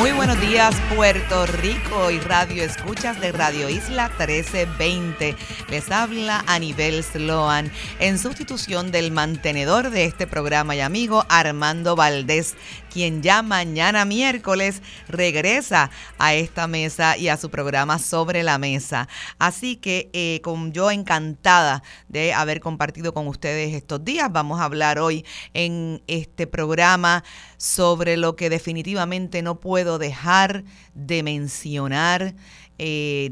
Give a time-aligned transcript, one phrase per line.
[0.00, 5.36] Muy buenos días, Puerto Rico y Radio Escuchas de Radio Isla 1320.
[5.68, 12.54] Les habla Anibel Sloan en sustitución del mantenedor de este programa y amigo Armando Valdés,
[12.92, 19.08] quien ya mañana miércoles regresa a esta mesa y a su programa Sobre la Mesa.
[19.38, 24.64] Así que eh, con yo encantada de haber compartido con ustedes estos días, vamos a
[24.64, 27.24] hablar hoy en este programa
[27.56, 32.34] sobre lo que definitivamente no puedo dejar de mencionar
[32.78, 33.30] eh,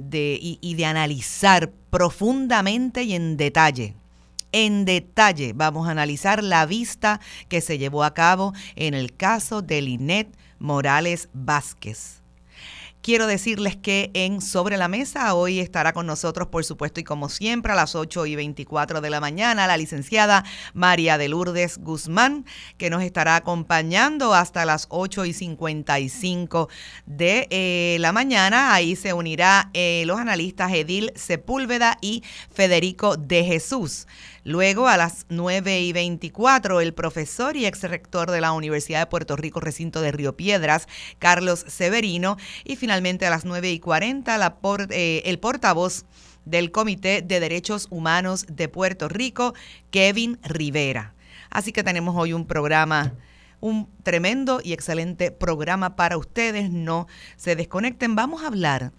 [0.60, 3.95] y, de analizar profundamente y en detalle
[4.52, 9.63] en detalle vamos a analizar la vista que se llevó a cabo en el caso
[9.63, 12.18] de Linet Morales Vázquez.
[13.01, 17.29] Quiero decirles que en Sobre la Mesa hoy estará con nosotros, por supuesto, y como
[17.29, 22.45] siempre, a las 8 y 24 de la mañana, la licenciada María de Lourdes Guzmán,
[22.77, 26.68] que nos estará acompañando hasta las 8 y 55
[27.07, 28.74] de eh, la mañana.
[28.74, 34.07] Ahí se unirá eh, los analistas Edil Sepúlveda y Federico de Jesús.
[34.49, 39.07] Luego, a las 9 y 24, el profesor y ex rector de la Universidad de
[39.07, 42.38] Puerto Rico, recinto de Río Piedras, Carlos Severino.
[42.65, 44.57] Y finalmente, a las 9 y 40, la
[44.88, 46.07] eh, el portavoz
[46.46, 49.52] del Comité de Derechos Humanos de Puerto Rico,
[49.90, 51.12] Kevin Rivera.
[51.51, 53.12] Así que tenemos hoy un programa
[53.60, 56.71] un tremendo y excelente programa para ustedes.
[56.71, 58.16] No se desconecten.
[58.16, 58.93] Vamos a hablar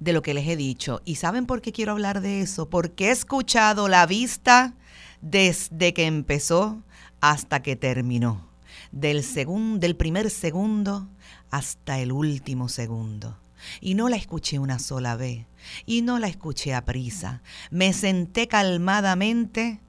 [0.00, 1.00] de lo que les he dicho.
[1.04, 2.68] ¿Y saben por qué quiero hablar de eso?
[2.68, 4.74] Porque he escuchado la vista
[5.20, 6.82] desde que empezó
[7.20, 8.46] hasta que terminó.
[8.92, 11.08] Del, segundo, del primer segundo
[11.50, 13.38] hasta el último segundo.
[13.80, 15.46] Y no la escuché una sola vez.
[15.86, 17.42] Y no la escuché a prisa.
[17.70, 19.80] Me senté calmadamente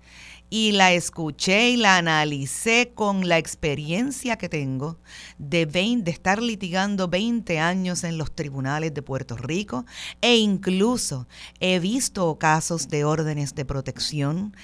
[0.50, 4.98] y la escuché y la analicé con la experiencia que tengo
[5.38, 9.86] de, de estar litigando 20 años en los tribunales de Puerto Rico
[10.22, 11.28] e incluso
[11.60, 14.56] he visto casos de órdenes de protección.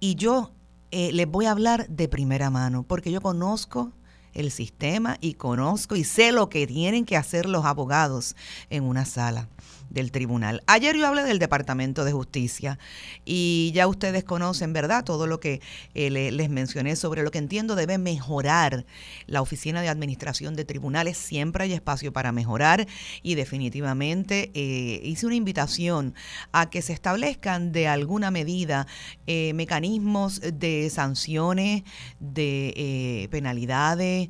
[0.00, 0.52] Y yo
[0.90, 3.92] eh, les voy a hablar de primera mano porque yo conozco
[4.32, 8.36] el sistema y conozco y sé lo que tienen que hacer los abogados
[8.70, 9.48] en una sala
[9.90, 10.62] del tribunal.
[10.66, 12.78] Ayer yo hablé del Departamento de Justicia
[13.24, 15.04] y ya ustedes conocen, ¿verdad?
[15.04, 15.60] Todo lo que
[15.94, 18.86] eh, les mencioné sobre lo que entiendo debe mejorar
[19.26, 21.16] la Oficina de Administración de Tribunales.
[21.16, 22.86] Siempre hay espacio para mejorar
[23.22, 26.14] y definitivamente eh, hice una invitación
[26.52, 28.86] a que se establezcan de alguna medida
[29.26, 31.82] eh, mecanismos de sanciones,
[32.20, 34.28] de penalidades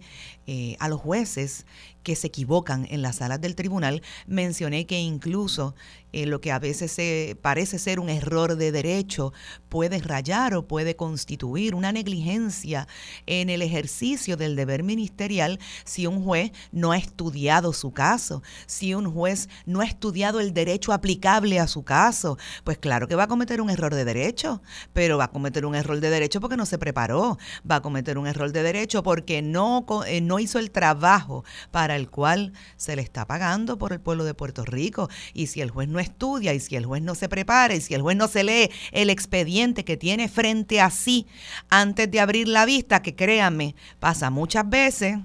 [0.78, 1.66] a los jueces
[2.06, 5.75] que se equivocan en las salas del tribunal, mencioné que incluso
[6.12, 9.33] eh, lo que a veces se parece ser un error de derecho
[9.69, 12.87] puede rayar o puede constituir una negligencia
[13.27, 18.95] en el ejercicio del deber ministerial si un juez no ha estudiado su caso, si
[18.95, 22.39] un juez no ha estudiado el derecho aplicable a su caso.
[22.62, 24.62] Pues claro que va a cometer un error de derecho,
[24.93, 27.37] pero va a cometer un error de derecho porque no se preparó,
[27.69, 31.96] va a cometer un error de derecho porque no, eh, no hizo el trabajo para
[31.97, 35.09] el cual se le está pagando por el pueblo de Puerto Rico.
[35.34, 37.95] Y si el juez no estudia y si el juez no se prepara y si
[37.95, 41.27] el juez no se lee el expediente que tiene frente a sí
[41.69, 45.19] antes de abrir la vista, que créanme, pasa muchas veces,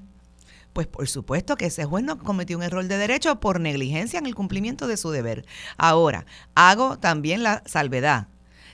[0.73, 4.25] pues por supuesto que ese juez no cometió un error de derecho por negligencia en
[4.25, 5.45] el cumplimiento de su deber.
[5.77, 8.27] Ahora, hago también la salvedad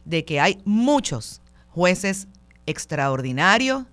[0.06, 2.28] de que hay muchos jueces
[2.66, 3.86] extraordinarios,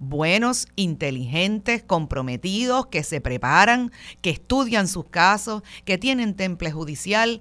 [0.00, 7.40] buenos, inteligentes, comprometidos, que se preparan, que estudian sus casos, que tienen temple judicial,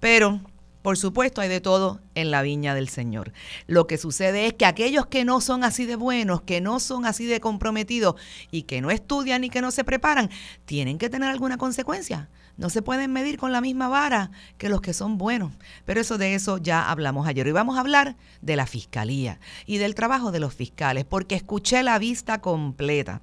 [0.00, 0.40] pero
[0.86, 3.32] por supuesto, hay de todo en la viña del Señor.
[3.66, 7.06] Lo que sucede es que aquellos que no son así de buenos, que no son
[7.06, 8.14] así de comprometidos
[8.52, 10.30] y que no estudian y que no se preparan,
[10.64, 12.28] tienen que tener alguna consecuencia.
[12.56, 15.52] No se pueden medir con la misma vara que los que son buenos.
[15.84, 17.46] Pero eso de eso ya hablamos ayer.
[17.46, 21.82] Y vamos a hablar de la fiscalía y del trabajo de los fiscales, porque escuché
[21.82, 23.20] la vista completa.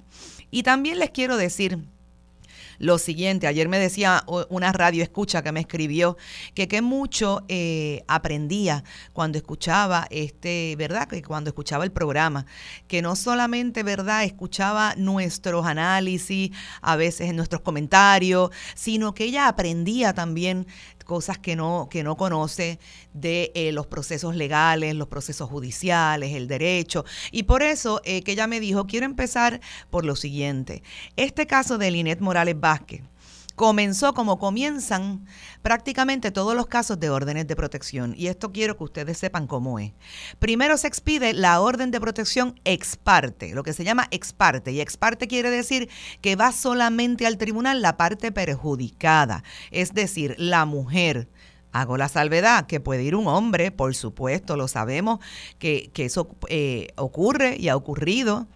[0.50, 1.78] Y también les quiero decir
[2.78, 3.46] lo siguiente.
[3.46, 6.16] Ayer me decía una radio escucha que me escribió
[6.54, 11.08] que qué mucho eh, aprendía cuando escuchaba este, ¿verdad?
[11.08, 12.46] Que cuando escuchaba el programa,
[12.88, 14.24] que no solamente, ¿verdad?
[14.24, 16.50] Escuchaba nuestros análisis,
[16.80, 20.66] a veces en nuestros comentarios, sino que ella aprendía también
[21.04, 22.78] cosas que no, que no conoce
[23.12, 27.04] de eh, los procesos legales, los procesos judiciales, el derecho.
[27.30, 29.60] Y por eso eh, que ella me dijo, quiero empezar
[29.90, 30.82] por lo siguiente.
[31.16, 33.02] Este caso de Linet Morales Vázquez
[33.54, 35.26] comenzó como comienzan
[35.62, 38.14] prácticamente todos los casos de órdenes de protección.
[38.16, 39.92] Y esto quiero que ustedes sepan cómo es.
[40.38, 44.72] Primero se expide la orden de protección ex parte, lo que se llama ex parte.
[44.72, 45.88] Y ex parte quiere decir
[46.20, 51.28] que va solamente al tribunal la parte perjudicada, es decir, la mujer.
[51.72, 55.18] Hago la salvedad que puede ir un hombre, por supuesto, lo sabemos
[55.58, 58.46] que, eso eh, ocurre y ha ocurrido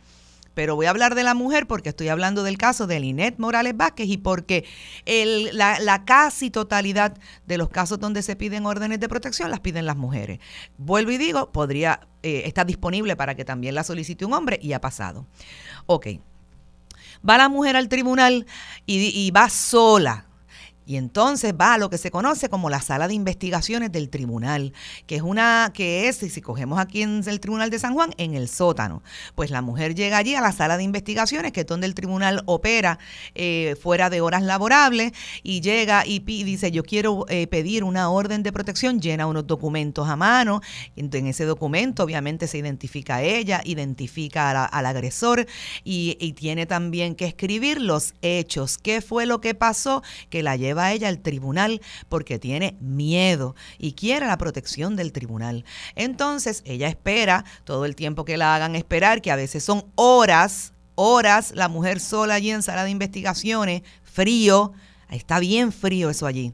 [0.59, 3.77] pero voy a hablar de la mujer porque estoy hablando del caso de Linet Morales
[3.77, 4.65] Vázquez y porque
[5.07, 7.17] la, casi totalidad
[7.47, 10.41] de los casos donde se piden órdenes de protección las piden las mujeres.
[10.77, 14.73] Vuelvo y digo, podría, eh, estar disponible para que también la solicite un hombre y
[14.73, 15.27] ha pasado.
[15.87, 16.09] Ok.
[17.27, 18.45] Va la mujer al tribunal
[18.85, 20.28] y va sola
[20.88, 24.73] y entonces va a lo que se conoce como la sala de investigaciones del tribunal,
[25.06, 28.32] que es una, que es, si cogemos aquí en el tribunal de San Juan, en
[28.32, 29.02] el sótano.
[29.35, 32.43] Pues la mujer llega allí a la sala de investigaciones, que es donde el tribunal
[32.46, 32.99] opera
[33.35, 35.12] eh, fuera de horas laborables,
[35.43, 40.08] y llega y, dice, yo quiero eh, pedir una orden de protección, llena unos documentos
[40.08, 40.62] a mano,
[40.96, 45.46] en ese documento obviamente se identifica a ella, identifica al agresor
[45.85, 50.56] y, y tiene también que escribir los hechos, qué fue lo que pasó que la
[50.56, 55.65] lleva a ella al tribunal porque tiene miedo y quiere la protección del tribunal.
[55.95, 60.73] Entonces ella espera todo el tiempo que la hagan esperar, que a veces son horas,
[60.95, 64.73] horas, la mujer sola allí en sala de investigaciones, frío,
[65.11, 66.53] está bien frío eso allí.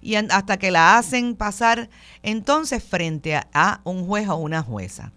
[0.00, 1.90] Y hasta que la hacen pasar
[2.22, 5.12] entonces frente a un juez o una jueza.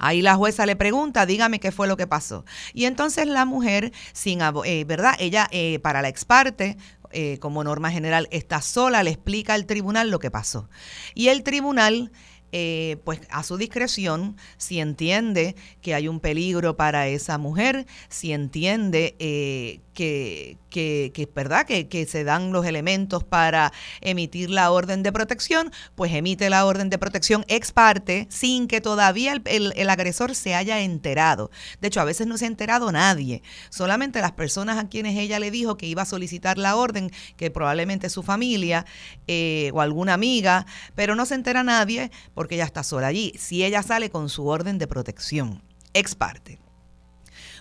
[0.00, 2.46] Ahí la jueza le pregunta, dígame qué fue lo que pasó.
[2.72, 5.14] Y entonces la mujer, sin, eh, ¿verdad?
[5.18, 6.78] Ella, eh, para la ex parte,
[7.12, 10.68] eh, como norma general, está sola, le explica al tribunal lo que pasó.
[11.14, 12.12] Y el tribunal
[12.52, 18.32] eh, pues a su discreción, si entiende que hay un peligro para esa mujer, si
[18.32, 21.66] entiende eh, que, que, que, ¿verdad?
[21.66, 26.88] Que, se dan los elementos para emitir la orden de protección, pues emite la orden
[26.88, 31.50] de protección ex parte sin que todavía el, el, agresor se haya enterado.
[31.80, 35.38] De hecho, a veces no se ha enterado nadie, solamente las personas a quienes ella
[35.38, 38.86] le dijo que iba a solicitar la orden, que probablemente su familia
[39.26, 42.10] eh, o alguna amiga, pero no se entera nadie
[42.40, 43.34] porque ella está sola allí.
[43.36, 46.58] Si ella sale con su orden de protección, ex parte.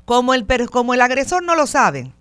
[0.05, 2.13] Como el, como el agresor no lo sabe,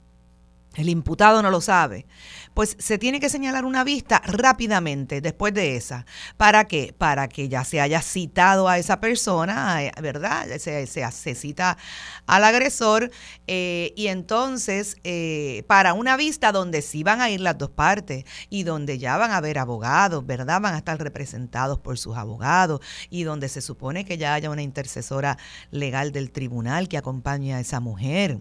[0.75, 2.05] el imputado no lo sabe,
[2.54, 6.06] pues se tiene que señalar una vista rápidamente después de esa.
[6.36, 6.94] ¿Para qué?
[6.96, 10.46] Para que ya se haya citado a esa persona, eh, ¿verdad?
[10.58, 11.78] Se, se, cita
[12.26, 13.10] al agresor
[13.46, 18.24] eh, y entonces eh, para una vista donde sí van a ir las dos partes
[18.50, 20.60] y donde ya van a haber abogados, ¿verdad?
[20.60, 22.80] Van a estar representados por sus abogados
[23.10, 25.38] y donde se supone que ya haya una intercesora
[25.70, 28.40] legal del tribunal que acompañe a esa mujer.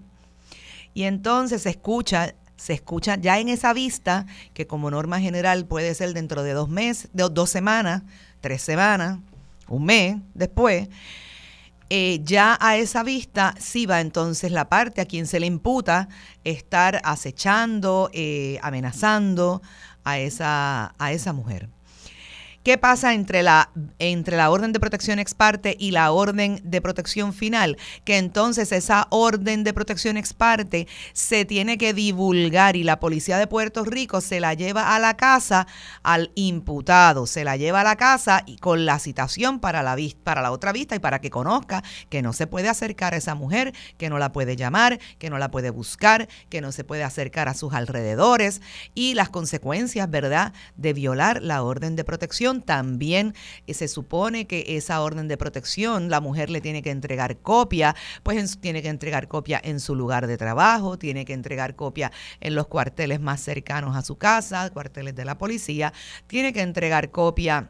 [0.93, 5.93] Y entonces se escucha, se escucha ya en esa vista, que como norma general puede
[5.95, 8.03] ser dentro de dos meses, de dos semanas,
[8.41, 9.19] tres semanas,
[9.69, 10.89] un mes después,
[11.89, 16.09] eh, ya a esa vista sí va entonces la parte a quien se le imputa
[16.43, 19.61] estar acechando, eh, amenazando
[20.03, 21.69] a esa, a esa mujer.
[22.67, 26.81] ¿Qué pasa entre la, entre la orden de protección ex parte y la orden de
[26.81, 27.77] protección final?
[28.03, 33.37] Que entonces esa orden de protección ex parte se tiene que divulgar y la policía
[33.37, 35.65] de Puerto Rico se la lleva a la casa
[36.03, 40.41] al imputado, se la lleva a la casa y con la citación para la, para
[40.41, 43.73] la otra vista y para que conozca que no se puede acercar a esa mujer,
[43.97, 47.47] que no la puede llamar, que no la puede buscar, que no se puede acercar
[47.47, 48.61] a sus alrededores
[48.93, 53.33] y las consecuencias, ¿verdad?, de violar la orden de protección también
[53.65, 57.95] eh, se supone que esa orden de protección la mujer le tiene que entregar copia,
[58.23, 62.55] pues tiene que entregar copia en su lugar de trabajo, tiene que entregar copia en
[62.55, 65.93] los cuarteles más cercanos a su casa, cuarteles de la policía,
[66.27, 67.69] tiene que entregar copia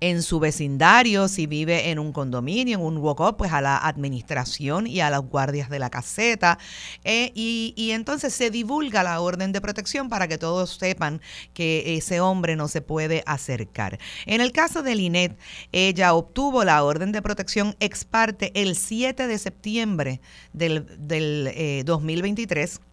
[0.00, 4.86] en su vecindario, si vive en un condominio, en un walk-up, pues a la administración
[4.86, 6.58] y a las guardias de la caseta.
[7.04, 11.20] Eh, y, entonces se divulga la orden de protección para que todos sepan
[11.54, 13.98] que ese hombre no se puede acercar.
[14.26, 15.38] En el caso de Linet,
[15.72, 20.20] ella obtuvo la orden de protección ex parte el 7 de septiembre
[20.52, 22.91] del, del 2023 eh,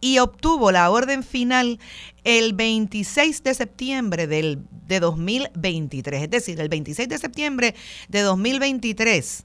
[0.00, 1.78] y obtuvo la orden final
[2.24, 6.22] el 26 de septiembre del, de 2023.
[6.22, 7.74] Es decir, el 26 de septiembre
[8.08, 9.44] de 2023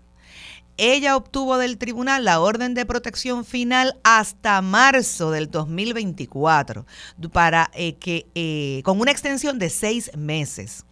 [0.77, 6.85] ella obtuvo del tribunal la orden de protección final hasta marzo del 2024
[7.31, 10.85] para eh, que eh, con una extensión de seis meses.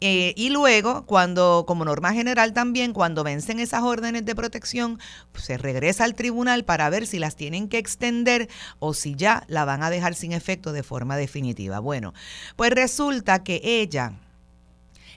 [0.00, 4.98] Eh, y luego, cuando, como norma general también, cuando vencen esas órdenes de protección,
[5.34, 8.48] se regresa al tribunal para ver si las tienen que extender
[8.78, 11.78] o si ya la van a dejar sin efecto de forma definitiva.
[11.80, 12.12] Bueno,
[12.56, 14.12] pues resulta que ella,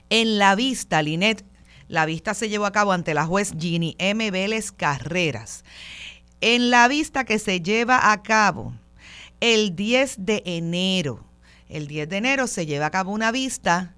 [0.08, 1.44] en la vista, Linet
[1.90, 4.30] la vista se llevó a cabo ante la juez Ginny M.
[4.30, 5.64] Vélez Carreras.
[6.40, 8.72] En la vista que se lleva a cabo
[9.40, 11.26] el 10 de enero,
[11.68, 13.96] el 10 de enero se lleva a cabo una vista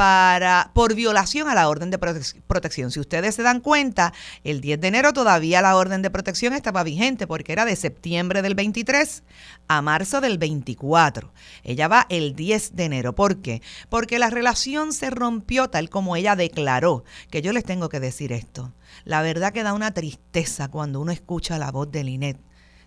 [0.00, 2.90] para, por violación a la orden de protección.
[2.90, 4.14] Si ustedes se dan cuenta,
[4.44, 8.40] el 10 de enero todavía la orden de protección estaba vigente porque era de septiembre
[8.40, 9.22] del 23
[9.68, 11.34] a marzo del 24.
[11.64, 13.14] Ella va el 10 de enero.
[13.14, 13.60] ¿Por qué?
[13.90, 18.32] Porque la relación se rompió tal como ella declaró, que yo les tengo que decir
[18.32, 18.72] esto.
[19.04, 22.40] La verdad que da una tristeza cuando uno escucha la voz de Linet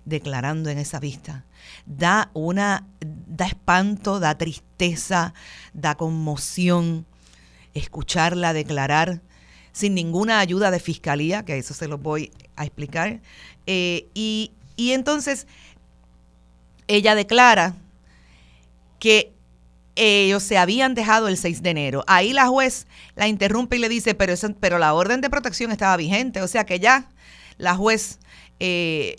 [0.06, 1.46] declarando en esa vista.
[1.86, 5.34] Da una da espanto, da tristeza,
[5.74, 7.06] da conmoción
[7.74, 9.22] escucharla declarar
[9.72, 13.22] sin ninguna ayuda de fiscalía, que eso se lo voy a explicar.
[13.66, 15.48] Eh, y, y entonces
[16.88, 17.76] ella declara
[19.00, 19.34] que
[19.96, 22.04] ellos se habían dejado el 6 de enero.
[22.08, 25.98] Ahí la juez la interrumpe y le dice, pero, pero la orden de protección estaba
[25.98, 27.10] vigente, o sea que ya
[27.58, 28.20] la juez
[28.60, 29.18] eh,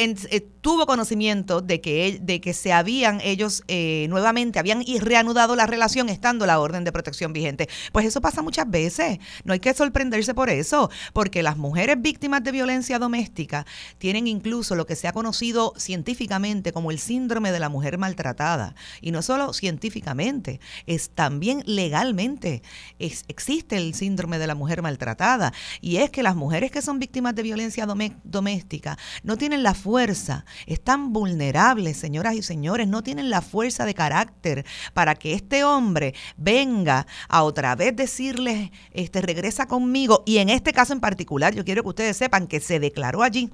[0.00, 5.66] eh, tuvo conocimiento de que, de que se habían ellos eh, nuevamente, habían reanudado la
[5.66, 7.68] relación estando la orden de protección vigente.
[7.92, 9.18] Pues eso pasa muchas veces.
[9.44, 13.66] No hay que sorprenderse por eso, porque las mujeres víctimas de violencia doméstica
[13.98, 18.74] tienen incluso lo que se ha conocido científicamente como el síndrome de la mujer maltratada.
[19.00, 22.62] Y no solo científicamente, es también legalmente.
[22.98, 25.52] existe el síndrome de la mujer maltratada.
[25.80, 27.86] Y es que las mujeres que son víctimas de violencia
[28.24, 33.94] doméstica no tienen la fuerza, están vulnerables, señoras y señores, no tienen la fuerza de
[33.94, 34.64] carácter
[34.94, 40.22] para que este hombre venga a otra vez decirles, este, regresa conmigo.
[40.26, 43.50] Y en este caso en particular, yo quiero que ustedes sepan que se declaró allí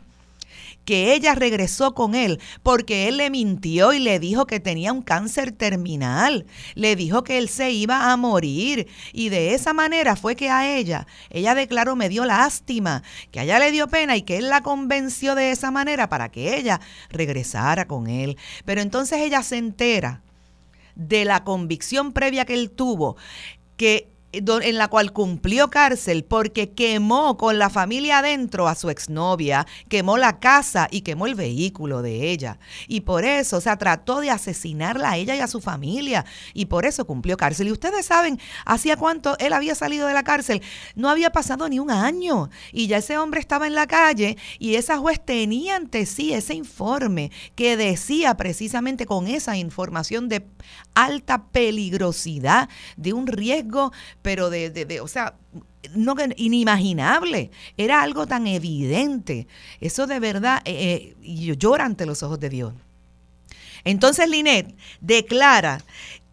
[0.87, 5.03] que ella regresó con él porque él le mintió y le dijo que tenía un
[5.03, 6.47] cáncer terminal.
[6.75, 8.89] Le dijo que él se iba a morir.
[9.13, 13.43] Y de esa manera fue que a ella, ella declaró, me dio lástima, que a
[13.43, 16.81] ella le dio pena y que él la convenció de esa manera para que ella
[17.11, 18.39] regresara con él.
[18.65, 20.23] Pero entonces ella se entera
[20.95, 23.17] de la convicción previa que él tuvo,
[23.77, 29.67] que en la cual cumplió cárcel porque quemó con la familia adentro a su exnovia,
[29.89, 32.59] quemó la casa y quemó el vehículo de ella.
[32.89, 36.25] Y por eso, o sea, trató de asesinarla a ella y a su familia.
[36.55, 37.69] Y por eso cumplió cárcel.
[37.69, 40.63] Y ustedes saben, hacía cuánto él había salido de la cárcel.
[40.95, 42.51] No había pasado ni un año.
[42.73, 46.55] Y ya ese hombre estaba en la calle y esa juez tenía ante sí ese
[46.55, 50.47] informe que decía precisamente con esa información de
[50.97, 55.35] alta peligrosidad, de un riesgo pero de, de, o sea,
[55.95, 57.51] no inimaginable.
[57.77, 59.47] Era algo tan evidente.
[59.81, 62.75] Eso de verdad eh, eh llora ante los ojos de Dios.
[63.85, 65.81] Entonces Linet declara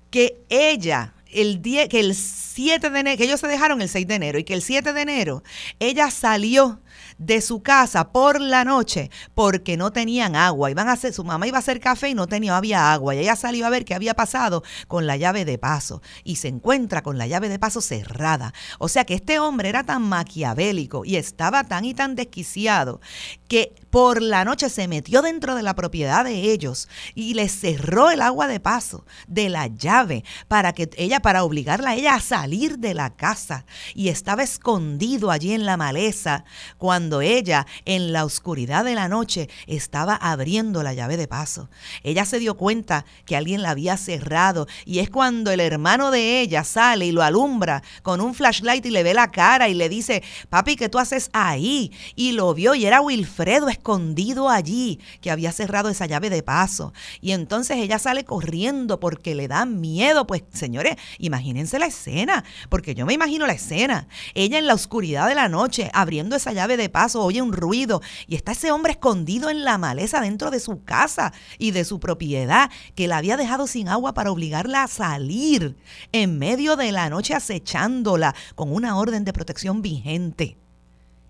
[0.10, 4.08] que ella, el día, que el 7 de enero, que ellos se dejaron el 6
[4.08, 5.44] de enero y que el 7 de enero
[5.80, 6.80] ella salió
[7.18, 10.72] de su casa por la noche porque no tenían agua.
[10.72, 13.16] Iban a hacer, su mamá iba a hacer café y no tenía, había agua.
[13.16, 16.48] Y ella salió a ver qué había pasado con la llave de paso y se
[16.48, 18.54] encuentra con la llave de paso cerrada.
[18.80, 23.02] O sea que este hombre era tan maquiavélico y estaba tan y tan desquiciado
[23.48, 28.10] que por la noche se metió dentro de la propiedad de ellos y le cerró
[28.10, 32.20] el agua de paso de la llave para que ella, para obligarla a ella a
[32.20, 33.68] salir de la casa.
[33.94, 36.44] Y estaba escondido allí en la maleza
[36.80, 41.70] cuando ella, en la oscuridad de la noche, estaba abriendo la llave de paso.
[42.02, 46.42] Ella se dio cuenta que alguien la había cerrado y es cuando el hermano de
[46.42, 49.88] ella sale y lo alumbra con un flashlight y le ve la cara y le
[49.88, 51.92] dice, papi, ¿qué tú haces ahí?
[52.16, 56.94] Y lo vio y era Wilfredo escondido allí, que había cerrado esa llave de paso.
[57.20, 60.26] Y entonces ella sale corriendo porque le da miedo.
[60.26, 64.08] Pues señores, imagínense la escena, porque yo me imagino la escena.
[64.36, 68.02] Ella en la oscuridad de la noche abriendo esa llave de paso, oye un ruido
[68.26, 72.00] y está ese hombre escondido en la maleza dentro de su casa y de su
[72.00, 75.76] propiedad que la había dejado sin agua para obligarla a salir
[76.14, 80.63] en medio de la noche acechándola con una orden de protección vigente.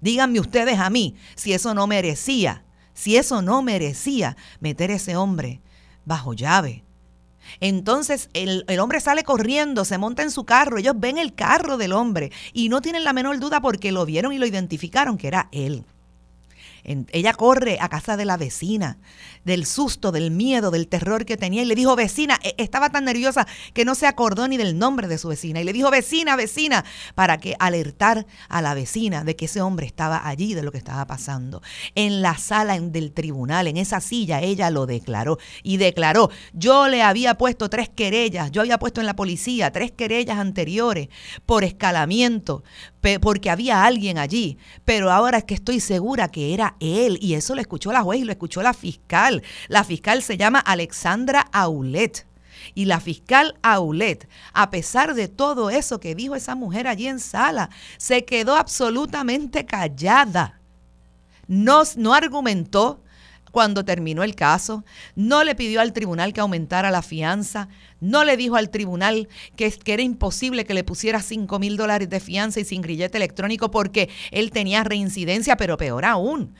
[0.03, 5.61] Díganme ustedes a mí si eso no merecía, si eso no merecía meter ese hombre
[6.03, 6.83] bajo llave.
[7.61, 11.77] Entonces el, el, hombre sale corriendo, se monta en su carro, ellos ven el carro
[11.77, 15.29] del hombre y no tienen la menor duda porque lo vieron y lo identificaron que
[15.29, 15.85] era él
[16.83, 18.97] ella corre a casa de la vecina,
[19.45, 23.05] del susto, del miedo, del terror que tenía y le dijo, vecina, e, estaba tan
[23.05, 25.61] nerviosa que no se acordó ni del nombre de su vecina.
[25.61, 26.83] Y le dijo, vecina, vecina,
[27.15, 30.77] para que alertar a la vecina de que ese hombre estaba allí, de lo que
[30.77, 31.61] estaba pasando.
[31.95, 37.01] En la sala del tribunal, en esa silla, ella lo declaró y declaró, yo le
[37.01, 41.09] había puesto tres querellas, yo había puesto en la policía tres querellas anteriores
[41.45, 42.63] por escalamiento,
[43.21, 47.53] porque había alguien allí, pero ahora es que estoy segura que era él y eso
[47.53, 49.43] lo escuchó la juez y lo escuchó la fiscal.
[49.67, 52.25] La fiscal se llama Alexandra Aulet.
[52.75, 57.19] Y la fiscal Aulet, a pesar de todo eso que dijo esa mujer allí en
[57.19, 60.61] sala, se quedó absolutamente callada.
[61.47, 63.01] No, no argumentó,
[63.53, 64.83] cuando terminó el caso,
[65.15, 67.69] no le pidió al tribunal que aumentara la fianza,
[67.99, 72.19] no le dijo al tribunal que, era imposible que le pusiera 5 mil dólares de
[72.19, 76.55] fianza y sin grillete electrónico porque él tenía reincidencia, pero peor aún.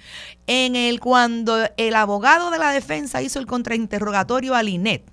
[0.46, 5.13] En el cuando el abogado de la defensa hizo el contrainterrogatorio a Linet,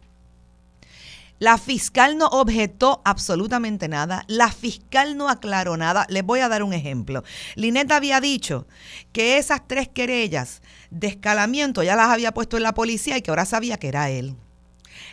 [1.40, 6.06] la fiscal no objetó absolutamente nada, la fiscal no aclaró nada.
[6.10, 7.24] Les voy a dar un ejemplo.
[7.54, 8.68] Linet había dicho
[9.12, 13.30] que esas tres querellas de escalamiento ya las había puesto en la policía y que
[13.30, 14.36] ahora sabía que era él.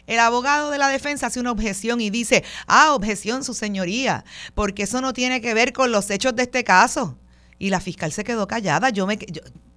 [0.06, 4.84] El abogado de la defensa hace una objeción y dice, ah, objeción, su señoría, porque
[4.84, 7.18] eso no tiene que ver con los hechos de este caso.
[7.58, 8.90] Y la fiscal se quedó callada.
[8.90, 9.18] Yo me,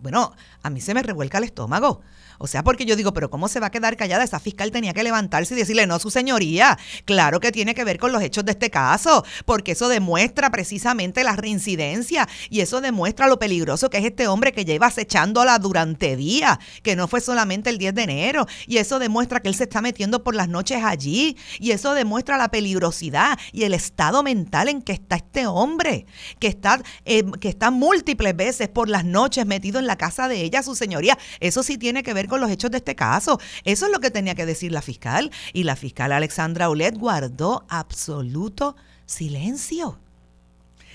[0.01, 2.03] bueno, a mí se me revuelca el estómago.
[2.43, 4.25] O sea, porque yo digo, pero ¿cómo se va a quedar callada?
[4.25, 7.99] Esa fiscal tenía que levantarse y decirle, no, su señoría, claro que tiene que ver
[7.99, 13.29] con los hechos de este caso, porque eso demuestra precisamente la reincidencia y eso demuestra
[13.29, 17.69] lo peligroso que es este hombre que lleva acechándola durante días, que no fue solamente
[17.69, 20.83] el 10 de enero, y eso demuestra que él se está metiendo por las noches
[20.83, 26.07] allí, y eso demuestra la peligrosidad y el estado mental en que está este hombre,
[26.39, 30.41] que está, eh, que está múltiples veces por las noches metido en la casa de
[30.41, 31.19] ella, su señoría.
[31.41, 33.39] Eso sí tiene que ver con los hechos de este caso.
[33.65, 35.31] Eso es lo que tenía que decir la fiscal.
[35.53, 39.99] Y la fiscal Alexandra Olet guardó absoluto silencio.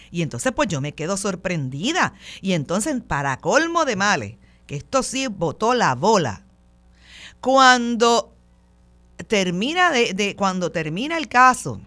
[0.10, 2.14] Y entonces pues yo me quedo sorprendida.
[2.42, 6.46] Y entonces, para colmo de males, que esto sí botó la bola.
[7.42, 8.34] Cuando
[9.28, 11.82] termina de cuando termina el caso,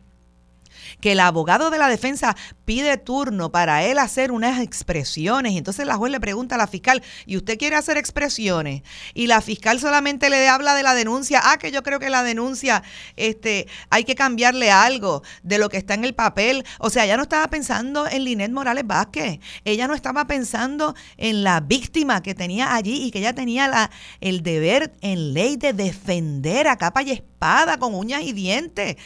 [1.00, 5.52] que el abogado de la defensa pide turno para él hacer unas expresiones.
[5.52, 8.82] Y entonces la juez le pregunta a la fiscal, ¿y usted quiere hacer expresiones?
[9.14, 11.40] Y la fiscal solamente le habla de la denuncia.
[11.44, 12.82] Ah, que yo creo que la denuncia
[13.16, 16.64] este, hay que cambiarle algo de lo que está en el papel.
[16.78, 19.40] O sea, ella no estaba pensando en Linet Morales Vázquez.
[19.64, 23.90] Ella no estaba pensando en la víctima que tenía allí y que ella tenía la,
[24.20, 28.96] el deber en ley de defender a capa y espada con uñas y dientes.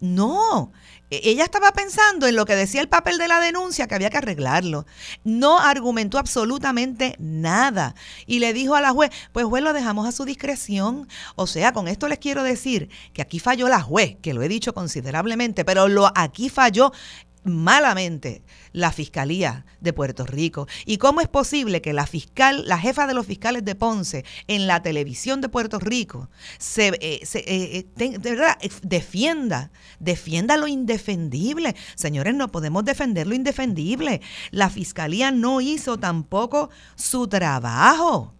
[0.00, 0.72] No,
[1.24, 4.18] ella estaba pensando en lo que decía el papel de la denuncia, que había que
[4.18, 4.86] arreglarlo.
[5.24, 7.94] No argumentó absolutamente nada.
[8.26, 11.08] Y le dijo a la juez, pues juez lo dejamos a su discreción.
[11.36, 14.48] O sea, con esto les quiero decir que aquí falló la juez, que lo he
[14.48, 16.92] dicho considerablemente, pero lo aquí falló
[17.44, 20.66] malamente la Fiscalía de Puerto Rico.
[20.86, 24.66] ¿Y cómo es posible que la fiscal, la jefa de los fiscales de Ponce en
[24.66, 26.28] la televisión de Puerto Rico
[26.58, 31.74] se, eh, eh, eh, defienda, defienda lo indefendible?
[31.94, 34.20] Señores, no podemos defender lo indefendible.
[34.50, 38.34] La Fiscalía no hizo tampoco su trabajo.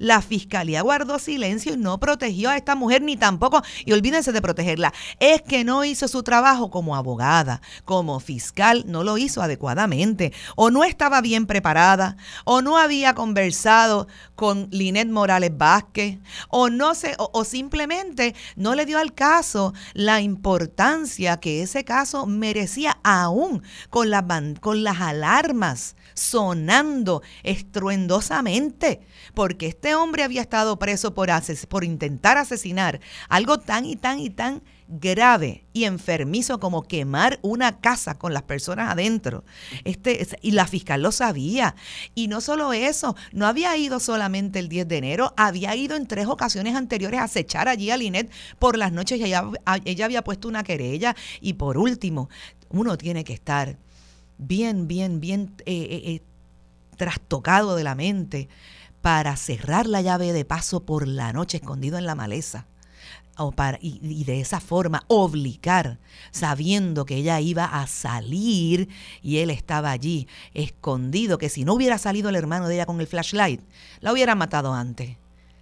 [0.00, 4.40] La fiscalía guardó silencio y no protegió a esta mujer ni tampoco, y olvídense de
[4.40, 10.32] protegerla, es que no hizo su trabajo como abogada, como fiscal, no lo hizo adecuadamente,
[10.56, 16.94] o no estaba bien preparada, o no había conversado con Linet Morales Vázquez, o no
[16.94, 23.62] se, o, simplemente no le dio al caso la importancia que ese caso merecía aún
[23.90, 24.26] con, la,
[24.60, 29.00] con las alarmas sonando estruendosamente,
[29.34, 34.62] porque este hombre había estado preso por, intentar asesinar algo tan y tan y tan
[34.88, 39.44] grave y enfermizo como quemar una casa con las personas adentro.
[39.84, 41.76] Este, y la fiscal lo sabía.
[42.14, 46.06] Y no solo eso, no había ido solamente el 10 de enero, había ido en
[46.06, 49.44] tres ocasiones anteriores a acechar allí a Linet por las noches y ella,
[49.84, 51.14] ella había puesto una querella.
[51.40, 52.28] Y por último,
[52.70, 53.78] uno tiene que estar
[54.38, 56.22] bien, bien, bien eh, eh, eh,
[56.96, 58.48] trastocado de la mente
[59.02, 62.66] para cerrar la llave de paso por la noche escondido en la maleza.
[63.36, 65.98] O para, y, de esa forma obligar,
[66.30, 68.88] sabiendo que ella iba a salir
[69.22, 73.00] y él estaba allí, escondido, que si no hubiera salido el hermano de ella con
[73.00, 73.62] el flashlight,
[74.00, 75.16] la hubiera matado antes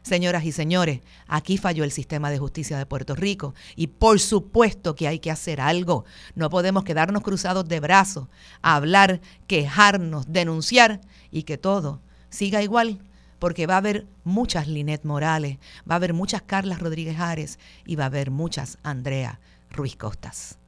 [0.08, 4.94] Señoras y señores, aquí falló el sistema de justicia de Puerto Rico y por supuesto
[4.94, 6.06] que hay que hacer algo.
[6.34, 8.26] No podemos quedarnos cruzados de brazos,
[8.62, 13.00] hablar, quejarnos, denunciar y que todo siga igual
[13.38, 17.96] porque va a haber muchas Linet Morales, va a haber muchas Carlas Rodríguez Ares y
[17.96, 20.58] va a haber muchas Andrea Ruiz Costas.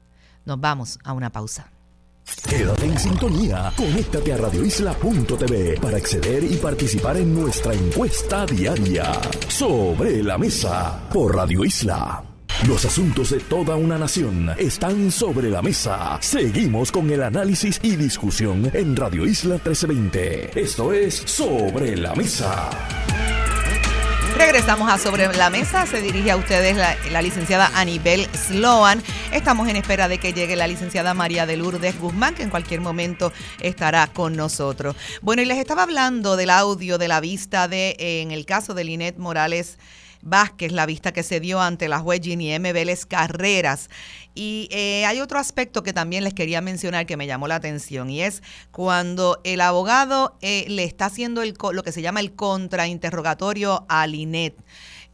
[0.45, 1.71] Nos vamos a una pausa.
[2.49, 3.73] Quédate en sintonía.
[3.77, 9.13] Conéctate a radioisla.tv para acceder y participar en nuestra encuesta diaria.
[9.49, 12.30] Sobre la mesa por Radio Isla.
[12.69, 16.19] Los asuntos de toda una nación están sobre la mesa.
[16.21, 20.61] Seguimos con el análisis y discusión en Radio Isla 1320.
[20.61, 22.69] Esto es Sobre la Mesa.
[24.37, 25.87] Regresamos a Sobre la Mesa.
[25.87, 29.03] Se dirige a ustedes la, licenciada Anibel Sloan.
[29.33, 32.83] Estamos en espera de que llegue la licenciada María de Lourdes Guzmán, que en cualquier
[32.83, 34.97] momento estará con nosotros.
[35.23, 38.85] Bueno, y les estaba hablando del audio de la vista de, en el caso de
[38.85, 39.79] Linet Morales.
[40.23, 42.73] Vázquez, la vista que se dio ante la juez Ginny M.
[42.73, 43.89] Vélez Carreras.
[44.35, 48.11] Y eh, hay otro aspecto que también les quería mencionar que me llamó la atención
[48.11, 53.87] y es cuando el abogado eh, le está haciendo lo que se llama el contrainterrogatorio
[53.89, 54.57] a Linet.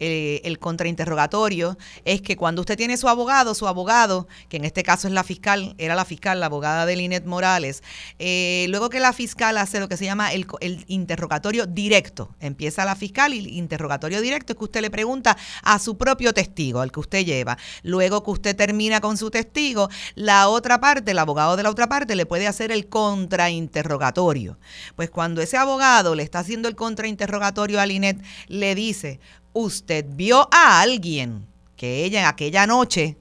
[0.00, 4.82] Eh, el contrainterrogatorio es que cuando usted tiene su abogado, su abogado, que en este
[4.82, 7.82] caso es la fiscal, era la fiscal, la abogada de Linet Morales,
[8.18, 12.84] eh, luego que la fiscal hace lo que se llama el, el, interrogatorio directo, empieza
[12.84, 16.80] la fiscal y el interrogatorio directo es que usted le pregunta a su propio testigo,
[16.80, 17.56] al que usted lleva.
[17.82, 21.88] Luego que usted termina con su testigo, la otra parte, el abogado de la otra
[21.88, 24.58] parte, le puede hacer el contrainterrogatorio.
[24.94, 29.20] Pues cuando ese abogado le está haciendo el contrainterrogatorio a Linet, le dice,
[29.56, 33.16] usted vio a alguien que ella aquella noche,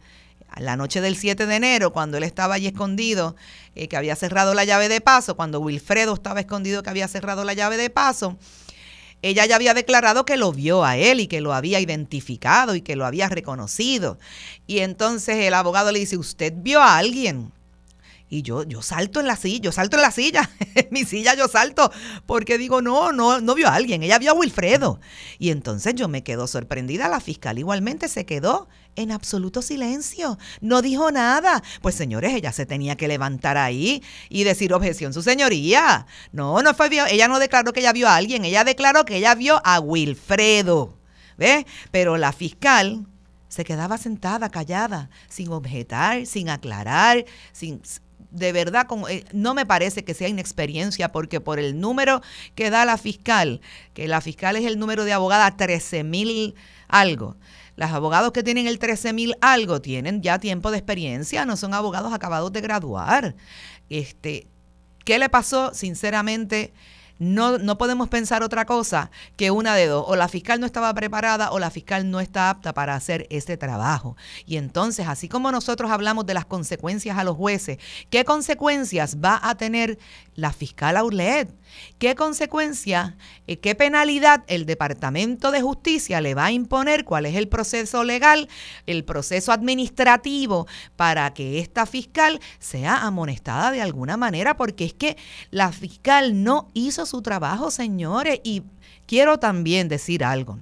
[0.58, 3.36] la noche del 7 de enero, cuando él estaba allí escondido,
[3.76, 7.45] eh, que había cerrado la llave de paso, cuando Wilfredo estaba escondido que había cerrado
[7.45, 8.38] la llave de paso,
[9.21, 12.82] ella ya había declarado que lo vio a él y que lo había identificado y
[12.82, 14.19] que lo había reconocido.
[14.67, 17.52] Y entonces el abogado le dice, ¿usted vio a alguien?
[18.28, 21.36] Y yo, yo salto en la silla, yo salto en la silla, en mi silla
[21.36, 21.92] yo salto,
[22.26, 25.00] porque digo, no, no, no vio a alguien, ella vio a Wilfredo.
[25.38, 30.82] Y entonces yo me quedo sorprendida, la fiscal igualmente se quedó en absoluto silencio, no
[30.82, 31.62] dijo nada.
[31.82, 36.08] Pues señores, ella se tenía que levantar ahí y decir objeción, su señoría.
[36.32, 39.36] No, no fue, ella no declaró que ella vio a alguien, ella declaró que ella
[39.36, 40.98] vio a Wilfredo.
[41.38, 41.66] ¿Ves?
[41.92, 43.06] Pero la fiscal
[43.50, 47.82] se quedaba sentada, callada, sin objetar, sin aclarar, sin,
[48.36, 52.21] de verdad eh, no me parece que sea inexperiencia porque por el número
[52.54, 53.62] que da la fiscal,
[53.93, 56.56] que la fiscal es el número de abogada 13 mil
[56.88, 57.38] algo.
[57.78, 61.74] Los abogados que tienen el 13 mil algo tienen ya tiempo de experiencia, no son
[61.74, 63.36] abogados acabados de graduar.
[63.89, 64.48] Este,
[65.04, 65.74] ¿Qué le pasó?
[65.74, 66.74] Sinceramente,
[67.19, 70.06] no, no podemos pensar otra cosa que una de dos.
[70.08, 73.58] O la fiscal no estaba preparada o la fiscal no está apta para hacer ese
[73.58, 74.17] trabajo.
[74.45, 77.78] Y entonces, así como nosotros hablamos de las consecuencias a los jueces,
[78.10, 79.97] ¿qué consecuencias va a tener
[80.36, 81.49] la fiscal Aulet?
[81.98, 87.06] ¿Qué consecuencia, eh, qué penalidad el Departamento de Justicia le va a imponer?
[87.06, 88.50] ¿Cuál es el proceso legal,
[88.86, 94.58] el proceso administrativo para que esta fiscal sea amonestada de alguna manera?
[94.58, 95.18] Porque es que
[95.52, 98.40] la fiscal no hizo su trabajo, señores.
[98.44, 98.64] Y
[99.06, 100.60] quiero también decir algo.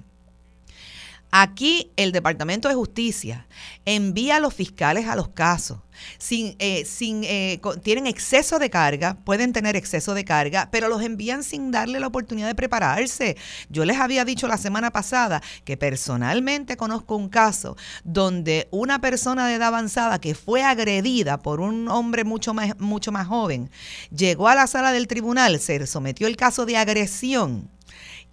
[1.36, 3.48] Aquí el Departamento de Justicia
[3.84, 5.80] envía a los fiscales a los casos.
[6.16, 11.02] Sin, eh, sin, eh, tienen exceso de carga, pueden tener exceso de carga, pero los
[11.02, 13.36] envían sin darle la oportunidad de prepararse.
[13.68, 19.48] Yo les había dicho la semana pasada que personalmente conozco un caso donde una persona
[19.48, 23.72] de edad avanzada que fue agredida por un hombre mucho más, mucho más joven,
[24.16, 27.73] llegó a la sala del tribunal, se sometió el caso de agresión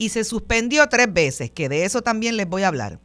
[0.02, 3.00] y se suspendió tres veces, que de eso también les voy a hablar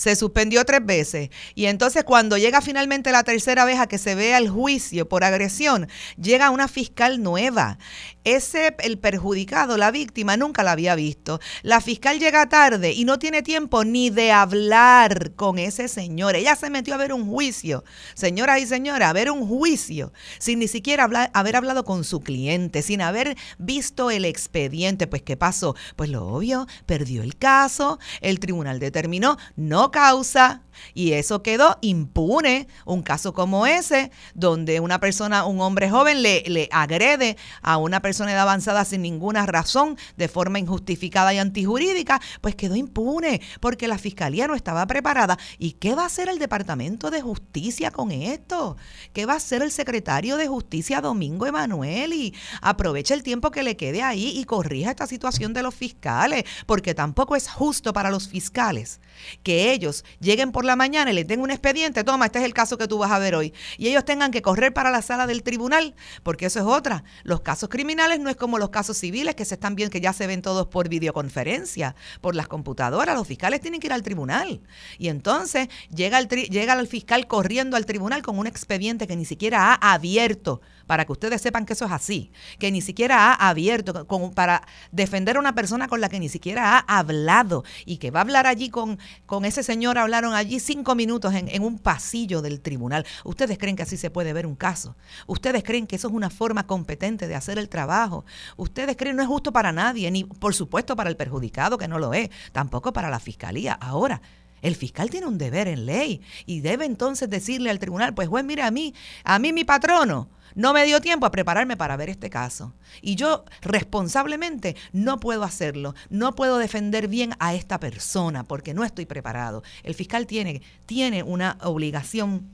[0.00, 1.28] se suspendió tres veces.
[1.54, 5.24] Y entonces cuando llega finalmente la tercera vez a que se vea el juicio por
[5.24, 7.76] agresión, llega una fiscal nueva.
[8.24, 11.38] Ese, el perjudicado, la víctima, nunca la había visto.
[11.62, 16.34] La fiscal llega tarde y no tiene tiempo ni de hablar con ese señor.
[16.34, 17.84] Ella se metió a ver un juicio,
[18.14, 22.80] señoras y señores, a ver un juicio, sin ni siquiera haber hablado con su cliente,
[22.80, 25.06] sin haber visto el expediente.
[25.06, 25.76] Pues, ¿qué pasó?
[25.96, 30.60] Pues lo obvio, perdió el caso, el tribunal determinó no causa
[30.94, 32.68] y eso quedó impune.
[32.84, 38.00] Un caso como ese, donde una persona, un hombre joven, le, le agrede a una
[38.00, 43.88] persona de avanzada sin ninguna razón, de forma injustificada y antijurídica, pues quedó impune porque
[43.88, 45.38] la fiscalía no estaba preparada.
[45.58, 48.76] ¿Y qué va a hacer el Departamento de Justicia con esto?
[49.12, 52.12] ¿Qué va a hacer el secretario de Justicia Domingo Emanuel?
[52.12, 56.44] Y aprovecha el tiempo que le quede ahí y corrija esta situación de los fiscales,
[56.66, 59.00] porque tampoco es justo para los fiscales
[59.42, 62.54] que ellos lleguen por la mañana y le den un expediente, toma, este es el
[62.54, 65.26] caso que tú vas a ver hoy, y ellos tengan que correr para la sala
[65.26, 67.04] del tribunal, porque eso es otra.
[67.22, 70.12] Los casos criminales no es como los casos civiles que se están viendo, que ya
[70.12, 74.60] se ven todos por videoconferencia, por las computadoras, los fiscales tienen que ir al tribunal.
[74.98, 79.24] Y entonces llega el, llega el fiscal corriendo al tribunal con un expediente que ni
[79.24, 83.48] siquiera ha abierto para que ustedes sepan que eso es así, que ni siquiera ha
[83.48, 88.10] abierto para defender a una persona con la que ni siquiera ha hablado y que
[88.10, 91.78] va a hablar allí con, con ese señor, hablaron allí cinco minutos en, en un
[91.78, 93.06] pasillo del tribunal.
[93.22, 94.96] ¿Ustedes creen que así se puede ver un caso?
[95.28, 98.24] ¿Ustedes creen que eso es una forma competente de hacer el trabajo?
[98.56, 101.86] ¿Ustedes creen que no es justo para nadie, ni por supuesto para el perjudicado, que
[101.86, 103.74] no lo es, tampoco para la fiscalía?
[103.74, 104.22] Ahora,
[104.60, 108.44] el fiscal tiene un deber en ley y debe entonces decirle al tribunal, pues juez,
[108.44, 112.10] mira a mí, a mí mi patrono no me dio tiempo a prepararme para ver
[112.10, 112.74] este caso.
[113.00, 115.94] Y yo responsablemente no puedo hacerlo.
[116.08, 119.62] No puedo defender bien a esta persona porque no estoy preparado.
[119.82, 122.48] El fiscal tiene, tiene una obligación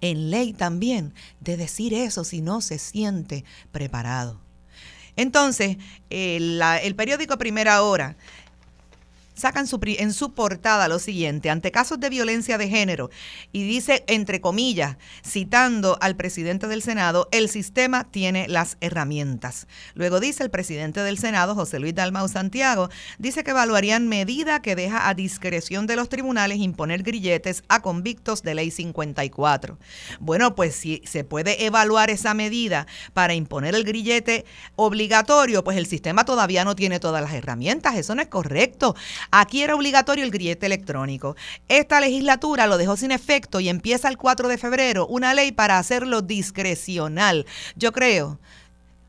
[0.00, 4.40] en ley también de decir eso si no se siente preparado.
[5.16, 5.76] Entonces,
[6.10, 8.16] el, el periódico Primera Hora
[9.34, 13.10] sacan en su portada lo siguiente, ante casos de violencia de género,
[13.52, 19.66] y dice, entre comillas, citando al presidente del Senado, el sistema tiene las herramientas.
[19.94, 24.76] Luego dice el presidente del Senado, José Luis Dalmau Santiago, dice que evaluarían medida que
[24.76, 29.78] deja a discreción de los tribunales imponer grilletes a convictos de ley 54.
[30.20, 34.44] Bueno, pues si se puede evaluar esa medida para imponer el grillete
[34.76, 38.94] obligatorio, pues el sistema todavía no tiene todas las herramientas, eso no es correcto.
[39.30, 41.36] Aquí era obligatorio el grillete electrónico.
[41.68, 45.78] Esta legislatura lo dejó sin efecto y empieza el 4 de febrero una ley para
[45.78, 47.46] hacerlo discrecional.
[47.76, 48.38] Yo creo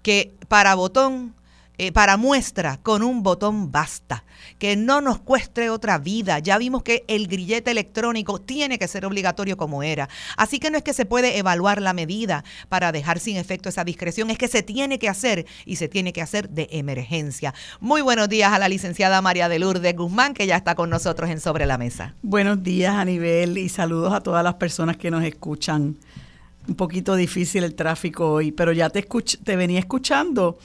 [0.02, 1.34] que para botón
[1.78, 4.24] eh, para muestra, con un botón basta.
[4.60, 6.40] Que no nos cueste otra vida.
[6.40, 10.08] Ya vimos que el grillete electrónico tiene que ser obligatorio como era.
[10.38, 13.84] Así que no es que se puede evaluar la medida para dejar sin efecto esa
[13.84, 17.54] discreción, es que se tiene que hacer y se tiene que hacer de emergencia.
[17.80, 21.30] Muy buenos días a la licenciada María de Lourdes Guzmán, que ya está con nosotros
[21.30, 22.14] en Sobre la Mesa.
[22.22, 25.98] Buenos días, Anibel, y saludos a todas las personas que nos escuchan.
[26.68, 29.06] Un poquito difícil el tráfico hoy, pero ya te,
[29.44, 30.58] te venía escuchando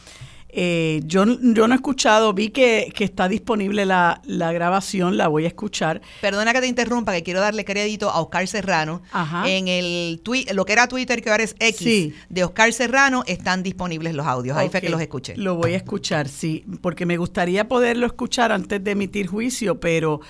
[0.52, 5.48] eh, yo, yo no he escuchado, vi que, está disponible la, grabación, la voy a
[5.48, 6.00] escuchar.
[6.20, 9.02] Perdona que te interrumpa, que quiero darle crédito a Oscar Serrano.
[9.44, 10.20] En el
[10.52, 14.56] lo que era Twitter, que ahora es X, de Oscar Serrano, están disponibles los audios.
[14.56, 15.36] Ahí fue que los escuché.
[15.36, 20.20] Lo voy a escuchar, sí, porque me gustaría poderlo escuchar antes de emitir juicio, pero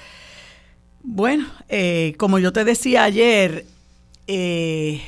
[1.03, 3.65] bueno, eh, como yo te decía ayer,
[4.27, 5.01] eh,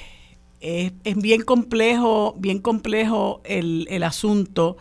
[0.61, 4.79] es, bien complejo, bien complejo el, el asunto.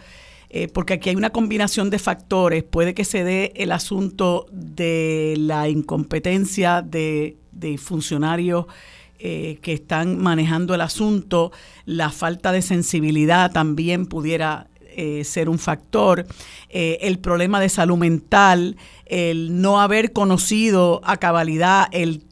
[0.54, 2.64] Eh, porque aquí hay una combinación de factores.
[2.66, 7.38] Puede que se dé el asunto de la incompetencia de,
[7.78, 8.66] funcionarios
[9.18, 11.54] eh, que están manejando el asunto,
[11.86, 16.26] la falta de sensibilidad también pudiera eh, ser un factor,
[16.70, 22.24] el problema de salud mental, el no haber conocido a cabalidad el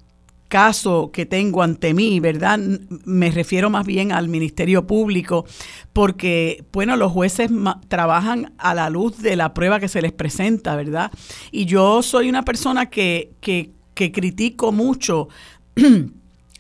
[0.50, 2.60] caso que tengo ante mí, ¿verdad?
[3.06, 5.46] Me refiero más bien al Ministerio Público,
[5.94, 7.50] porque, bueno, los jueces
[7.88, 11.12] trabajan a la luz de la prueba que se les presenta, ¿verdad?
[11.52, 15.30] Y yo soy una persona que, que, que critico mucho.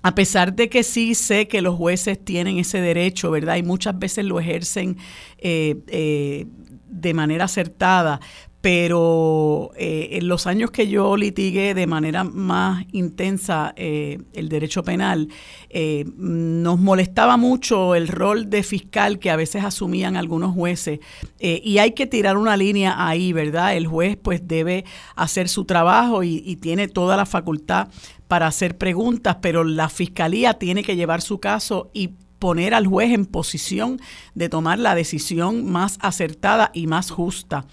[0.01, 3.57] a pesar de que sí sé que los jueces tienen ese derecho, ¿verdad?
[3.57, 4.97] Y muchas veces lo ejercen
[5.39, 6.45] eh, eh,
[6.87, 8.21] de manera acertada,
[8.61, 14.83] pero eh, en los años que yo litigué de manera más intensa eh, el derecho
[14.83, 15.29] penal,
[15.69, 20.99] eh, nos molestaba mucho el rol de fiscal que a veces asumían algunos jueces
[21.39, 23.77] y hay que tirar una línea ahí, ¿verdad?
[23.77, 24.83] El juez pues debe
[25.15, 27.87] hacer su trabajo y, y tiene toda la facultad
[28.27, 33.11] para hacer preguntas, pero la fiscalía tiene que llevar su caso y poner al juez
[33.11, 33.99] en posición
[34.33, 37.65] de tomar la decisión más acertada y más justa.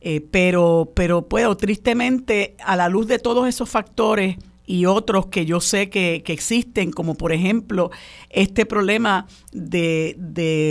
[0.00, 5.44] Eh, pero, pero puedo, tristemente, a la luz de todos esos factores y otros que
[5.44, 7.90] yo sé que, existen, como por ejemplo
[8.30, 10.16] este problema de,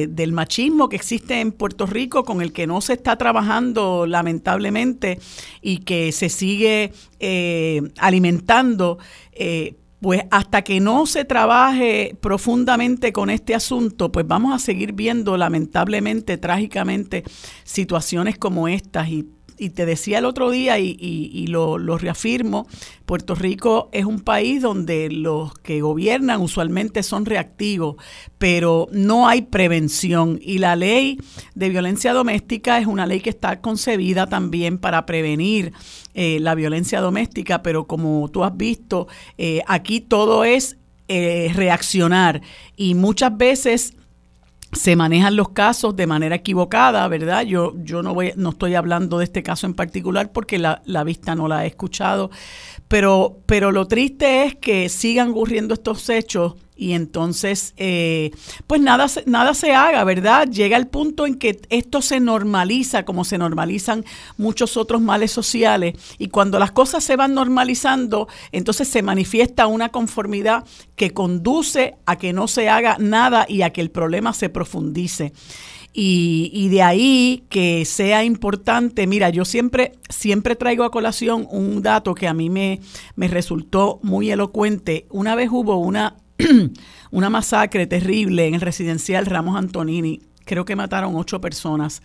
[0.09, 5.19] del machismo que existe en Puerto Rico, con el que no se está trabajando lamentablemente
[5.61, 8.97] y que se sigue eh, alimentando.
[9.31, 14.91] Eh, pues hasta que no se trabaje profundamente con este asunto, pues vamos a seguir
[14.91, 17.23] viendo lamentablemente, trágicamente,
[17.63, 19.07] situaciones como estas
[19.57, 22.67] y te decía el otro día y, lo, reafirmo,
[23.05, 27.95] Puerto Rico es un país donde los que gobiernan usualmente son reactivos,
[28.37, 30.39] pero no hay prevención.
[30.41, 31.17] Y la ley
[31.55, 35.73] de violencia doméstica es una ley que está concebida también para prevenir
[36.13, 42.41] eh, la violencia doméstica, pero como tú has visto, eh, aquí todo es eh, reaccionar
[42.75, 43.93] y muchas veces
[44.71, 47.43] se manejan los casos de manera equivocada, ¿verdad?
[47.43, 51.03] Yo, yo no, voy, no estoy hablando de este caso en particular porque la, la
[51.03, 52.31] vista no la he escuchado,
[52.87, 58.31] pero, pero lo triste es que sigan ocurriendo estos hechos y entonces eh,
[58.67, 60.47] pues nada, nada se haga, ¿verdad?
[60.47, 64.05] Llega el punto en que esto se normaliza como se normalizan
[64.37, 69.89] muchos otros males sociales y cuando las cosas se van normalizando, entonces se manifiesta una
[69.89, 74.49] conformidad que conduce a que no se haga nada y a que el problema se
[74.49, 75.33] profundice.
[75.95, 82.15] Y, de ahí que sea importante, mira, yo siempre, siempre traigo a colación un dato
[82.15, 82.79] que a mí me,
[83.15, 85.05] me resultó muy elocuente.
[85.11, 86.15] Una vez hubo una
[87.11, 90.21] una masacre terrible en el residencial Ramos Antonini.
[90.45, 92.01] Creo que mataron ocho personas.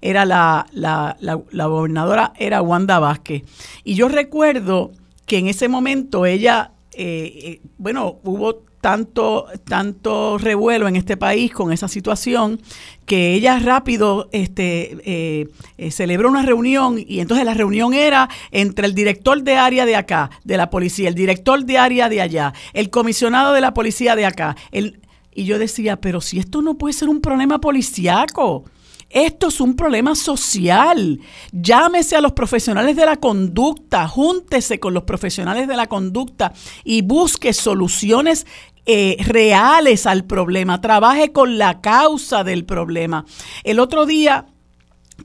[0.00, 3.44] Era la, la, la, gobernadora, era Wanda Vázquez.
[3.84, 4.92] Y yo recuerdo
[5.26, 11.52] que en ese momento ella, eh, eh, bueno, hubo tanto, tanto revuelo en este país
[11.52, 12.60] con esa situación
[13.06, 18.86] que ella rápido este, eh, eh, celebró una reunión y entonces la reunión era entre
[18.86, 22.52] el director de área de acá, de la policía, el director de área de allá,
[22.72, 24.56] el comisionado de la policía de acá.
[24.72, 25.00] El,
[25.34, 28.64] y yo decía, pero si esto no puede ser un problema policiaco.
[29.10, 31.20] Esto es un problema social.
[31.52, 36.52] Llámese a los profesionales de la conducta, júntese con los profesionales de la conducta
[36.84, 38.46] y busque soluciones
[38.84, 43.24] eh, reales al problema, trabaje con la causa del problema.
[43.64, 44.46] El otro día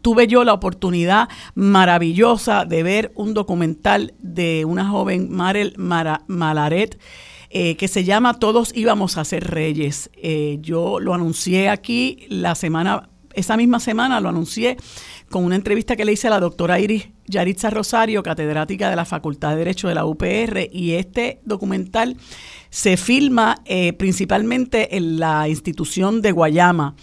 [0.01, 6.99] tuve yo la oportunidad maravillosa de ver un documental de una joven Marel Malaret.
[7.55, 10.09] Eh, que se llama Todos íbamos a ser reyes.
[10.15, 14.77] Eh, yo lo anuncié aquí la semana esa misma semana lo anuncié
[15.29, 19.05] con una entrevista que le hice a la doctora Iris Yaritza Rosario, catedrática de la
[19.05, 22.17] Facultad de Derecho de la UPR, y este documental
[22.69, 26.95] se filma eh, principalmente en la institución de Guayama.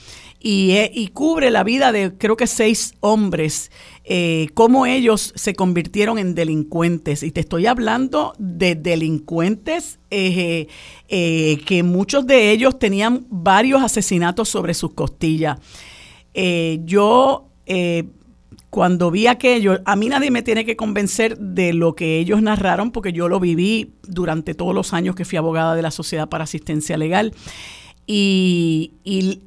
[0.42, 3.70] Y, eh, y, cubre la vida de creo que seis hombres,
[4.04, 7.22] eh, cómo ellos se convirtieron en delincuentes.
[7.22, 14.94] Y te estoy hablando de delincuentes que muchos de ellos tenían varios asesinatos sobre sus
[14.94, 15.58] costillas.
[16.34, 18.04] Eh, yo, eh,
[18.70, 22.92] cuando vi aquello, a mí nadie me tiene que convencer de lo que ellos narraron,
[22.92, 26.44] porque yo lo viví durante todos los años que fui abogada de la Sociedad para
[26.44, 27.34] Asistencia Legal.
[28.06, 28.92] Y,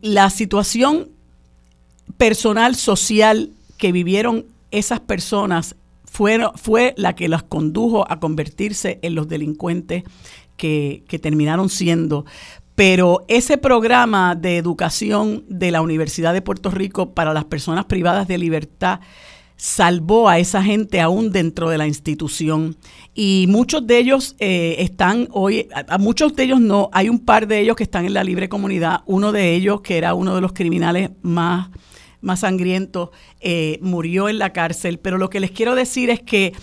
[0.02, 1.10] la situación
[2.18, 9.16] personal, social que vivieron esas personas fue, fue la que las condujo a convertirse en
[9.16, 10.04] los delincuentes
[10.56, 12.26] que, que, terminaron siendo
[12.76, 18.28] pero ese programa de educación de la Universidad de Puerto Rico para las personas privadas
[18.28, 19.00] de libertad
[19.56, 22.76] salvó a esa gente aún dentro de la institución.
[23.14, 27.48] Y muchos de ellos eh, están hoy, a, muchos de ellos no, hay un par
[27.48, 30.42] de ellos que están en la libre comunidad, uno de ellos que era uno de
[30.42, 31.70] los criminales más,
[32.22, 36.54] más sangrientos, eh, murió en la cárcel, pero lo que les quiero decir es que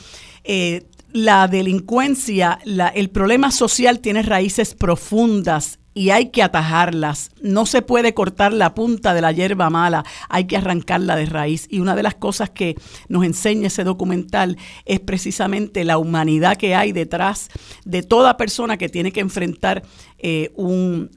[0.44, 2.58] eh, la delincuencia,
[2.94, 7.30] el problema social tiene raíces profundas y hay que atajarlas.
[7.42, 11.66] No se puede cortar la punta de la hierba mala, hay que arrancarla de raíz.
[11.70, 12.76] Y una de las cosas que
[13.08, 17.48] nos enseña ese documental es precisamente la humanidad que hay detrás
[17.84, 19.82] de toda persona que tiene que enfrentar
[20.18, 21.10] eh, un,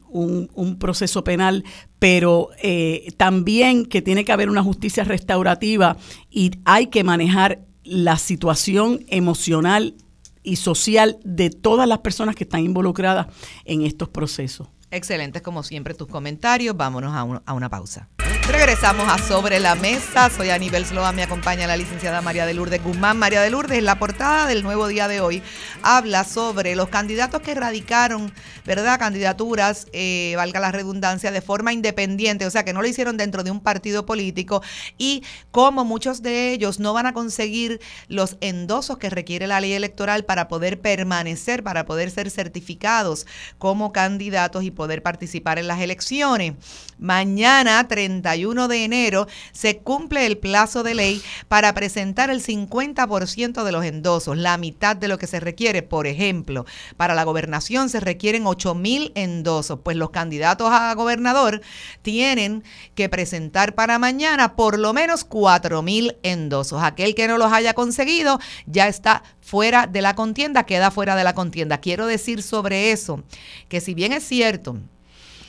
[0.80, 1.64] proceso penal,
[2.00, 5.98] pero eh, también que tiene que haber una justicia restaurativa
[6.30, 9.96] y hay que manejar la situación emocional
[10.44, 13.28] y social de todas las personas que están involucradas
[13.66, 14.68] en estos procesos.
[14.92, 16.78] Excelentes como siempre tus comentarios.
[16.78, 18.10] Vámonos a, a una pausa.
[18.48, 20.30] Regresamos a Sobre la Mesa.
[20.30, 23.18] Soy Aníbal Sloa, me acompaña la licenciada María de Lourdes Guzmán.
[23.18, 25.42] María de Lourdes, en la portada del nuevo día de hoy,
[25.82, 28.34] habla sobre los candidatos que radicaron,
[28.66, 29.00] ¿verdad?
[29.00, 33.44] Candidaturas, eh, valga la redundancia, de forma independiente, o sea, que no lo hicieron dentro
[33.44, 34.62] de un partido político
[34.98, 37.80] y cómo muchos de ellos no van a conseguir
[38.10, 43.26] los endosos que requiere la ley electoral para poder permanecer, para poder ser certificados
[43.58, 46.56] como candidatos y poder participar en las elecciones.
[47.04, 53.72] Mañana, 31 de enero, se cumple el plazo de ley para presentar el 50% de
[53.74, 55.82] los endosos, la mitad de lo que se requiere.
[55.82, 61.62] Por ejemplo, para la gobernación se requieren 8 mil endosos, pues los candidatos a gobernador
[62.04, 62.64] tienen
[62.96, 66.82] que presentar para mañana por lo menos 4 mil endosos.
[66.84, 71.26] Aquel que no los haya conseguido ya está fuera de la contienda, queda fuera de
[71.26, 71.80] la contienda.
[71.80, 73.24] Quiero decir sobre eso
[73.68, 74.78] que si bien es cierto,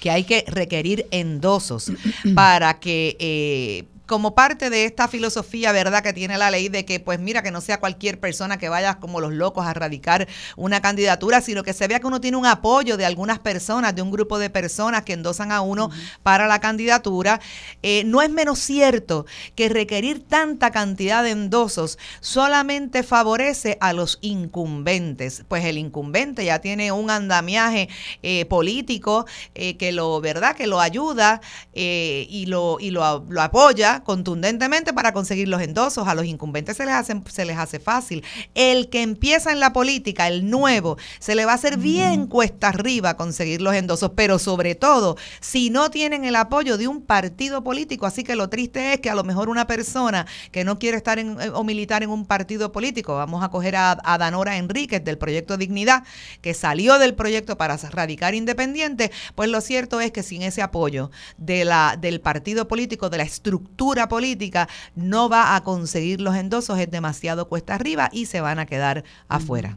[0.05, 1.91] que hay que requerir endosos
[2.35, 7.01] para que eh, como parte de esta filosofía, ¿verdad?, que tiene la ley de que,
[7.01, 10.83] pues mira, que no sea cualquier persona que vaya como los locos a radicar una
[10.83, 14.11] candidatura, sino que se vea que uno tiene un apoyo de algunas personas, de un
[14.11, 15.91] grupo de personas que endosan a uno
[16.23, 17.41] para la candidatura.
[17.83, 24.19] Eh, no es menos cierto que requerir tanta cantidad de endosos solamente favorece a los
[24.21, 27.89] incumbentes, pues el incumbente ya tiene un andamiaje
[28.23, 31.41] eh, político eh, que lo, ¿verdad?, que lo ayuda
[31.73, 36.09] y, lo, y lo, lo apoya contundentemente para conseguir los endosos.
[36.09, 38.25] A los incumbentes se les, hace, se les hace fácil.
[38.55, 42.69] El que empieza en la política, el nuevo, se le va a hacer bien cuesta
[42.69, 47.63] arriba conseguir los endosos, pero sobre todo si no tienen el apoyo de un partido
[47.63, 48.07] político.
[48.07, 51.19] Así que lo triste es que a lo mejor una persona que no quiere estar
[51.19, 55.19] en, o militar en un partido político, vamos a coger a, a Danora Enríquez del
[55.19, 56.05] proyecto Dignidad,
[56.41, 61.11] que salió del proyecto para radicar independiente, pues lo cierto es que sin ese apoyo
[61.37, 66.78] de la, del partido político, de la estructura, política no va a conseguir los endosos,
[66.78, 69.76] es demasiado cuesta arriba y se van a quedar afuera.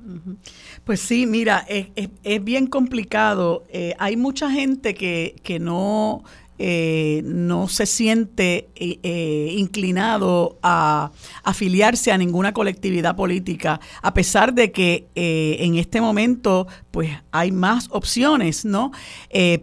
[0.84, 3.64] Pues sí, mira, es, bien complicado.
[3.70, 6.24] Eh, hay mucha gente que, que no
[6.60, 11.12] eh, no se siente eh, eh, inclinado a
[11.44, 17.90] afiliarse a ninguna colectividad política, a pesar de que en este momento pues hay más
[17.92, 18.92] opciones, ¿no?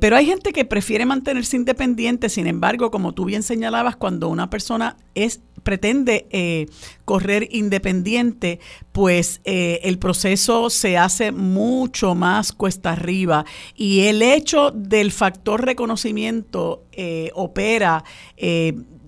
[0.00, 4.50] pero hay gente que prefiere mantenerse independiente, sin embargo, como tú bien señalabas, cuando una
[4.50, 6.68] persona es pretende
[7.04, 8.60] correr independiente,
[8.94, 15.64] pues eh, el proceso se hace mucho más cuesta arriba y el hecho del factor
[15.64, 18.04] reconocimiento eh, opera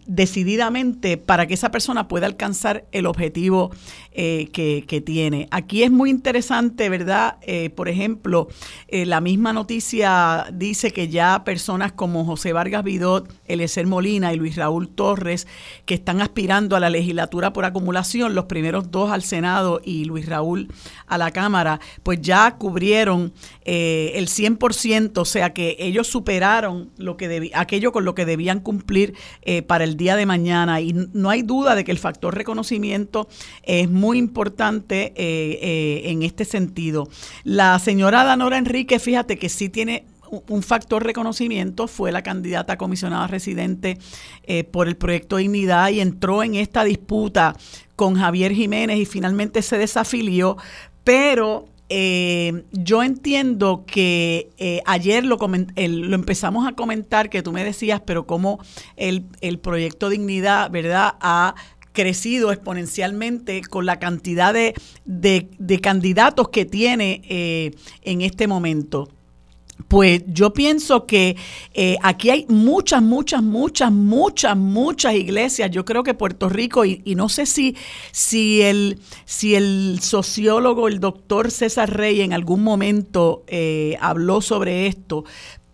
[0.07, 3.71] decididamente para que esa persona pueda alcanzar el objetivo
[4.13, 5.47] eh, que, tiene.
[5.51, 7.37] Aquí es muy interesante, ¿verdad?
[7.43, 8.49] Eh, por ejemplo,
[8.89, 14.37] eh, la misma noticia dice que ya personas como José Vargas Vidot, Eliezer Molina y
[14.37, 15.47] Luis Raúl Torres,
[15.85, 20.27] que están aspirando a la legislatura por acumulación, los primeros dos al Senado y Luis
[20.27, 20.69] Raúl
[21.07, 23.33] a la Cámara, pues ya cubrieron
[23.65, 29.15] el 100%, o sea que ellos superaron lo que aquello con lo que debían cumplir
[29.67, 33.29] para el día de mañana y no hay duda de que el factor reconocimiento
[33.63, 37.09] es muy importante eh, eh, en este sentido.
[37.45, 43.27] La señora Danora Enrique, fíjate que sí tiene un factor reconocimiento, fue la candidata comisionada
[43.27, 43.99] residente
[44.45, 47.57] eh, por el proyecto Dignidad y entró en esta disputa
[47.95, 50.57] con Javier Jiménez y finalmente se desafilió,
[51.05, 57.63] pero eh, yo entiendo que eh, ayer lo, lo empezamos a comentar, que tú me
[57.63, 58.59] decías, pero cómo
[58.97, 61.55] el, el proyecto Dignidad, ¿verdad?, ha
[61.97, 64.75] crecido exponencialmente con la cantidad de,
[65.07, 67.71] de, candidatos que tiene eh,
[68.03, 69.09] en este momento.
[69.89, 71.37] Pues yo pienso que
[71.75, 75.71] eh, aquí hay muchas, muchas, muchas, muchas, muchas iglesias.
[75.71, 77.77] Yo creo que Puerto Rico, y, no sé si,
[78.11, 84.87] si, el, si el sociólogo, el doctor César Rey en algún momento eh, habló sobre
[84.87, 85.25] esto,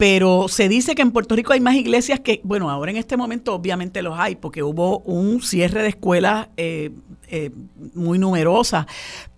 [0.03, 3.17] pero se dice que en Puerto Rico hay más iglesias que, bueno, ahora en este
[3.17, 6.91] momento obviamente los hay, porque hubo un cierre de escuelas eh,
[7.95, 8.87] muy numerosas,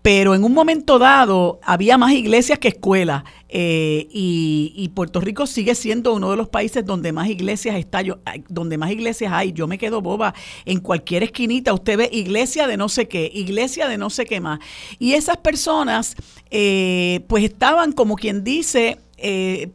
[0.00, 5.74] pero en un momento dado había más iglesias que escuelas eh, y, Puerto Rico sigue
[5.74, 9.52] siendo uno de los países donde más iglesias está, yo, donde más iglesias hay.
[9.52, 10.34] Yo me quedo boba
[10.64, 11.74] en cualquier esquinita.
[11.74, 14.60] Usted ve iglesia de no sé qué, iglesia de no sé qué más.
[14.98, 16.16] Y esas personas,
[16.50, 19.70] eh, pues estaban como quien dice eh,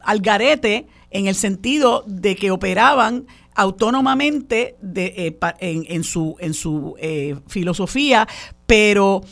[0.00, 6.96] al garete en el sentido de que operaban autónomamente de, en, su, su
[7.48, 8.28] filosofía,
[8.66, 9.22] pero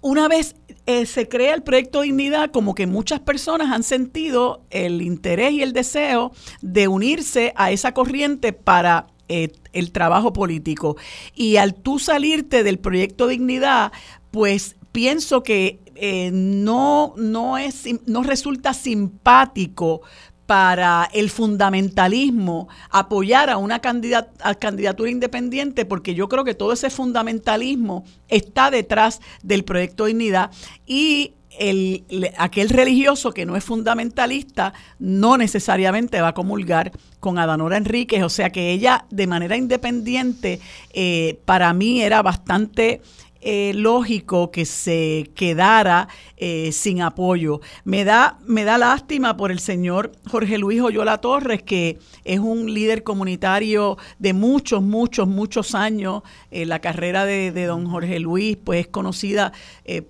[0.00, 5.00] una vez eh, se crea el proyecto Dignidad, como que muchas personas han sentido el
[5.00, 10.96] interés y el deseo de unirse a esa corriente para eh, el trabajo político.
[11.36, 13.92] Y al tú salirte del proyecto Dignidad,
[14.32, 20.02] pues pienso que eh, no, no, es, no resulta simpático
[20.46, 28.02] para el fundamentalismo apoyar a una candidatura independiente, porque yo creo que todo ese fundamentalismo
[28.26, 30.50] está detrás del proyecto Dignidad
[30.88, 32.04] y el,
[32.36, 36.90] aquel religioso que no es fundamentalista no necesariamente va a comulgar
[37.20, 40.58] con Adanora Enríquez, o sea que ella de manera independiente
[40.92, 43.02] eh, para mí era bastante
[43.44, 47.60] eh, lógico que se quedara eh, sin apoyo.
[47.84, 52.72] Me da, me da lástima por el señor Jorge Luis Oyola Torres, que es un
[52.72, 56.22] líder comunitario de muchos, muchos, muchos años.
[56.52, 59.52] Eh, la carrera de, don Jorge Luis pues es conocida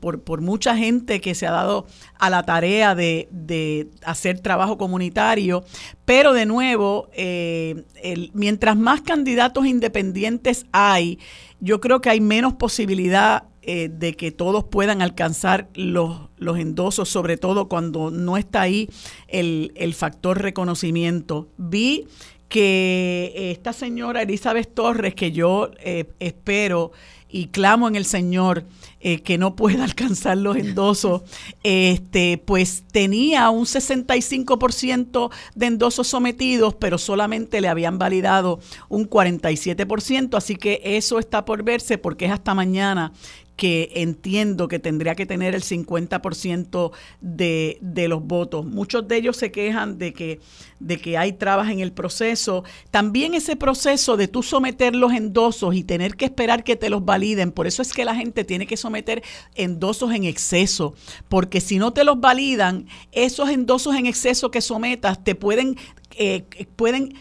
[0.00, 1.86] por, por mucha gente que se ha dado
[2.22, 5.64] a la tarea de, de hacer trabajo comunitario.
[6.04, 7.08] Pero de nuevo,
[8.32, 11.18] mientras más candidatos independientes hay,
[11.60, 17.08] yo creo que hay menos posibilidad eh, de que todos puedan alcanzar los, los endosos,
[17.08, 18.88] sobre todo cuando no está ahí
[19.28, 21.48] el, factor reconocimiento.
[21.58, 22.08] Vi
[22.48, 26.90] que esta señora Elizabeth Torres, que yo eh, espero
[27.28, 28.64] y clamo en el Señor
[29.04, 31.22] eh, que no pueda alcanzar los endosos,
[31.62, 40.36] este, pues tenía un 65% de endosos sometidos, pero solamente le habían validado un 47%,
[40.36, 43.12] así que eso está por verse porque es hasta mañana
[43.56, 48.64] que entiendo que tendría que tener el 50% de, de los votos.
[48.64, 50.40] Muchos de ellos se quejan de que,
[50.80, 52.64] de que hay trabas en el proceso.
[52.90, 57.04] También ese proceso de tú someter los endosos y tener que esperar que te los
[57.04, 59.22] validen, por eso es que la gente tiene que someter
[59.54, 60.94] endosos en exceso,
[61.28, 65.76] porque si no te los validan, esos endosos en exceso que sometas te pueden,
[66.16, 66.44] eh,
[66.76, 67.14] pueden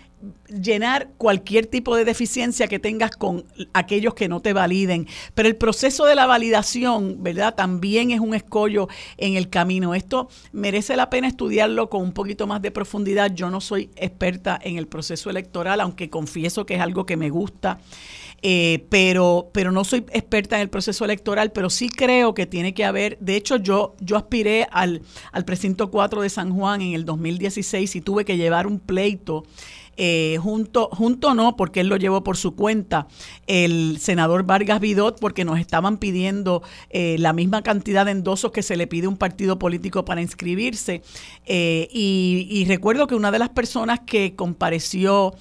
[0.48, 5.08] llenar cualquier tipo de deficiencia que tengas con aquellos que no te validen.
[5.34, 7.56] Pero el proceso de la validación, ¿verdad?
[7.56, 9.94] También es un escollo en el camino.
[9.96, 13.34] Esto merece la pena estudiarlo con un poquito más de profundidad.
[13.34, 17.30] Yo no soy experta en el proceso electoral, aunque confieso que es algo que me
[17.30, 17.80] gusta.
[18.44, 22.74] Eh, pero, pero no soy experta en el proceso electoral, pero sí creo que tiene
[22.74, 26.94] que haber, de hecho yo, yo aspiré al, al precinto 4 de San Juan en
[26.94, 29.44] el 2016 y tuve que llevar un pleito
[29.98, 33.08] eh, junto, junto no, porque él lo llevó por su cuenta,
[33.46, 38.64] el senador Vargas Vidot, porque nos estaban pidiendo eh, la misma cantidad de endosos que
[38.64, 41.02] se le pide a un partido político para inscribirse.
[41.46, 45.36] Eh, y, recuerdo que una de las personas que compareció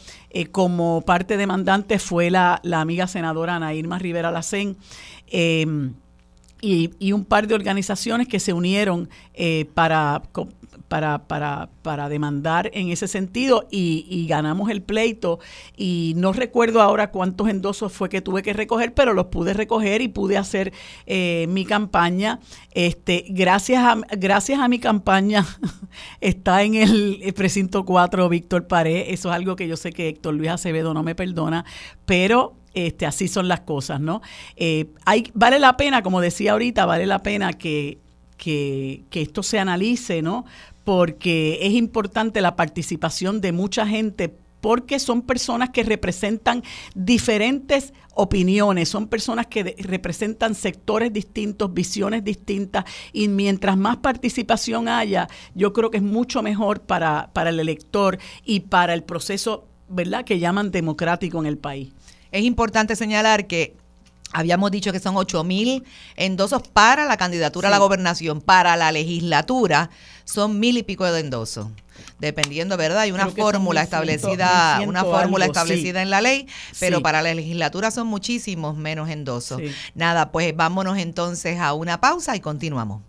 [0.52, 4.76] como parte demandante fue la, amiga senadora Ana Irma Rivera Lacén.
[6.62, 9.08] Y, un par de organizaciones que se unieron
[9.74, 10.22] para
[10.90, 15.38] para, para, para demandar en ese sentido y, ganamos el pleito
[15.76, 20.02] y no recuerdo ahora cuántos endosos fue que tuve que recoger, pero los pude recoger
[20.02, 20.72] y pude hacer
[21.06, 22.40] eh, mi campaña.
[22.72, 25.46] Este, gracias, a, gracias a mi campaña
[26.20, 30.34] está en el, precinto 4 Víctor Pared, eso es algo que yo sé que Héctor
[30.34, 31.64] Luis Acevedo no me perdona,
[32.04, 34.22] pero este, así son las cosas, ¿no?
[34.56, 37.98] Eh, hay, vale la pena, como decía ahorita, vale la pena que,
[38.36, 40.46] que, que, esto se analice, ¿no?
[40.90, 46.64] Porque es importante la participación de mucha gente porque son personas que representan
[46.96, 55.28] diferentes opiniones, son personas que representan sectores distintos, visiones distintas, y mientras más participación haya,
[55.54, 60.24] yo creo que es mucho mejor para, para el elector y para el proceso, ¿verdad?,
[60.24, 61.92] que llaman democrático en el país.
[62.32, 63.76] Es importante señalar que
[64.32, 65.84] Habíamos dicho que son 8 mil
[66.16, 69.90] endosos para la candidatura a la gobernación, para la legislatura
[70.24, 71.66] son mil y pico de endosos
[72.18, 73.00] dependiendo, ¿verdad?
[73.00, 76.46] Hay una fórmula establecida, una fórmula establecida en la ley,
[76.78, 79.60] pero para la legislatura son muchísimos menos endosos.
[79.94, 83.02] Nada, pues vámonos entonces a una pausa y continuamos.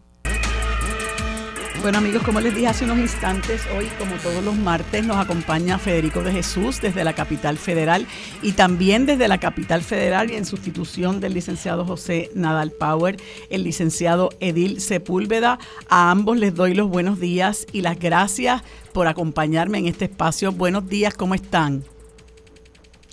[1.82, 5.80] Bueno amigos, como les dije hace unos instantes, hoy como todos los martes nos acompaña
[5.80, 8.06] Federico de Jesús desde la capital federal
[8.44, 13.18] y también desde la capital federal y en sustitución del licenciado José Nadal Power,
[13.50, 15.58] el licenciado Edil Sepúlveda.
[15.90, 18.62] A ambos les doy los buenos días y las gracias
[18.94, 20.52] por acompañarme en este espacio.
[20.52, 21.84] Buenos días, ¿cómo están?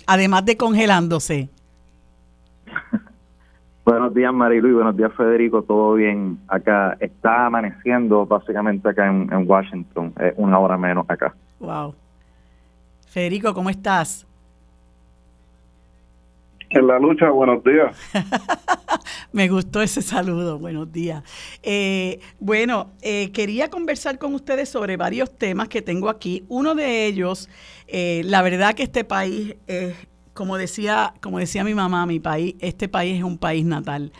[0.05, 1.49] Además de congelándose.
[3.89, 6.95] Buenos días Marilu y buenos días Federico, todo bien acá.
[6.99, 11.33] Está amaneciendo básicamente acá en, Washington, una hora menos acá.
[11.59, 11.95] Wow.
[13.07, 14.27] Federico, ¿cómo estás?
[16.69, 17.97] En la lucha, buenos días.
[19.31, 21.23] Me gustó ese saludo, buenos días.
[21.63, 26.45] Eh, bueno, eh, quería conversar con ustedes sobre varios temas que tengo aquí.
[26.47, 27.49] Uno de ellos,
[27.87, 29.95] eh, la verdad que este país es,
[30.39, 34.13] como decía, como decía mi mamá, mi país, este país es un país natal.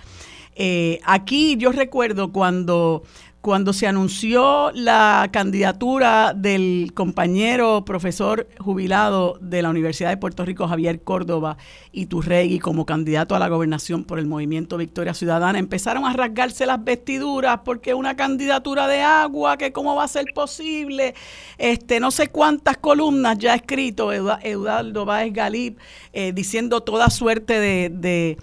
[1.06, 3.04] aquí yo recuerdo cuando
[3.42, 10.68] cuando se anunció la candidatura del compañero profesor jubilado de la Universidad de Puerto Rico,
[10.68, 11.58] Javier Córdoba
[11.94, 16.66] y Turregui, como candidato a la gobernación por el movimiento Victoria Ciudadana, empezaron a rasgarse
[16.66, 21.14] las vestiduras porque una candidatura de agua, que cómo va a ser posible,
[21.58, 25.80] este, no sé cuántas columnas ya ha escrito Eduardo Báez Galip
[26.12, 28.38] eh, diciendo toda suerte de, de,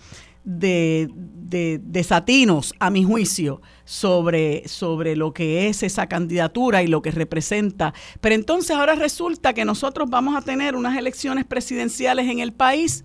[0.44, 1.10] de,
[1.48, 7.10] de desatinos, a mi juicio sobre, sobre lo que es esa candidatura y lo que
[7.10, 7.94] representa.
[8.20, 13.04] Pero entonces ahora resulta que nosotros vamos a tener unas elecciones presidenciales en el país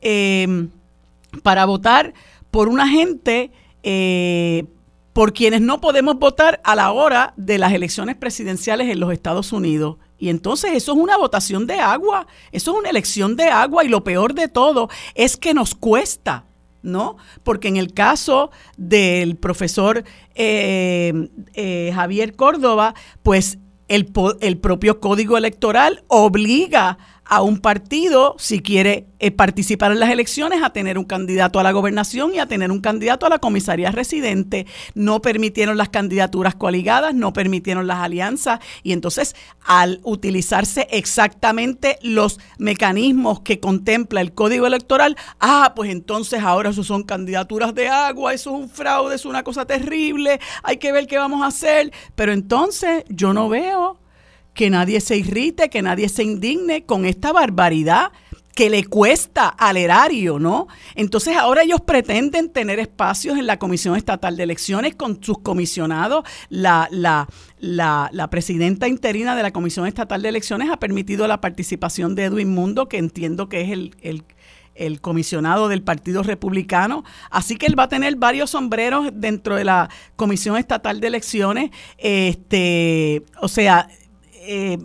[0.00, 0.68] eh,
[1.42, 2.14] para votar
[2.50, 3.50] por una gente
[3.82, 4.64] eh,
[5.12, 9.52] por quienes no podemos votar a la hora de las elecciones presidenciales en los Estados
[9.52, 9.98] Unidos.
[10.18, 13.88] Y entonces eso es una votación de agua, eso es una elección de agua y
[13.88, 16.44] lo peor de todo es que nos cuesta
[16.82, 17.16] ¿no?
[17.42, 20.04] Porque en el caso del profesor
[20.34, 23.58] eh, eh, Javier Córdoba, pues
[23.88, 26.98] el, el propio código electoral obliga
[27.32, 31.62] a un partido, si quiere eh, participar en las elecciones, a tener un candidato a
[31.62, 34.66] la gobernación y a tener un candidato a la comisaría residente.
[34.94, 42.38] No permitieron las candidaturas coaligadas, no permitieron las alianzas y entonces al utilizarse exactamente los
[42.58, 48.34] mecanismos que contempla el código electoral, ah, pues entonces ahora eso son candidaturas de agua,
[48.34, 51.94] eso es un fraude, es una cosa terrible, hay que ver qué vamos a hacer.
[52.14, 54.01] Pero entonces yo no veo
[54.54, 58.12] que nadie se irrite, que nadie se indigne con esta barbaridad
[58.54, 60.68] que le cuesta al erario, ¿no?
[60.94, 66.24] Entonces ahora ellos pretenden tener espacios en la Comisión Estatal de Elecciones con sus comisionados.
[66.50, 67.28] La, la,
[67.58, 72.24] la, la, presidenta interina de la Comisión Estatal de Elecciones ha permitido la participación de
[72.24, 74.24] Edwin Mundo, que entiendo que es el, el,
[74.74, 77.04] el comisionado del Partido Republicano.
[77.30, 81.70] Así que él va a tener varios sombreros dentro de la Comisión Estatal de Elecciones.
[81.96, 83.88] Este, o sea,
[84.42, 84.78] eh,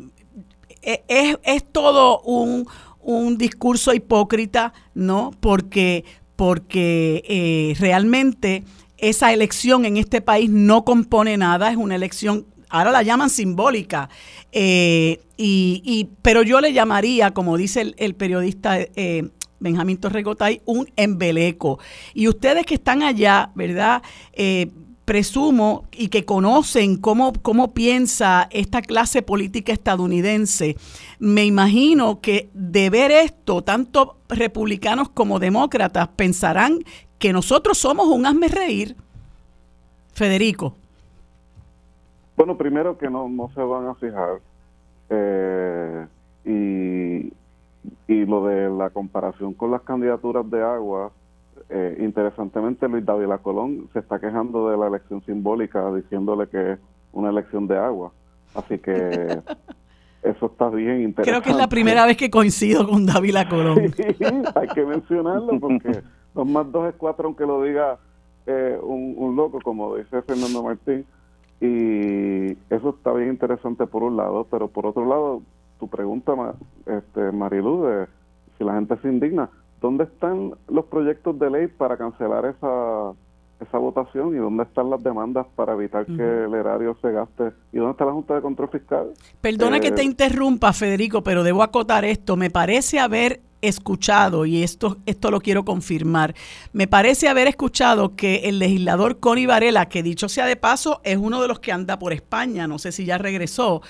[1.08, 2.68] es, es, todo un,
[3.02, 5.32] un, discurso hipócrita, ¿no?
[5.40, 6.06] Porque,
[6.36, 8.64] porque eh, realmente
[8.98, 14.10] esa elección en este país no compone nada, es una elección, ahora la llaman simbólica,
[14.52, 18.78] eh, y, y, pero yo le llamaría, como dice el periodista
[19.60, 21.80] Benjamín Torregotay, un embeleco.
[22.14, 24.04] Y ustedes que están allá, ¿verdad?
[25.08, 30.76] Presumo y que conocen cómo, cómo piensa esta clase política estadounidense,
[31.18, 36.80] me imagino que de ver esto, tanto republicanos como demócratas pensarán
[37.20, 38.98] que nosotros somos un hazme reír.
[40.12, 40.74] Federico.
[42.36, 44.42] Bueno, primero que no, no se van a fijar.
[45.10, 46.06] Eh,
[46.44, 51.14] y, y lo de la comparación con las candidaturas de agua,
[51.70, 56.80] eh, interesantemente, Luis Dávila Colón se está quejando de la elección simbólica, diciéndole que es
[57.12, 58.12] una elección de agua.
[58.56, 58.94] Así que
[60.24, 61.30] eso está bien interesante.
[61.30, 63.94] Creo que es la primera vez que coincido con Dávila Colón.
[64.56, 66.02] hay que mencionarlo porque
[66.34, 67.98] dos más dos es cuatro, aunque lo diga
[68.46, 71.06] eh, un, un loco, como dice Fernando Martín.
[71.60, 75.42] Y eso está bien interesante por un lado, pero por otro lado,
[75.80, 76.34] tu pregunta,
[76.86, 78.08] este, Marilu, de
[78.58, 79.50] si la gente se indigna,
[79.82, 83.14] ¿dónde están los proyectos de ley para cancelar esa,
[83.60, 87.78] esa votación y dónde están las demandas para evitar que el erario se gaste y
[87.78, 89.14] dónde está la Junta de Control Fiscal.
[89.42, 92.38] Perdona que te eh, interrumpa, Federico, pero debo acotar esto.
[92.38, 96.36] Me parece haber escuchado, y esto, esto lo quiero confirmar,
[96.74, 101.18] me parece haber escuchado que el legislador Connie Varela, que dicho sea de paso, es
[101.18, 103.82] uno de los que anda por España, no sé si ya regresó,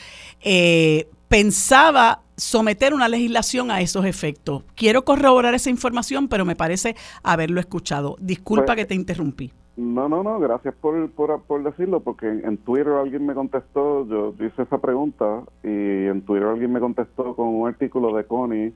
[0.42, 4.64] eh, pensaba someter una legislación a esos efectos.
[4.76, 8.16] Quiero corroborar esa información, pero me parece haberlo escuchado.
[8.20, 9.52] Disculpa pues, que te interrumpí.
[9.76, 14.64] No, no, no, gracias por, por, decirlo, porque en, Twitter alguien me contestó, yo hice
[14.64, 18.74] esa pregunta y en Twitter alguien me contestó con un artículo de Connie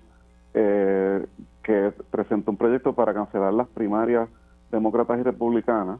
[0.54, 1.26] eh,
[1.64, 4.30] que presentó un proyecto para cancelar las primarias
[4.72, 6.00] demócratas y republicanas,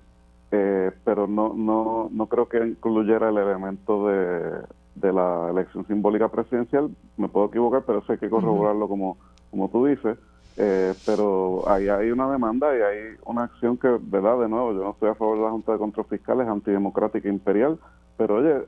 [0.52, 4.62] eh, pero no, no, no creo que incluyera el elemento de,
[4.96, 6.90] de la elección simbólica presidencial.
[7.18, 9.18] Me puedo equivocar, pero eso hay que corroborarlo como,
[9.50, 10.18] como tú dices.
[10.58, 14.40] Eh, pero ahí hay una demanda y hay una acción que, ¿verdad?
[14.40, 17.28] De nuevo, yo no estoy a favor de la Junta de Control Fiscal, es antidemocrática
[17.30, 17.80] e imperial,
[18.18, 18.66] pero oye,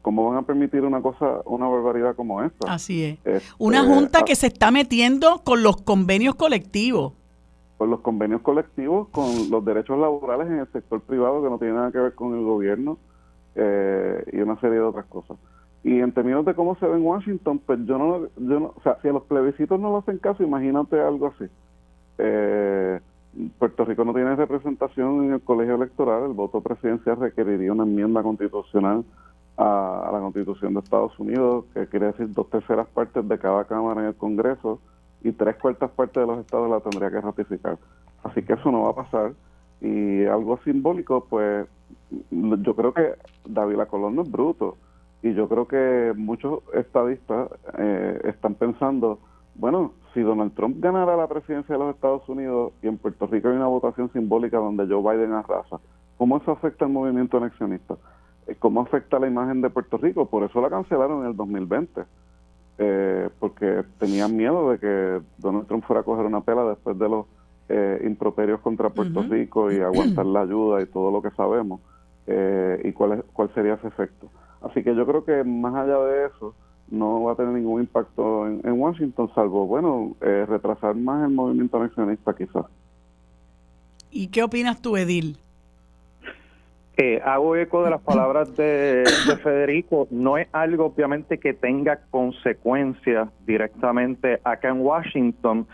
[0.00, 2.72] ¿cómo van a permitir una cosa, una barbaridad como esta?
[2.72, 3.18] Así es.
[3.24, 7.12] Este, una junta que se está metiendo con los convenios colectivos.
[7.76, 11.74] pues los convenios colectivos con los derechos laborales en el sector privado que no tiene
[11.74, 12.98] nada que ver con el gobierno
[13.54, 15.36] eh, y una serie de otras cosas.
[15.84, 18.80] Y en términos de cómo se ve en Washington, pues yo no, yo no, o
[18.82, 21.44] sea, si a los plebiscitos no lo hacen caso, imagínate algo así.
[22.18, 23.00] Eh,
[23.58, 28.22] Puerto Rico no tiene representación en el colegio electoral, el voto presidencial requeriría una enmienda
[28.22, 29.04] constitucional
[29.56, 34.00] a, la constitución de Estados Unidos, que quiere decir dos terceras partes de cada cámara
[34.00, 34.80] en el Congreso
[35.22, 37.78] y tres cuartas partes de los estados la tendría que ratificar.
[38.22, 39.32] Así que eso no va a pasar.
[39.80, 41.66] Y algo simbólico, pues
[42.30, 43.14] yo creo que
[43.44, 44.76] David Colón no es bruto.
[45.22, 49.18] Y yo creo que muchos estadistas eh, están pensando,
[49.56, 53.48] bueno, si Donald Trump ganara la presidencia de los Estados Unidos y en Puerto Rico
[53.48, 55.80] hay una votación simbólica donde Joe Biden arrasa,
[56.16, 57.96] ¿cómo eso afecta al movimiento anexionista?
[58.46, 60.26] Eh, ¿Cómo afecta la imagen de Puerto Rico?
[60.26, 62.02] Por eso la cancelaron en el 2020,
[62.78, 67.08] eh, porque tenían miedo de que Donald Trump fuera a coger una pela después de
[67.08, 67.26] los
[67.68, 71.80] eh, improperios contra Puerto Rico y aguantar la ayuda y todo lo que sabemos,
[72.84, 74.28] y cuál, cuál sería ese efecto.
[74.62, 76.54] Así que yo creo que más allá de eso,
[76.90, 81.76] no va a tener ningún impacto en, Washington, salvo, bueno, eh, retrasar más el movimiento
[81.78, 82.64] anexionista quizás.
[84.10, 85.38] ¿Y qué opinas tú, Edil?
[87.00, 89.04] Eh, hago eco de las palabras de,
[89.44, 90.08] Federico.
[90.10, 95.68] No es algo, obviamente, que tenga consecuencias directamente acá en Washington,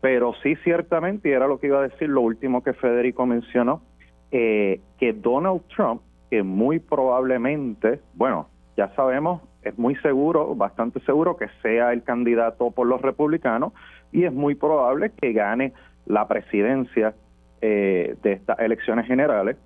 [0.00, 3.82] pero sí ciertamente, y era lo que iba a decir, lo último que Federico mencionó,
[4.30, 6.00] eh, que Donald Trump,
[6.30, 12.70] que muy probablemente, bueno, ya sabemos, es muy seguro, bastante seguro que sea el candidato
[12.70, 13.72] por los republicanos
[14.12, 15.72] y es muy probable que gane
[16.06, 17.14] la presidencia
[17.60, 19.56] eh, de estas elecciones generales.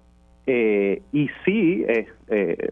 [0.46, 2.70] Eh, y sí, eh,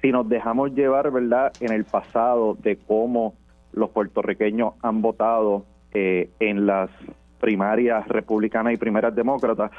[0.00, 3.34] si nos dejamos llevar, ¿verdad?, en el pasado de cómo
[3.72, 6.90] los puertorriqueños han votado en las
[7.40, 9.70] primarias republicanas y primeras demócratas,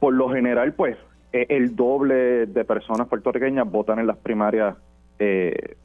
[0.00, 0.96] por lo general, pues,
[1.32, 4.76] el doble de personas puertorriqueñas votan en las primarias
[5.18, 5.76] eh,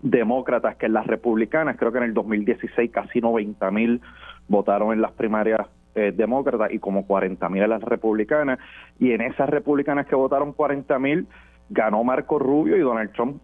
[0.00, 1.76] demócratas que en las republicanas.
[1.76, 4.00] Creo que en el 2016 casi 90 mil
[4.48, 8.58] votaron en las primarias eh, demócratas y como 40 mil en las republicanas.
[8.98, 11.26] Y en esas republicanas que votaron 40 mil,
[11.68, 13.40] ganó Marco Rubio y Donald Trump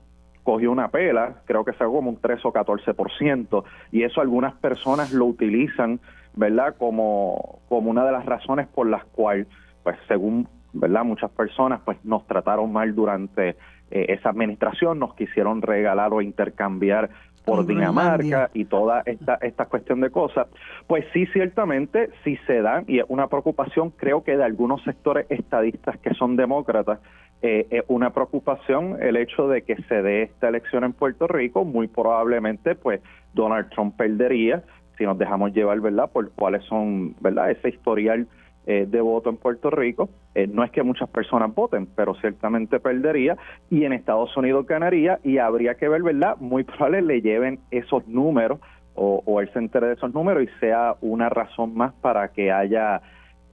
[0.48, 5.12] cogió una pela, creo que sacó como un 3 o 14%, y eso algunas personas
[5.12, 6.00] lo utilizan,
[6.36, 9.46] ¿verdad?, como, como una de las razones por las cuales,
[9.82, 13.56] pues según, ¿verdad?, muchas personas pues nos trataron mal durante
[13.90, 17.10] eh, esa administración, nos quisieron regalar o intercambiar
[17.48, 20.48] por Dinamarca y toda esta, esta cuestión de cosas,
[20.86, 25.26] pues sí, ciertamente, sí se dan, y es una preocupación, creo que de algunos sectores
[25.30, 26.98] estadistas que son demócratas,
[27.40, 31.64] eh, es una preocupación el hecho de que se dé esta elección en Puerto Rico,
[31.64, 33.00] muy probablemente, pues
[33.32, 34.62] Donald Trump perdería,
[34.98, 38.26] si nos dejamos llevar, ¿verdad?, por cuáles son, ¿verdad?, ese historial
[38.70, 40.10] eh, de voto en Puerto Rico.
[40.34, 43.34] Eh, no es que muchas personas voten, pero ciertamente perdería
[43.70, 46.36] y en Estados Unidos ganaría y habría que ver, ¿verdad?
[46.36, 48.60] Muy probable le lleven esos números
[48.94, 53.00] o, o él se de esos números y sea una razón más para que haya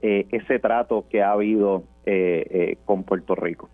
[0.02, 1.84] eh, ese trato que ha habido
[2.84, 3.70] con Puerto Rico.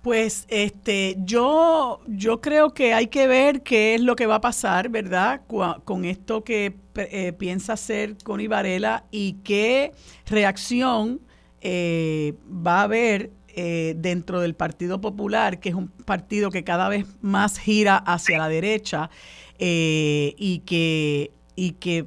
[0.00, 4.40] Pues este, yo, yo creo que hay que ver qué es lo que va a
[4.40, 5.42] pasar, ¿verdad?
[5.84, 9.92] Con esto que eh, piensa hacer Connie Varela y qué
[10.26, 11.20] reacción
[11.60, 16.88] eh, va a haber eh, dentro del Partido Popular, que es un partido que cada
[16.88, 19.10] vez más gira hacia la derecha
[19.58, 22.06] y que, y que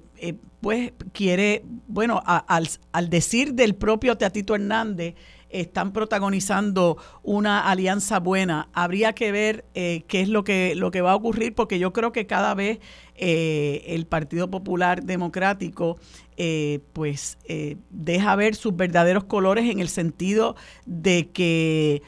[0.61, 5.15] pues quiere, bueno, al, al decir del propio Teatito Hernández,
[5.49, 8.69] están protagonizando una alianza buena.
[8.73, 11.91] Habría que ver eh, qué es lo que, lo que va a ocurrir, porque yo
[11.91, 12.79] creo que cada vez
[13.15, 15.97] eh, el Partido Popular Democrático
[16.37, 17.37] eh, pues
[17.89, 22.01] deja ver sus verdaderos colores en el sentido de que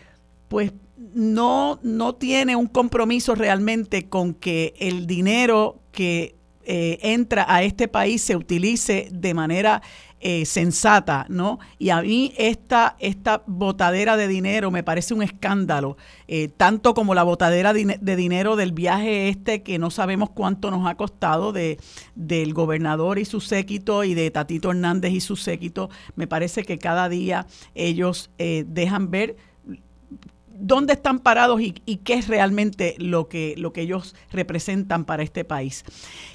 [0.47, 0.71] pues
[1.13, 8.21] no, no tiene un compromiso realmente con que el dinero que entra a este país
[8.21, 9.81] se utilice de manera
[10.23, 11.57] eh, sensata, ¿no?
[11.79, 15.97] Y a mí esta, esta botadera de dinero me parece un escándalo,
[16.27, 20.87] eh, tanto como la botadera de, dinero del viaje este que no sabemos cuánto nos
[20.87, 21.79] ha costado de,
[22.13, 25.89] del gobernador y su séquito y de Tatito Hernández y su séquito.
[26.15, 29.37] Me parece que cada día ellos eh, dejan ver
[30.61, 35.43] dónde están parados y, qué es realmente lo que, lo que ellos representan para este
[35.43, 35.83] país.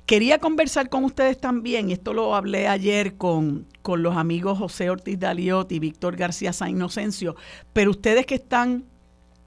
[0.04, 4.90] Quería conversar con ustedes también, y esto lo hablé ayer con, con los amigos José
[4.90, 7.36] Ortiz Daliot y Víctor García San Inocencio,
[7.72, 8.84] pero ustedes que están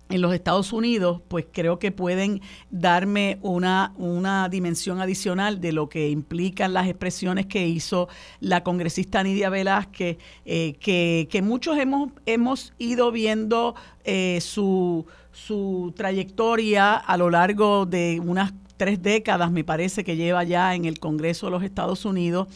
[0.10, 2.42] en los Estados Unidos, pues creo que pueden
[2.72, 9.22] darme una, una dimensión adicional de lo que implican las expresiones que hizo la congresista
[9.24, 17.18] Nidia Velázquez, eh, que, que, muchos hemos, hemos ido viendo eh, su, su trayectoria a
[17.18, 21.52] lo largo de unas tres décadas, me parece que lleva ya en el Congreso de
[21.52, 22.48] los Estados Unidos,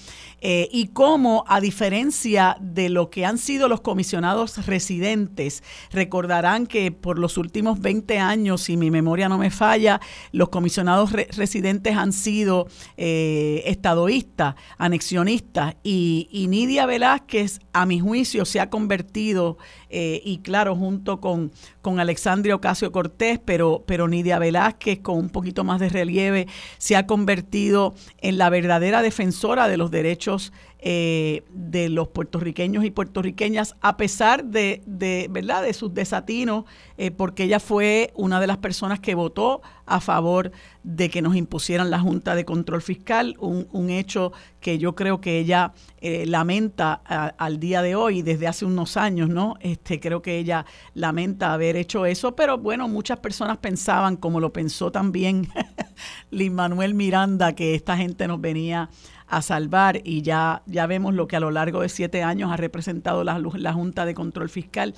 [0.45, 6.91] eh, y cómo, a diferencia de lo que han sido los comisionados residentes, recordarán que
[6.91, 10.01] por los últimos 20 años, si mi memoria no me falla,
[10.33, 12.67] los comisionados residentes han sido
[12.97, 19.57] eh, estadoístas, anexionistas, y, y, Nidia Velázquez, a mi juicio, se ha convertido,
[19.89, 25.29] eh, y claro, junto con, con Alexandria Ocasio Cortés, pero, pero Nidia Velázquez, con un
[25.29, 26.47] poquito más de relieve,
[26.79, 30.32] se ha convertido en la verdadera defensora de los derechos
[30.79, 35.63] eh, de los puertorriqueños y puertorriqueñas, a pesar de, de ¿verdad?
[35.63, 36.65] de sus desatinos,
[36.97, 40.51] eh, porque ella fue una de las personas que votó a favor
[40.84, 45.21] de que nos impusieran la Junta de Control Fiscal, un, un hecho que yo creo
[45.21, 49.55] que ella eh, lamenta al día de hoy, desde hace unos años, ¿no?
[49.61, 54.51] Este, creo que ella lamenta haber hecho eso, pero bueno, muchas personas pensaban, como lo
[54.51, 55.47] pensó también
[56.31, 58.89] Lin Manuel Miranda, que esta gente nos venía
[59.36, 62.57] a salvar y ya, ya vemos lo que a lo largo de siete años ha
[62.57, 64.93] representado la, la Junta de Control Fiscal.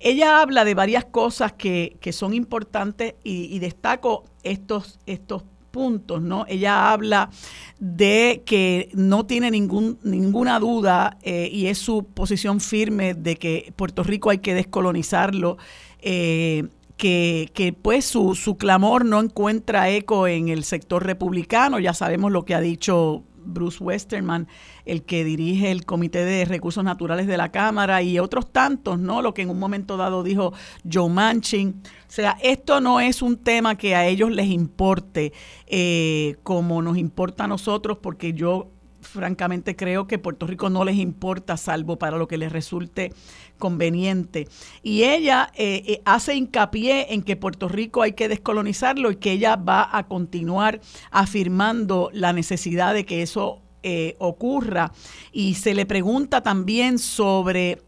[0.00, 6.44] Ella habla de varias cosas que, que son importantes y, destaco estos, estos puntos, ¿no?
[6.48, 7.30] Ella habla
[7.78, 13.72] de que no tiene ningún, ninguna duda eh, y es su posición firme de que
[13.76, 15.58] Puerto Rico hay que descolonizarlo.
[16.00, 21.92] Eh, que, que, pues su, su clamor no encuentra eco en el sector republicano, ya
[21.92, 24.48] sabemos lo que ha dicho Bruce Westerman,
[24.84, 29.22] el que dirige el Comité de Recursos Naturales de la Cámara y otros tantos, ¿no?
[29.22, 30.52] Lo que en un momento dado dijo
[30.90, 31.80] Joe Manchin.
[31.84, 35.32] O sea, esto no es un tema que a ellos les importe
[35.66, 38.70] eh, como nos importa a nosotros, porque yo
[39.06, 43.12] francamente creo que Puerto Rico no les importa, salvo para lo que les resulte
[43.58, 44.48] conveniente.
[44.82, 49.32] Y ella eh, eh, hace hincapié en que Puerto Rico hay que descolonizarlo y que
[49.32, 50.80] ella va a continuar
[51.10, 54.92] afirmando la necesidad de que eso eh, ocurra.
[55.32, 57.82] Y se le pregunta también sobre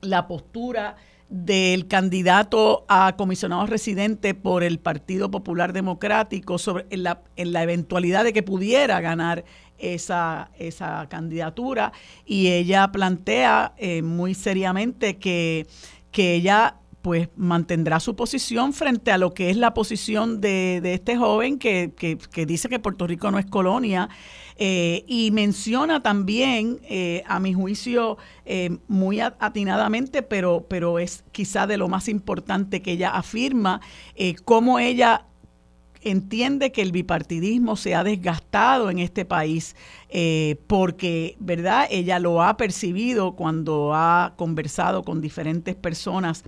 [0.00, 0.96] la postura
[1.28, 7.62] del candidato a comisionado residente por el Partido Popular Democrático sobre en la, en la
[7.62, 9.44] eventualidad de que pudiera ganar
[9.78, 11.92] esa, esa candidatura
[12.26, 15.66] y ella plantea eh, muy seriamente que,
[16.10, 20.94] que ella pues mantendrá su posición frente a lo que es la posición de, de
[20.94, 24.08] este joven que, que, dice que Puerto Rico no es colonia
[24.56, 28.18] eh, y menciona también, eh, a mi juicio,
[28.88, 33.80] muy atinadamente, pero, pero es quizá de lo más importante que ella afirma,
[34.44, 35.26] cómo ella
[36.02, 39.76] entiende que el bipartidismo se ha desgastado en este país
[40.08, 41.86] eh, porque, ¿verdad?
[41.90, 46.44] Ella lo ha percibido cuando ha conversado con diferentes personas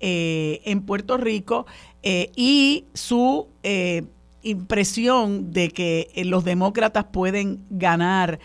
[0.00, 1.66] eh, en Puerto Rico
[2.02, 3.48] eh, y su
[4.42, 8.38] impresión de que los demócratas pueden ganar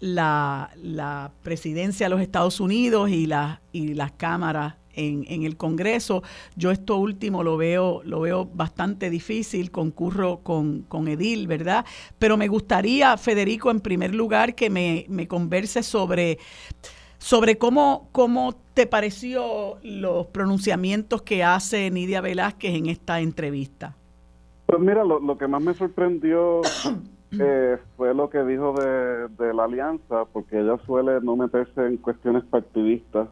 [0.00, 5.56] la, la, presidencia de los Estados Unidos y, la, y las cámaras en, en, el
[5.56, 6.22] Congreso.
[6.56, 11.84] Yo esto último lo veo, lo veo bastante difícil, concurro con, con Edil, ¿verdad?
[12.18, 16.38] Pero me gustaría, Federico, en primer lugar, que me, me converse sobre
[17.22, 23.94] sobre cómo, cómo te pareció los pronunciamientos que hace Nidia Velázquez en esta entrevista.
[24.66, 26.62] Pues mira, lo, lo que más me sorprendió
[27.38, 31.98] eh, fue lo que dijo de, de, la alianza, porque ella suele no meterse en
[31.98, 33.28] cuestiones partidistas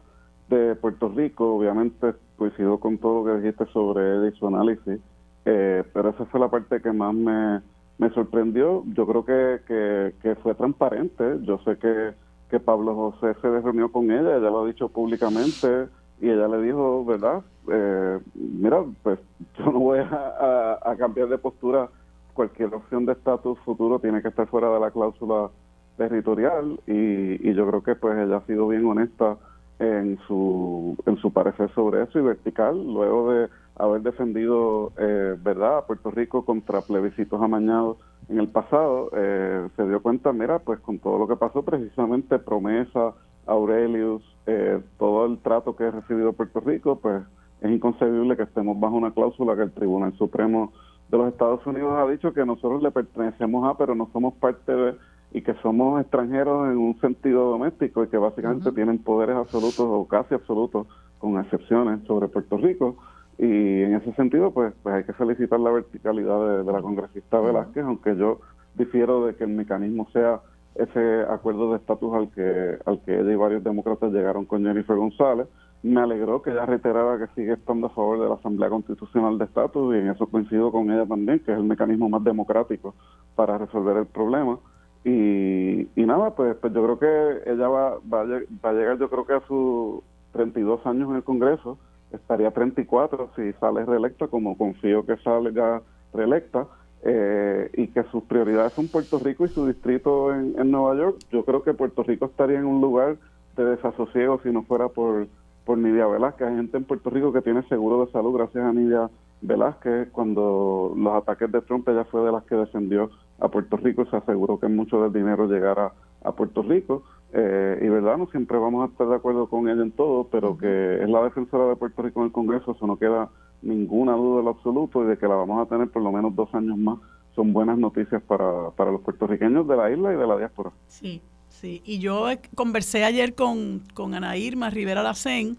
[0.55, 4.99] de Puerto Rico, obviamente coincido con todo lo que dijiste sobre él y su análisis,
[5.45, 7.61] eh, pero esa fue la parte que más me,
[7.97, 8.83] me sorprendió.
[8.93, 11.37] Yo creo que, que, fue transparente.
[11.43, 12.11] Yo sé que,
[12.49, 15.87] que Pablo José se reunió con ella, ella lo ha dicho públicamente
[16.19, 17.41] y ella le dijo, ¿verdad?
[17.71, 19.19] Eh, mira, pues
[19.57, 21.89] yo no voy a, a, cambiar de postura.
[22.33, 25.49] Cualquier opción de estatus futuro tiene que estar fuera de la cláusula
[25.97, 29.37] territorial y, y yo creo que pues ella ha sido bien honesta
[29.81, 35.79] en su, en su parecer sobre eso y vertical, luego de haber defendido, eh, ¿verdad?,
[35.79, 37.97] a Puerto Rico contra plebiscitos amañados
[38.29, 42.37] en el pasado, eh, se dio cuenta, mira, pues con todo lo que pasó, precisamente
[42.37, 43.13] Promesa,
[43.47, 47.23] Aurelius, eh, todo el trato que ha recibido Puerto Rico, pues
[47.61, 50.73] es inconcebible que estemos bajo una cláusula que el Tribunal Supremo
[51.09, 54.71] de los Estados Unidos ha dicho que nosotros le pertenecemos a, pero no somos parte
[54.71, 54.95] de
[55.31, 60.07] y que somos extranjeros en un sentido doméstico y que básicamente tienen poderes absolutos o
[60.07, 60.87] casi absolutos,
[61.19, 62.97] con excepciones, sobre Puerto Rico.
[63.37, 67.83] Y en ese sentido, pues, pues hay que felicitar la verticalidad de, la congresista Velázquez,
[67.85, 68.41] aunque yo
[68.75, 70.41] difiero de que el mecanismo sea
[70.75, 74.95] ese acuerdo de estatus al que, al que ella y varios demócratas llegaron con Jennifer
[74.95, 75.47] González.
[75.83, 79.45] Me alegró que ella reiterara que sigue estando a favor de la Asamblea Constitucional de
[79.45, 82.93] Estatus y en eso coincido con ella también, que es el mecanismo más democrático
[83.35, 84.59] para resolver el problema.
[85.03, 89.09] Y, y nada, pues, pues yo creo que ella va, va, va a llegar, yo
[89.09, 90.01] creo que a sus
[90.33, 91.77] 32 años en el Congreso,
[92.11, 95.81] estaría 34 si sale reelecta, como confío que salga
[96.13, 96.67] reelecta,
[97.03, 101.17] eh, y que sus prioridades son Puerto Rico y su distrito en, en, Nueva York.
[101.31, 103.17] Yo creo que Puerto Rico estaría en un lugar
[103.57, 105.27] de desasosiego si no fuera por,
[105.65, 106.47] por Nidia Velázquez.
[106.47, 109.09] Hay gente en Puerto Rico que tiene seguro de salud gracias a Nidia
[109.41, 110.09] Velázquez.
[110.11, 113.09] Cuando los ataques de Trump, ella fue de las que defendió
[113.41, 115.91] a Puerto Rico se aseguró que mucho del dinero llegara
[116.23, 117.03] a Puerto Rico.
[117.33, 120.57] Eh, y verdad, no siempre vamos a estar de acuerdo con ella en todo, pero
[120.57, 123.29] que es la defensora de Puerto Rico en el Congreso, eso no queda
[123.61, 126.35] ninguna duda en lo absoluto y de que la vamos a tener por lo menos
[126.35, 126.97] dos años más
[127.35, 130.71] son buenas noticias para, para los puertorriqueños de la isla y de la diáspora.
[130.87, 131.81] Sí, sí.
[131.85, 132.25] Y yo
[132.55, 135.57] conversé ayer con, con Ana Irma Rivera Lacén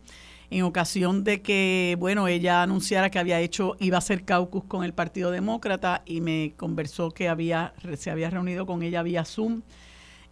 [0.53, 4.85] en ocasión de que, bueno, ella anunciara que había hecho, iba a hacer caucus con
[4.85, 9.63] el Partido Demócrata y me conversó que había, se había reunido con ella vía Zoom.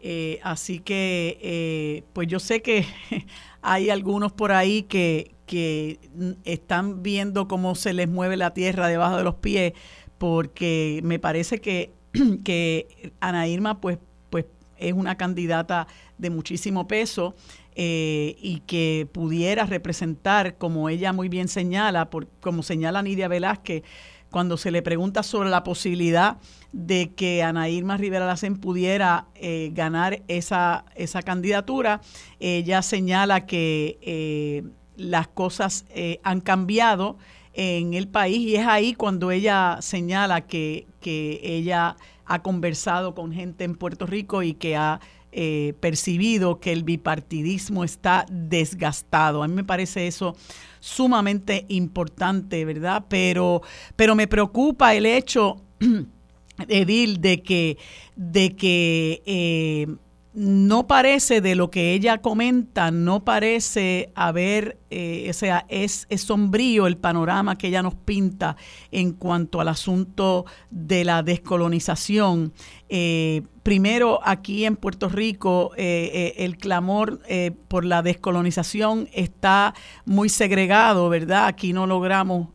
[0.01, 2.85] Eh, así que, eh, pues yo sé que
[3.63, 5.99] hay algunos por ahí que, que
[6.45, 9.73] están viendo cómo se les mueve la tierra debajo de los pies,
[10.19, 11.93] porque me parece que,
[12.45, 13.99] que Ana Irma pues,
[14.29, 14.45] pues
[14.77, 15.87] es una candidata
[16.21, 17.35] de muchísimo peso
[17.75, 22.09] eh, y que pudiera representar, como ella muy bien señala,
[22.41, 23.83] como señala Nidia Velázquez,
[24.31, 26.39] cuando se le pregunta sobre la posibilidad
[26.73, 32.01] de que Ana Irma Rivera Lacen pudiera eh, ganar esa, esa candidatura,
[32.39, 34.63] ella señala que eh,
[34.97, 35.85] las cosas
[36.23, 37.17] han cambiado
[37.55, 41.97] en el país y es ahí cuando ella señala que, ella
[42.27, 45.01] ha conversado con gente en Puerto Rico y que ha
[45.33, 49.43] eh, percibido que el bipartidismo está desgastado.
[49.43, 50.37] A mí me parece eso
[50.81, 53.05] sumamente importante, ¿verdad?
[53.09, 53.63] Pero,
[53.95, 55.63] pero me preocupa el hecho,
[56.69, 57.79] Edil, de que,
[58.17, 59.87] de que eh,
[60.33, 66.87] no parece de lo que ella comenta, no parece haber, eh, o sea, es, sombrío
[66.87, 68.57] el panorama que ella nos pinta
[68.93, 72.53] en cuanto al asunto de la descolonización.
[72.89, 77.21] Eh, primero, aquí en Puerto Rico, eh, el clamor
[77.67, 79.75] por la descolonización está
[80.05, 81.47] muy segregado, ¿verdad?
[81.47, 82.49] Aquí no logramos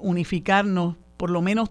[0.00, 1.68] unificarnos, por lo menos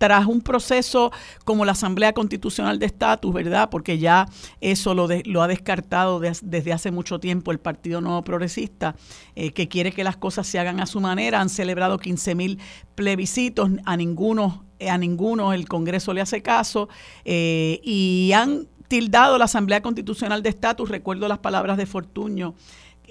[0.00, 1.12] tras un proceso
[1.44, 3.68] como la Asamblea Constitucional de Estatus, ¿verdad?
[3.68, 4.26] Porque ya
[4.62, 8.96] eso lo, lo ha descartado desde hace mucho tiempo el Partido Nuevo Progresista,
[9.36, 11.42] eh, que quiere que las cosas se hagan a su manera.
[11.42, 12.58] Han celebrado 15 mil
[12.94, 16.88] plebiscitos, a ninguno, a ninguno el Congreso le hace caso
[17.26, 22.54] eh, y han tildado la Asamblea Constitucional de Estatus, recuerdo las palabras de Fortuño,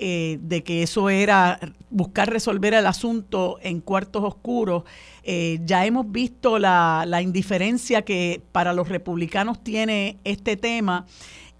[0.01, 4.83] eh, de que eso era buscar resolver el asunto en cuartos oscuros.
[5.23, 11.05] Eh, ya hemos visto la, indiferencia que para los republicanos tiene este tema.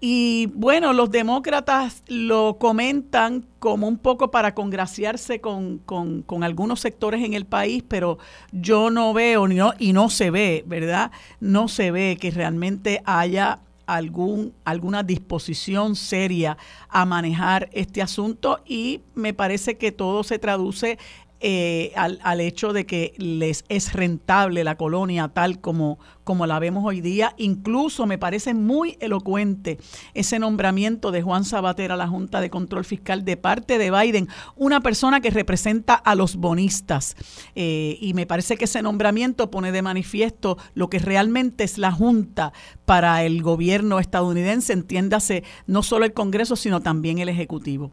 [0.00, 7.22] Y bueno, los demócratas lo comentan como un poco para congraciarse con, con, algunos sectores
[7.22, 8.16] en el país, pero
[8.52, 11.10] yo no veo ni no, y no se ve, ¿verdad?
[11.40, 13.60] No se ve que realmente haya
[13.94, 16.56] algún, alguna disposición seria
[16.88, 20.98] a manejar este asunto y me parece que todo se traduce
[21.40, 26.58] eh, al, al, hecho de que les es rentable la colonia tal como, como la
[26.58, 27.34] vemos hoy día.
[27.38, 29.78] Incluso me parece muy elocuente
[30.14, 34.28] ese nombramiento de Juan Sabater a la Junta de Control Fiscal de parte de Biden,
[34.54, 37.16] una persona que representa a los bonistas.
[37.54, 41.92] Eh, y me parece que ese nombramiento pone de manifiesto lo que realmente es la
[41.92, 42.52] Junta
[42.84, 47.92] para el gobierno estadounidense, entiéndase no solo el Congreso, sino también el Ejecutivo.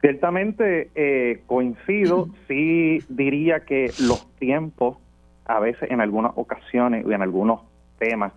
[0.00, 4.98] Ciertamente eh, coincido, sí diría que los tiempos,
[5.46, 7.62] a veces en algunas ocasiones y en algunos
[7.98, 8.32] temas,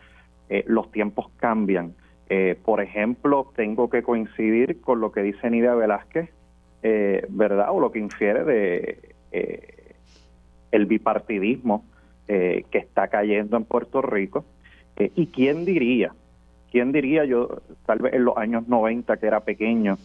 [0.50, 1.94] eh, los tiempos cambian.
[2.30, 6.30] Eh, por ejemplo, tengo que coincidir con lo que dice Nidia Velázquez,
[7.30, 7.68] ¿verdad?
[7.72, 9.16] O lo que infiere de
[10.72, 11.84] el bipartidismo
[12.26, 14.46] que está cayendo en Puerto Rico.
[14.98, 16.14] ¿Y quién diría?
[16.72, 19.98] ¿Quién diría yo, tal vez en los años 90, que era pequeño,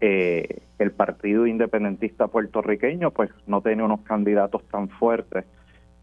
[0.00, 5.44] eh, el Partido Independentista puertorriqueño pues no tiene unos candidatos tan fuertes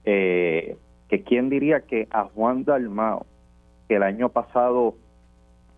[0.05, 0.77] eh,
[1.09, 3.25] que quién diría que a Juan Dalmao,
[3.87, 4.95] que el año pasado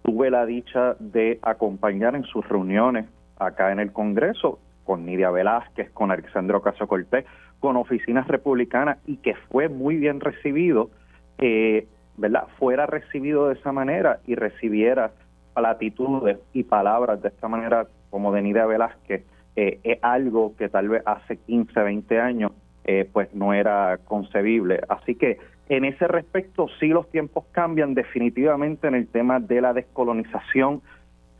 [0.03, 3.05] tuve la dicha de acompañar en sus reuniones
[3.38, 7.26] acá en el Congreso, con Nidia Velázquez, con Alexandro Caso Cortés,
[7.59, 10.89] con oficinas republicanas y que fue muy bien recibido,
[11.38, 11.88] eh,
[12.18, 12.47] ¿verdad?
[12.59, 15.11] Fuera recibido de esa manera y recibiera
[15.55, 19.24] platitudes y palabras de esta manera como de Nidia Velázquez,
[19.55, 22.51] eh, es algo que tal vez hace 15, 20 años
[22.84, 24.82] eh, pues no era concebible.
[24.88, 29.74] Así que en ese respecto sí los tiempos cambian definitivamente en el tema de la
[29.74, 30.84] descolonización.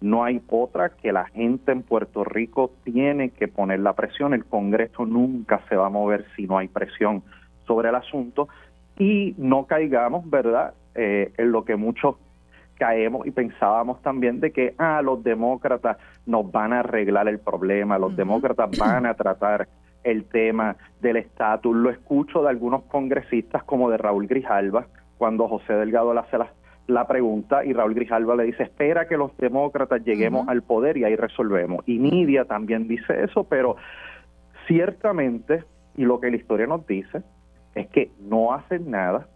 [0.02, 4.34] No hay otra que la gente en Puerto Rico tiene que poner la presión.
[4.34, 7.22] El Congreso nunca se va a mover si no hay presión
[7.68, 8.48] sobre el asunto
[8.98, 12.16] y no caigamos, ¿verdad?, eh, en lo que muchos
[12.78, 17.98] caemos y pensábamos también de que ah, los demócratas nos van a arreglar el problema,
[17.98, 19.68] los demócratas van a tratar
[20.04, 21.76] el tema del estatus.
[21.76, 26.38] Lo escucho de algunos congresistas como de Raúl Grijalva, cuando José Delgado le hace
[26.88, 31.06] la, pregunta y Raúl Grijalva le dice, espera que los demócratas lleguemos al poder y
[31.06, 31.84] ahí resolvemos.
[31.86, 33.78] Y Nidia también dice eso, pero
[34.68, 35.64] ciertamente,
[35.96, 37.24] y lo que la historia nos dice,
[37.76, 39.28] es que no hacen nada,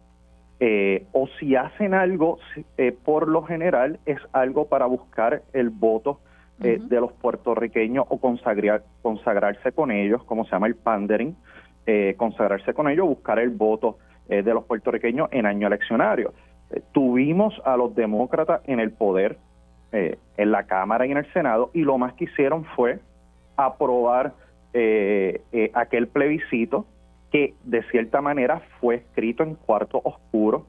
[0.59, 2.39] eh, o si hacen algo,
[2.77, 6.19] eh, por lo general es algo para buscar el voto
[6.63, 11.35] eh, de los puertorriqueños o consagrar, consagrarse con ellos, como se llama el pandering,
[12.17, 13.97] consagrarse con ellos, buscar el voto
[14.27, 16.33] de los puertorriqueños en año eleccionario.
[16.91, 19.37] tuvimos a los demócratas en el poder,
[19.93, 22.99] en la Cámara y en el Senado, y lo más que hicieron fue
[23.55, 24.33] aprobar
[25.75, 26.85] aquel plebiscito
[27.31, 30.65] que de cierta manera fue escrito en cuarto oscuro,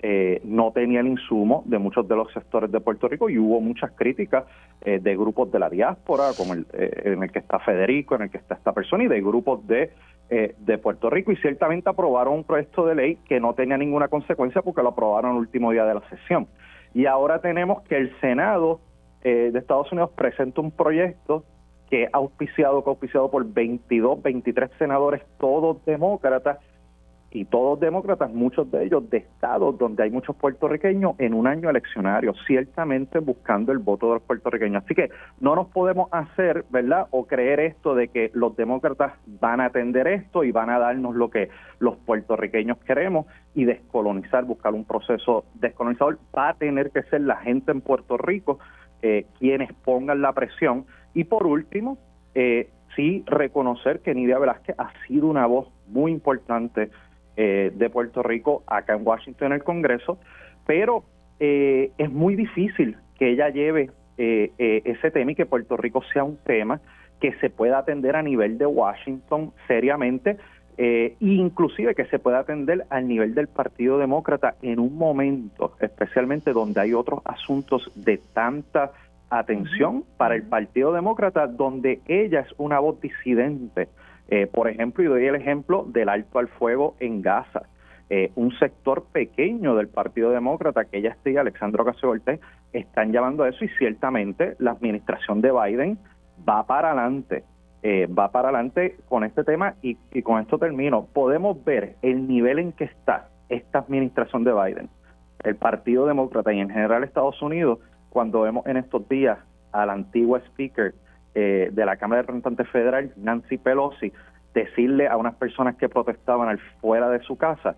[0.00, 3.60] eh, no tenía el insumo de muchos de los sectores de Puerto Rico y hubo
[3.60, 4.44] muchas críticas
[4.82, 8.22] eh, de grupos de la diáspora, como el, eh, en el que está Federico, en
[8.22, 9.90] el que está esta persona, y de grupos de,
[10.28, 14.62] de Puerto Rico, y ciertamente aprobaron un proyecto de ley que no tenía ninguna consecuencia
[14.62, 16.46] porque lo aprobaron el último día de la sesión.
[16.94, 18.80] Y ahora tenemos que el Senado
[19.22, 21.44] de Estados Unidos presenta un proyecto
[21.90, 26.58] que ha auspiciado, que auspiciado por 22, 23 senadores, todos demócratas,
[27.30, 31.68] y todos demócratas, muchos de ellos de estados donde hay muchos puertorriqueños en un año
[31.68, 34.82] eleccionario, ciertamente buscando el voto de los puertorriqueños.
[34.84, 35.10] Así que
[35.40, 37.06] no nos podemos hacer, ¿verdad?
[37.10, 41.14] O creer esto de que los demócratas van a atender esto y van a darnos
[41.14, 46.18] lo que los puertorriqueños queremos y descolonizar, buscar un proceso descolonizador.
[46.36, 48.58] Va a tener que ser la gente en Puerto Rico
[49.02, 51.98] eh, quienes pongan la presión y por último,
[52.34, 56.90] eh, sí reconocer que Nidia Velázquez ha sido una voz muy importante
[57.36, 60.18] eh, de Puerto Rico acá en Washington en el Congreso,
[60.66, 61.04] pero
[61.40, 63.90] eh, es muy difícil que ella lleve
[64.20, 66.80] ese tema y que Puerto Rico sea un tema
[67.20, 70.38] que se pueda atender a nivel de Washington seriamente,
[70.76, 76.52] e inclusive que se pueda atender al nivel del Partido Demócrata en un momento, especialmente
[76.52, 78.90] donde hay otros asuntos de tanta
[79.30, 83.88] atención para el Partido Demócrata, donde ella es una voz disidente.
[84.28, 87.62] Eh, por ejemplo, y doy el ejemplo del alto al fuego en Gaza.
[88.10, 92.14] Eh, un sector pequeño del Partido Demócrata, que ella esté, Alexandro Ocasio
[92.72, 95.98] están llamando a eso y ciertamente la administración de Biden
[96.48, 97.44] va para adelante,
[97.82, 101.06] eh, va para adelante con este tema y, y con esto termino.
[101.12, 104.88] Podemos ver el nivel en que está esta administración de Biden,
[105.44, 107.78] el Partido Demócrata y en general Estados Unidos
[108.10, 109.38] cuando vemos en estos días
[109.72, 110.94] a la antigua speaker
[111.34, 114.12] eh, de la Cámara de Representantes Federal, Nancy Pelosi,
[114.54, 117.76] decirle a unas personas que protestaban al fuera de su casa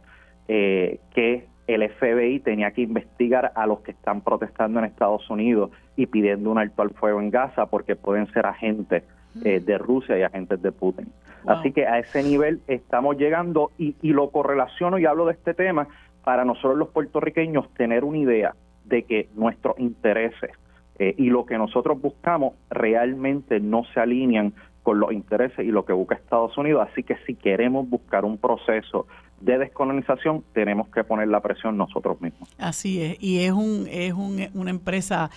[0.48, 5.70] eh, que el FBI tenía que investigar a los que están protestando en Estados Unidos
[5.96, 9.04] y pidiendo un alto al fuego en Gaza porque pueden ser agentes
[9.44, 11.12] eh, de Rusia y agentes de Putin.
[11.46, 15.54] Así que a ese nivel estamos llegando y, y lo correlaciono y hablo de este
[15.54, 15.86] tema
[16.24, 18.54] para nosotros los puertorriqueños tener una idea
[18.84, 20.50] de que nuestros intereses
[20.98, 24.52] eh, y lo que nosotros buscamos realmente no se alinean
[24.82, 26.86] con los intereses y lo que busca Estados Unidos.
[26.90, 29.06] Así que si queremos buscar un proceso
[29.40, 32.54] de descolonización, tenemos que poner la presión nosotros mismos.
[32.58, 35.30] Así es, y es, un, es un, una empresa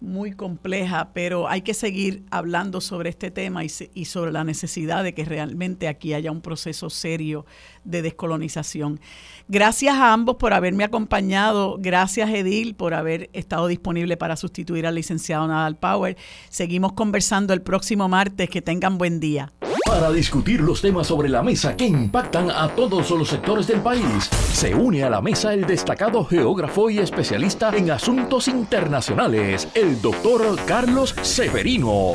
[0.00, 5.14] muy compleja, pero hay que seguir hablando sobre este tema y, sobre la necesidad de
[5.14, 7.44] que realmente aquí haya un proceso serio
[7.84, 9.00] de descolonización.
[9.48, 11.76] Gracias a ambos por haberme acompañado.
[11.78, 16.16] Gracias, Edil, por haber estado disponible para sustituir al licenciado Nadal Power.
[16.48, 18.48] Seguimos conversando el próximo martes.
[18.50, 19.52] Que tengan buen día.
[19.86, 24.28] Para discutir los temas sobre la mesa que impactan a todos los sectores del país,
[24.52, 30.58] se une a la mesa el destacado geógrafo y especialista en asuntos internacionales, el doctor
[30.66, 32.14] Carlos Severino.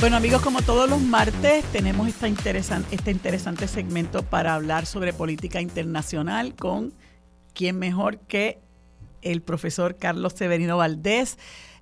[0.00, 6.54] Bueno amigos, como todos los martes, tenemos este interesante segmento para hablar sobre política internacional
[6.54, 6.92] con
[7.54, 8.60] quién mejor que
[9.22, 11.38] el profesor Carlos Severino Valdés,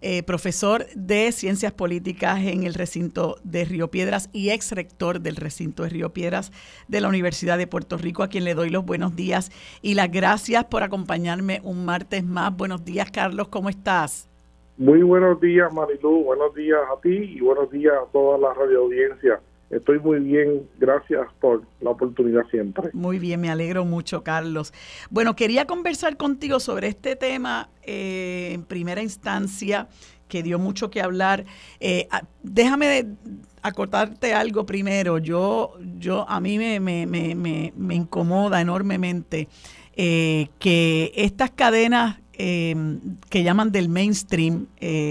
[0.06, 5.36] eh, profesor de Ciencias Políticas en el recinto de Río Piedras y ex rector del
[5.36, 6.52] recinto de Río Piedras
[6.88, 9.50] de la Universidad de Puerto Rico, a quien le doy los buenos días
[9.80, 12.54] y las gracias por acompañarme un martes más.
[12.54, 14.28] Buenos días, Carlos, ¿cómo estás?
[14.76, 18.80] Muy buenos días, Marilu, buenos días a ti y buenos días a toda la radio
[18.80, 19.40] audiencia.
[19.70, 22.90] Estoy muy bien, gracias por la oportunidad siempre.
[22.92, 24.72] Muy bien, me alegro mucho, Carlos.
[25.10, 29.88] Bueno, quería conversar contigo sobre este tema eh, en primera instancia,
[30.28, 31.44] que dio mucho que hablar.
[31.80, 32.08] Eh,
[32.42, 33.16] déjame
[33.62, 35.18] acotarte algo primero.
[35.18, 39.48] Yo, yo a mí me, me, me, me incomoda enormemente
[39.96, 44.66] eh, que estas cadenas que llaman del mainstream,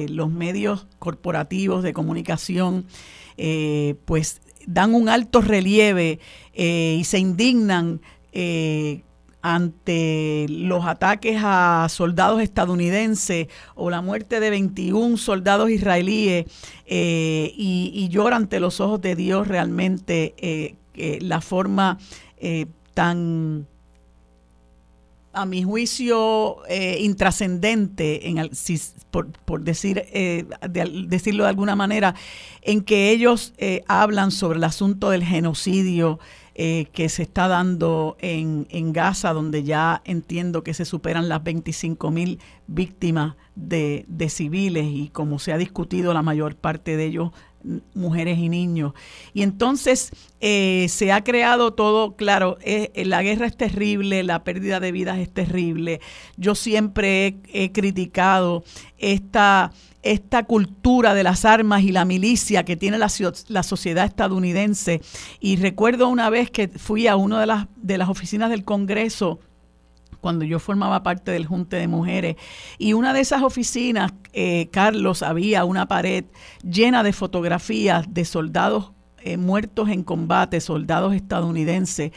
[0.10, 2.86] los medios corporativos de comunicación,
[4.06, 6.20] pues dan un alto relieve
[6.54, 8.02] eh, y se indignan
[8.32, 9.04] eh,
[9.42, 16.46] ante los ataques a soldados estadounidenses o la muerte de 21 soldados israelíes
[16.86, 21.98] eh, y, llora ante los ojos de Dios realmente la forma
[22.94, 23.68] tan
[25.34, 28.50] a mi juicio, eh, intrascendente, en
[29.12, 30.46] por, decir, eh,
[31.08, 32.16] decirlo de alguna manera,
[32.62, 36.20] en que ellos eh, hablan sobre el asunto del genocidio
[36.56, 42.12] que se está dando en, en, Gaza, donde ya entiendo que se superan las 25
[42.12, 42.38] mil
[42.68, 47.32] víctimas de, de civiles y como se ha discutido, la mayor parte de ellos
[47.94, 48.94] mujeres y niños.
[49.34, 50.12] Y entonces
[50.42, 54.92] eh, se ha creado todo, claro, eh, eh, la guerra es terrible, la pérdida de
[54.92, 56.02] vidas es terrible.
[56.38, 58.64] Yo siempre he, criticado
[58.98, 59.72] esta,
[60.02, 63.12] esta cultura de las armas y la milicia que tiene la,
[63.48, 65.02] la, sociedad estadounidense.
[65.40, 69.40] Y recuerdo una vez que fui a una de las, de las oficinas del Congreso
[70.24, 72.38] cuando yo formaba parte del Junte de Mujeres.
[72.78, 76.24] Y una de esas oficinas, eh, Carlos, había una pared
[76.64, 82.14] llena de fotografías de soldados eh, muertos en combate, soldados estadounidenses.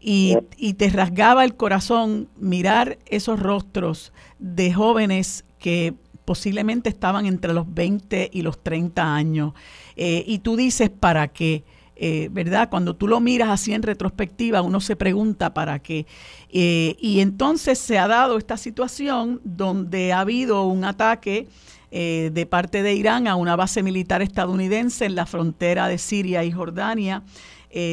[0.00, 0.36] Y,
[0.76, 5.94] te rasgaba el corazón mirar esos rostros de jóvenes que
[6.24, 9.52] posiblemente estaban entre los 20 y los 30 años.
[9.96, 11.64] Eh, y tú dices, ¿para qué?
[12.00, 12.70] Eh, ¿verdad?
[12.70, 16.06] Cuando tú lo miras así en retrospectiva, uno se pregunta para qué.
[16.48, 21.48] Eh, y entonces se ha dado esta situación donde ha habido un ataque
[21.90, 26.44] eh, de parte de Irán a una base militar estadounidense en la frontera de Siria
[26.44, 27.24] y Jordania,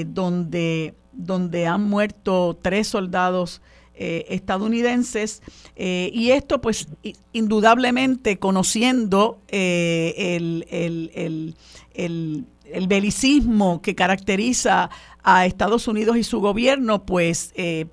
[0.05, 3.61] donde, donde han muerto tres soldados
[3.93, 5.41] estadounidenses
[5.75, 6.87] y esto pues
[7.33, 11.55] indudablemente conociendo el, el,
[11.93, 12.45] el
[12.87, 14.89] belicismo que caracteriza
[15.23, 17.87] a Estados Unidos y su gobierno, pues eh,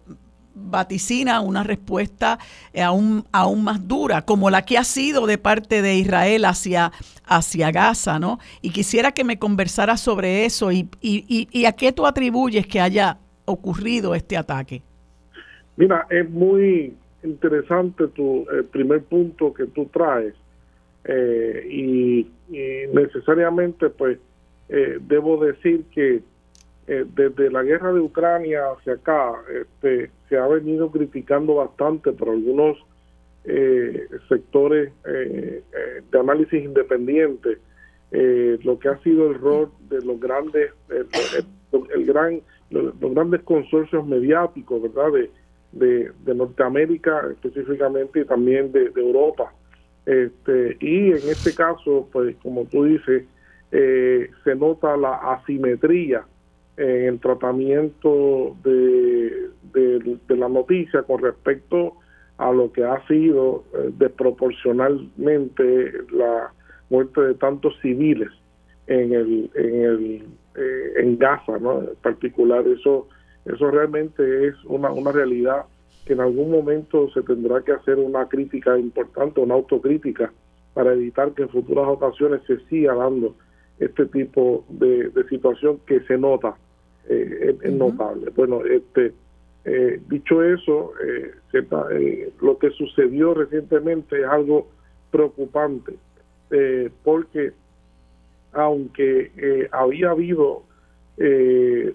[0.55, 2.39] vaticina una respuesta
[2.73, 6.93] eh, aún, aún más dura, como la que ha sido de parte de Israel hacia,
[7.25, 8.39] hacia Gaza, ¿no?
[8.61, 13.19] Y quisiera que me conversara sobre eso y, y, a qué tú atribuyes que haya
[13.45, 14.83] ocurrido este ataque.
[15.77, 20.35] Mira, es muy interesante tu el primer punto que tú traes
[21.05, 22.27] eh, y
[22.93, 24.19] necesariamente pues
[24.75, 26.23] eh, debo decir que
[26.87, 32.31] eh, desde la guerra de Ucrania hacia acá este, se ha venido criticando bastante por
[32.31, 32.79] algunos
[33.45, 37.59] eh, sectores de análisis independientes
[38.65, 42.41] lo que ha sido el rol de los grandes el, gran
[42.71, 45.13] los, grandes consorcios mediáticos verdad
[45.73, 49.53] de, de, Norteamérica específicamente y también de, de Europa.
[50.07, 53.25] Este y en este caso pues como tú dices
[53.73, 56.25] eh, se nota la asimetría
[56.77, 61.95] en el tratamiento de, de, la noticia con respecto
[62.37, 66.53] a lo que ha sido eh, desproporcionalmente la
[66.91, 68.29] muerte de tantos civiles
[68.87, 73.09] en el en el eh, en Gaza no en particular eso
[73.47, 75.65] eso realmente es una, una realidad
[76.05, 80.33] que en algún momento se tendrá que hacer una crítica importante una autocrítica
[80.75, 83.35] para evitar que en futuras ocasiones se siga dando
[83.85, 86.55] este tipo de, situación que se nota,
[87.09, 88.31] eh, es, notable.
[88.35, 89.13] Bueno, este
[89.65, 94.69] eh, dicho eso, eh, lo que sucedió recientemente es algo
[95.11, 95.95] preocupante,
[97.03, 97.53] porque
[98.53, 100.65] aunque había habido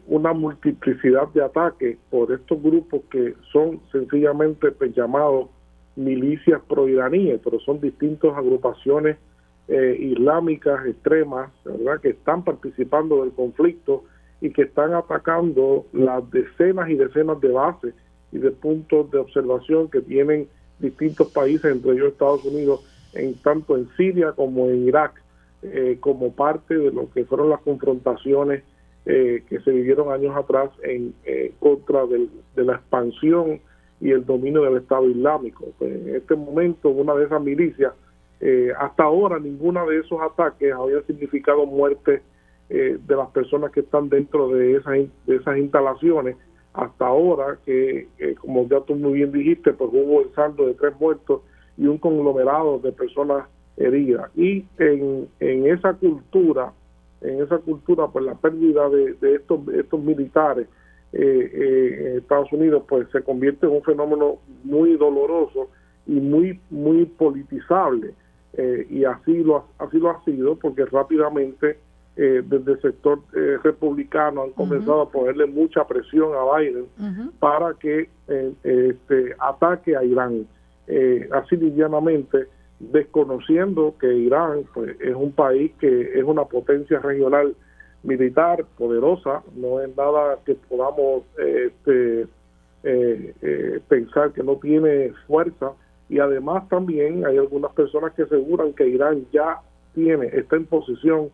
[0.08, 5.50] una multiplicidad de ataques por estos grupos que son sencillamente pues, llamados
[5.96, 9.18] milicias proiraníes, pero son distintas agrupaciones
[9.68, 12.00] eh, islámicas extremas, ¿verdad?
[12.02, 14.04] que están participando del conflicto
[14.40, 17.94] y que están atacando las decenas y decenas de bases
[18.32, 20.48] y de puntos de observación que tienen
[20.80, 25.22] distintos países, entre ellos Estados Unidos, en tanto en Siria como en Irak,
[25.64, 28.64] eh, como parte de lo que fueron las confrontaciones
[29.06, 31.14] eh, que se vivieron años atrás en
[31.60, 33.60] contra de la expansión
[34.00, 35.66] y el dominio del Estado Islámico.
[35.78, 37.94] Pues, en este momento, una de esas milicias,
[38.78, 42.22] hasta ahora ninguna de esos ataques había significado muerte
[42.70, 44.94] de las personas que están dentro de esas,
[45.26, 46.36] de esas instalaciones
[46.74, 48.08] hasta ahora, que
[48.40, 51.42] como ya tú muy bien dijiste, pues hubo el saldo de tres muertos
[51.78, 53.46] y un conglomerado de personas
[53.78, 54.30] heridas.
[54.36, 56.74] Y en, en esa cultura,
[57.22, 60.68] en esa cultura, pues la pérdida de, estos, estos militares
[61.14, 65.70] eh, eh, en Estados Unidos, pues se convierte en un fenómeno muy doloroso
[66.06, 68.14] y muy, muy politizable.
[68.58, 71.78] Eh, y así lo, así lo ha sido, porque rápidamente
[72.20, 76.88] eh, desde el sector eh, republicano han comenzado a ponerle mucha presión a Biden
[77.40, 80.48] para que eh, este, ataque a Irán.
[81.32, 82.48] así livianamente,
[82.80, 87.56] desconociendo que Irán pues, es un país que es una potencia regional
[88.02, 92.26] militar poderosa, no es nada que podamos este,
[93.90, 95.74] pensar que no tiene fuerza
[96.10, 99.62] y además también hay algunas personas que aseguran que Irán ya
[99.94, 101.30] tiene, está en posición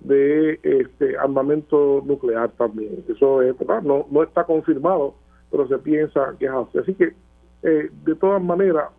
[0.00, 3.04] de este armamento nuclear también.
[3.08, 5.14] Eso es, No, no está confirmado,
[5.50, 6.78] pero se piensa que es así.
[6.78, 7.14] Así que,
[7.62, 8.90] eh, de todas maneras,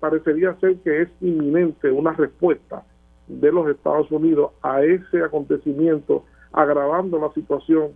[0.00, 2.84] parecería ser que es inminente una respuesta
[3.28, 7.90] de los Estados Unidos a ese acontecimiento, agravando la situación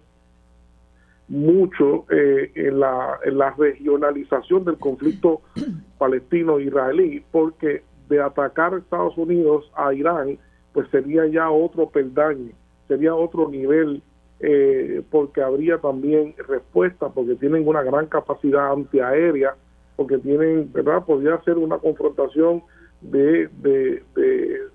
[1.30, 5.40] mucho eh, en, la, en la regionalización del conflicto
[5.98, 10.38] palestino-israelí, porque de atacar a Estados Unidos a Irán,
[10.72, 12.52] pues sería ya otro peldaño,
[12.88, 14.02] sería otro nivel,
[14.40, 19.54] eh, porque habría también respuesta, porque tienen una gran capacidad antiaérea,
[19.94, 21.04] porque tienen, ¿verdad?
[21.04, 22.64] Podría ser una confrontación
[23.00, 24.02] de, de,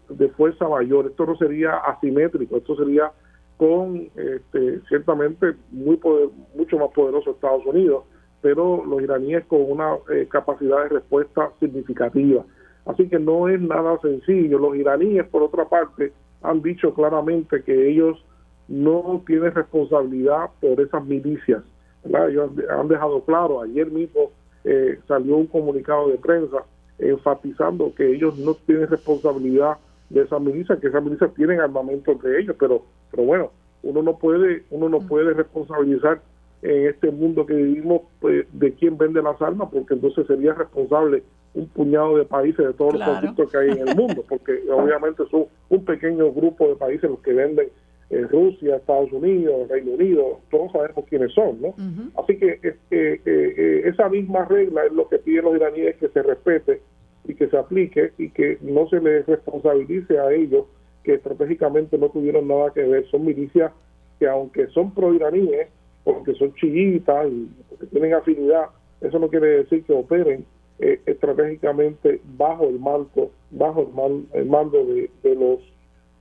[0.10, 1.08] de, fuerza mayor.
[1.08, 3.12] Esto no sería asimétrico, esto sería
[3.58, 8.04] con este, ciertamente muy poder, mucho más poderoso Estados Unidos,
[8.42, 12.46] pero los iraníes con una eh, capacidad de respuesta significativa.
[12.86, 14.60] Así que no es nada sencillo.
[14.60, 16.14] Los iraníes, por otra parte,
[16.44, 18.24] han dicho claramente que ellos
[18.68, 21.64] no tienen responsabilidad por esas milicias.
[22.04, 24.32] Ellos han dejado claro, ayer mismo
[24.64, 26.64] eh, salió un comunicado de prensa
[27.00, 29.78] enfatizando que ellos no tienen responsabilidad
[30.10, 32.84] de esas milicias, que esas milicias tienen armamento de ellos, pero,
[33.16, 33.52] pero bueno,
[33.84, 36.22] uno no puede, uno no puede responsabilizar
[36.62, 41.24] en este mundo que vivimos pues, de quién vende las armas, porque entonces sería responsable
[41.54, 45.24] un puñado de países de todos los conflictos que hay en el mundo, porque obviamente
[45.32, 47.70] son un pequeño grupo de países los que venden
[48.10, 51.74] eh, Rusia, Estados Unidos, Reino Unido, todos sabemos quiénes son, ¿no?
[52.22, 56.22] Así que eh, eh, esa misma regla es lo que piden los iraníes que se
[56.22, 56.82] respete
[57.28, 60.66] y que se aplique y que no se les responsabilice a ellos
[61.06, 63.06] que estratégicamente no tuvieron nada que ver.
[63.08, 63.72] Son milicias
[64.20, 65.68] que aunque son pro-iraníes,
[66.04, 68.66] porque son chiitas y porque tienen afinidad,
[69.02, 70.46] eso no quiere decir que operen
[70.80, 73.90] eh, estratégicamente bajo el manto bajo
[74.34, 75.60] el, mando de, los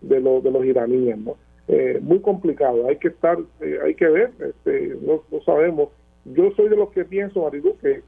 [0.00, 1.36] de los de los iraníes no
[1.66, 2.86] eh, muy complicado.
[2.86, 5.88] Hay que estar eh, hay que ver este, no, sabemos.
[6.24, 8.02] Yo soy de los que pienso Marilu que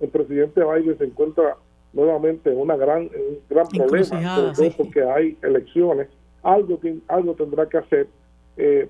[0.00, 1.56] el presidente Biden se encuentra
[1.94, 6.08] nuevamente en una gran un gran problema porque hay elecciones
[6.42, 8.08] algo algo tendrá que hacer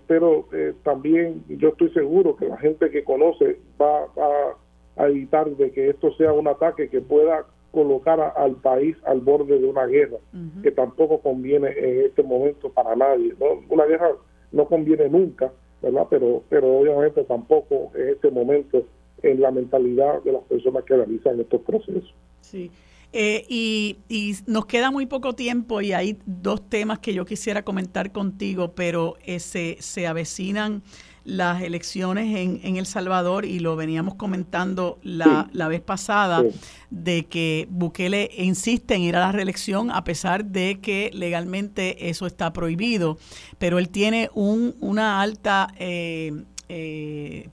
[0.06, 0.47] pero
[0.82, 4.56] también yo estoy seguro que la gente que conoce va, va
[4.97, 9.59] a evitar de que esto sea un ataque que pueda colocar al país al borde
[9.59, 10.18] de una guerra,
[10.62, 13.35] que tampoco conviene en este momento para nadie.
[13.40, 13.62] ¿no?
[13.68, 14.12] Una guerra
[14.52, 15.52] no conviene nunca,
[15.82, 16.06] ¿verdad?
[16.09, 18.85] Pero, pero obviamente tampoco en este momento
[19.22, 22.14] en la mentalidad de las personas que realizan estos procesos.
[22.40, 22.70] Sí.
[23.16, 27.62] Eh, y, y, nos queda muy poco tiempo y hay dos temas que yo quisiera
[27.62, 30.82] comentar contigo, pero eh, se, se avecinan
[31.23, 36.43] las elecciones en, en, El Salvador y lo veníamos comentando la, la vez pasada
[36.91, 42.27] de que Bukele insiste en ir a la reelección a pesar de que legalmente eso
[42.27, 43.16] está prohibido,
[43.59, 45.73] pero él tiene un, una alta...
[45.78, 46.32] Eh,
[46.70, 47.51] eh,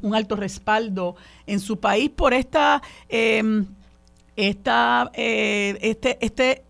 [0.00, 1.14] un alto respaldo
[1.46, 3.66] en su país por esta em,
[4.36, 6.62] esta eh, este este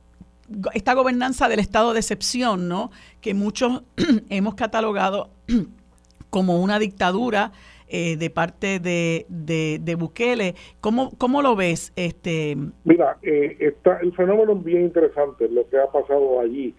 [0.75, 2.91] esta gobernanza del estado de excepción, ¿no?
[3.21, 3.83] Que muchos
[4.31, 5.31] hemos catalogado
[6.31, 7.53] como una dictadura
[7.89, 10.57] eh, de parte de, de, Bukele.
[10.81, 11.93] ¿Cómo, ¿Cómo, lo ves?
[11.95, 16.75] este Mira, eh, está, el fenómeno es bien interesante, lo que ha pasado allí.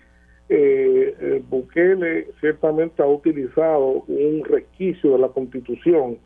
[0.49, 6.17] Eh, Bukele ciertamente ha utilizado un resquicio de la constitución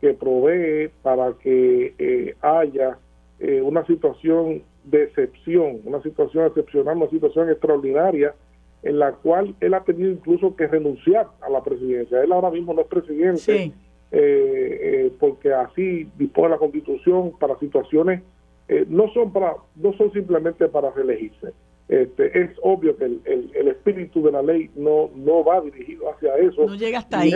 [0.00, 2.98] que provee para que haya
[3.40, 8.34] eh, una situación de excepción, una situación excepcional, una situación extraordinaria
[8.82, 12.22] en la cual él ha tenido incluso que renunciar a la presidencia.
[12.22, 13.72] Él ahora mismo no es presidente eh,
[14.12, 18.22] eh, porque así dispone la Constitución para situaciones
[18.68, 21.52] eh, no son para no son simplemente para reelegirse.
[21.88, 26.36] Este, es obvio que el, el, espíritu de la ley no no va dirigido hacia
[26.36, 26.66] eso.
[26.66, 27.32] No llega hasta ahí.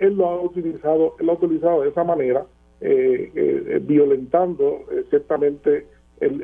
[0.00, 2.44] Él, lo ha utilizado él lo ha utilizado de esa manera,
[2.80, 5.86] violentando ciertamente
[6.20, 6.42] el,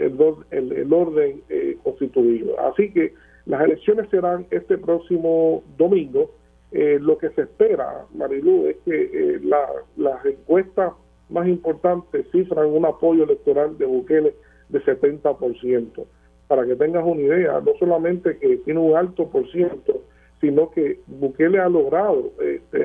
[0.51, 1.43] el, el orden
[1.82, 2.59] constituido.
[2.61, 3.15] Así que
[3.47, 6.31] las elecciones serán este próximo domingo.
[6.73, 9.40] Eh, lo que se espera, Marilu, es que eh,
[9.97, 10.93] las encuestas
[11.28, 14.35] más importantes cifran un apoyo electoral de Bukele
[14.69, 16.07] de 70%.
[16.47, 20.02] Para que tengas una idea, no solamente que tiene un alto por ciento,
[20.40, 22.32] sino que Bukele ha logrado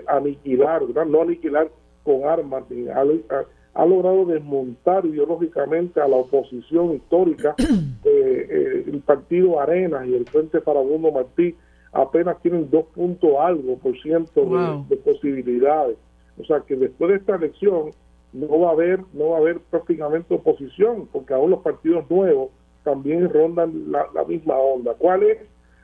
[0.08, 1.70] aniquilar, no aniquilar
[2.06, 7.56] con armas, ni ha logrado desmontar ideológicamente a la oposición histórica.
[8.08, 11.56] Eh, eh, el partido Arenas y el Frente Farabundo Martí
[11.92, 14.46] apenas tienen dos puntos algo por ciento
[14.88, 15.98] de, posibilidades.
[16.40, 17.90] O sea que después de esta elección
[18.32, 22.50] no va a haber no va a haber prácticamente oposición porque aún los partidos nuevos
[22.84, 24.94] también rondan la, misma onda.
[24.94, 25.40] ¿Cuál es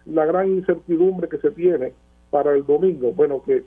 [0.06, 1.94] la gran incertidumbre que se tiene
[2.30, 3.12] para el domingo?
[3.14, 3.64] Bueno, que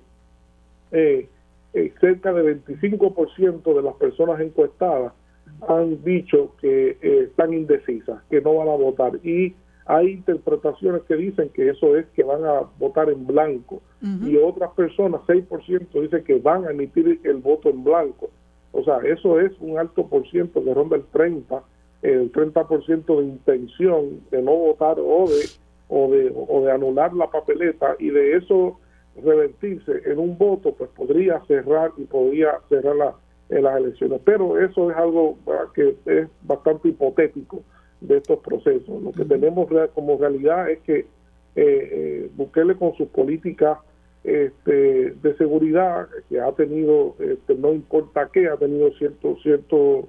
[0.93, 1.28] eh,
[1.74, 5.12] eh, cerca de 25% de las personas encuestadas
[5.68, 9.18] han dicho que eh, están indecisas, que no van a votar.
[9.24, 9.55] Y
[9.86, 13.82] hay interpretaciones que dicen que eso es que van a votar en blanco.
[14.22, 18.28] Y otras personas, 6%, dicen que van a emitir el voto en blanco.
[18.72, 21.62] O sea, eso es un alto por ciento que ronda el 30,
[22.02, 25.46] el 30% de intención de no votar o de,
[25.88, 27.96] o de, o de anular la papeleta.
[27.98, 28.78] Y de eso
[29.22, 33.14] revertirse en un voto, pues podría cerrar y podría cerrar la,
[33.48, 34.20] en las elecciones.
[34.24, 35.38] Pero eso es algo
[35.74, 37.62] que es bastante hipotético
[38.00, 39.02] de estos procesos.
[39.02, 41.06] Lo que tenemos como realidad es que eh,
[41.56, 43.78] eh, Bukele con sus políticas
[44.24, 50.08] este, de seguridad que ha tenido, este, no importa qué, ha tenido cierto cierto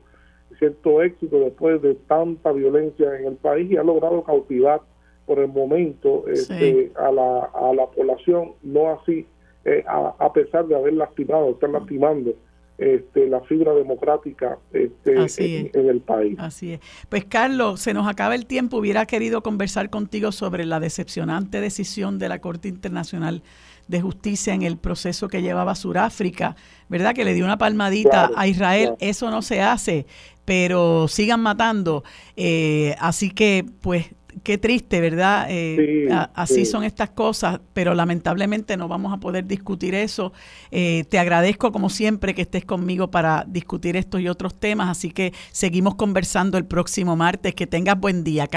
[0.58, 4.82] cierto éxito después de tanta violencia en el país y ha logrado cautivar
[5.26, 9.26] por el momento este, a, la, a la población, no así,
[9.66, 12.36] eh, a, pesar de haber lastimado, estar lastimando
[12.78, 16.36] este, la fibra democrática este, en, el país.
[16.38, 16.82] Así es.
[17.10, 18.78] Pues Carlos, se nos acaba el tiempo.
[18.78, 23.42] Hubiera querido conversar contigo sobre la decepcionante decisión de la Corte Internacional
[23.88, 26.56] de Justicia en el proceso que llevaba Suráfrica,
[26.90, 27.16] ¿verdad?
[27.16, 28.96] Que le dio una palmadita a Israel.
[29.00, 30.06] Eso no se hace,
[30.44, 32.04] pero sigan matando.
[32.36, 34.12] Eh, así que, pues,
[34.44, 35.48] qué triste, ¿verdad?
[35.50, 40.34] Eh, así son estas cosas, pero lamentablemente no vamos a poder discutir eso.
[40.72, 45.12] Eh, te agradezco como siempre que estés conmigo para discutir estos y otros temas, así
[45.12, 47.56] que seguimos conversando el próximo martes.
[47.56, 48.50] Que tengas buen día.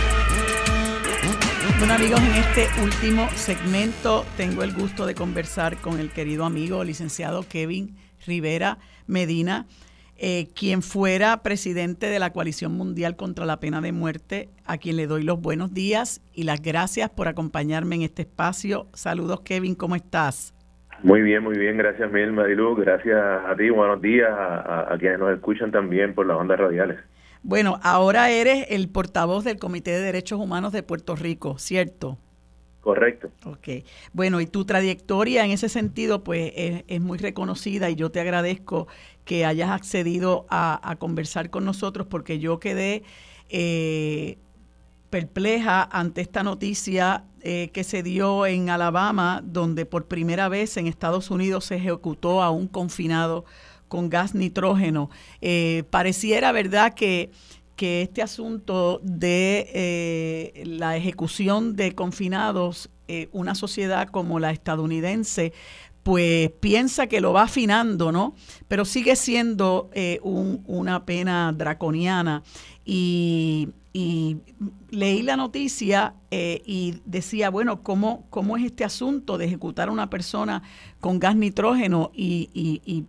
[1.79, 6.83] Bueno amigos, en este último segmento tengo el gusto de conversar con el querido amigo
[6.83, 7.97] licenciado Kevin
[8.27, 9.67] Rivera Medina
[10.19, 14.97] eh, quien fuera presidente de la Coalición Mundial contra la Pena de Muerte, a quien
[14.97, 18.89] le doy los buenos días y las gracias por acompañarme en este espacio.
[18.95, 20.55] Saludos, Kevin, ¿cómo estás?
[21.05, 25.33] Muy bien, muy bien, gracias Mil Marilu, gracias a ti, buenos días a, quienes nos
[25.33, 26.99] escuchan también por las ondas radiales.
[27.45, 32.19] Bueno, ahora eres el portavoz del Comité de Derechos Humanos de Puerto Rico, ¿cierto?
[32.81, 33.31] Correcto.
[33.45, 33.85] Ok.
[34.13, 38.89] Bueno, y tu trayectoria en ese sentido, pues es, muy reconocida y yo te agradezco
[39.29, 43.03] que hayas accedido a, conversar con nosotros porque yo quedé
[43.51, 44.39] eh,
[45.11, 50.87] perpleja ante esta noticia eh, que se dio en Alabama, donde por primera vez en
[50.87, 53.45] Estados Unidos se ejecutó a un confinado
[53.89, 55.11] con gas nitrógeno.
[55.43, 57.31] Eh, pareciera, ¿verdad?, que
[57.77, 65.55] que este asunto de la ejecución de confinados, eh, una sociedad como la estadounidense,
[66.03, 68.35] pues piensa que lo va afinando, ¿no?
[68.67, 72.43] Pero sigue siendo eh, una pena draconiana.
[72.85, 73.69] Y,
[74.91, 80.09] leí la noticia y decía, bueno, ¿cómo, ¿cómo es este asunto de ejecutar a una
[80.09, 80.63] persona
[81.01, 82.13] con gas nitrógeno?
[82.15, 82.49] Y,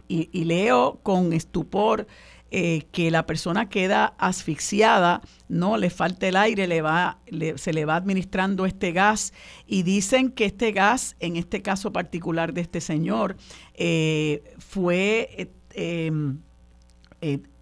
[0.07, 2.07] y leo con estupor
[2.51, 7.19] eh, que la persona queda asfixiada, no le falta el aire, le va,
[7.57, 9.34] se le va administrando este gas.
[9.67, 13.38] Y dicen que este gas, en este caso particular de este señor,
[13.76, 16.39] eh, fue, eh, em,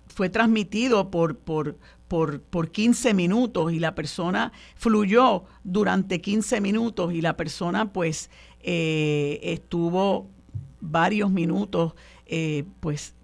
[0.08, 1.78] fue transmitido por, por,
[2.08, 8.30] por, por 15 minutos y la persona fluyó durante 15 minutos y la persona pues
[8.64, 10.30] estuvo
[10.80, 11.94] varios minutos
[12.80, 13.17] pues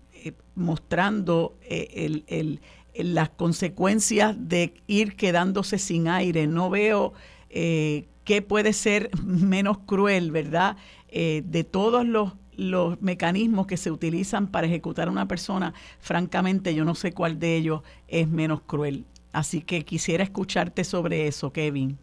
[0.55, 2.59] mostrando eh, el,
[2.95, 6.47] las consecuencias de ir quedándose sin aire.
[6.47, 7.13] No veo
[7.49, 10.77] eh, qué puede ser menos cruel, ¿verdad?
[11.09, 16.73] Eh, de todos los, los mecanismos que se utilizan para ejecutar a una persona, francamente
[16.75, 19.05] yo no sé cuál de ellos es menos cruel.
[19.31, 21.97] Así que quisiera escucharte sobre eso, Kevin.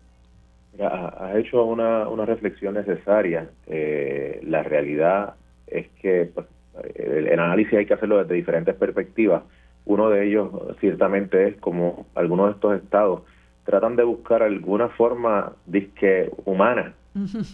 [0.81, 3.51] Ha hecho una, una reflexión necesaria.
[3.67, 5.35] Eh, la realidad
[5.67, 6.47] es que pues,
[6.95, 9.43] el, el, análisis hay que hacerlo desde diferentes perspectivas.
[9.85, 13.23] Uno de ellos ciertamente es como algunos de estos estados
[13.65, 16.95] tratan de buscar alguna forma disque humana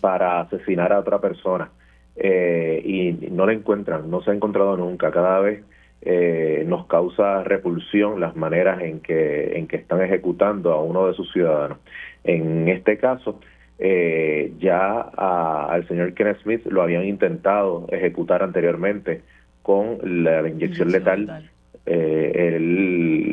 [0.00, 1.70] para asesinar a otra persona
[2.16, 5.10] eh, y no la encuentran, no se ha encontrado nunca.
[5.10, 5.62] Cada vez
[6.02, 11.14] eh, nos causa repulsión las maneras en que, en que están ejecutando a uno de
[11.14, 11.78] sus ciudadanos.
[12.24, 13.40] En este caso,
[13.78, 19.22] eh, ya al señor Kenneth Smith lo habían intentado ejecutar anteriormente
[19.62, 21.50] con la, inyección letal.
[21.84, 22.58] Eh,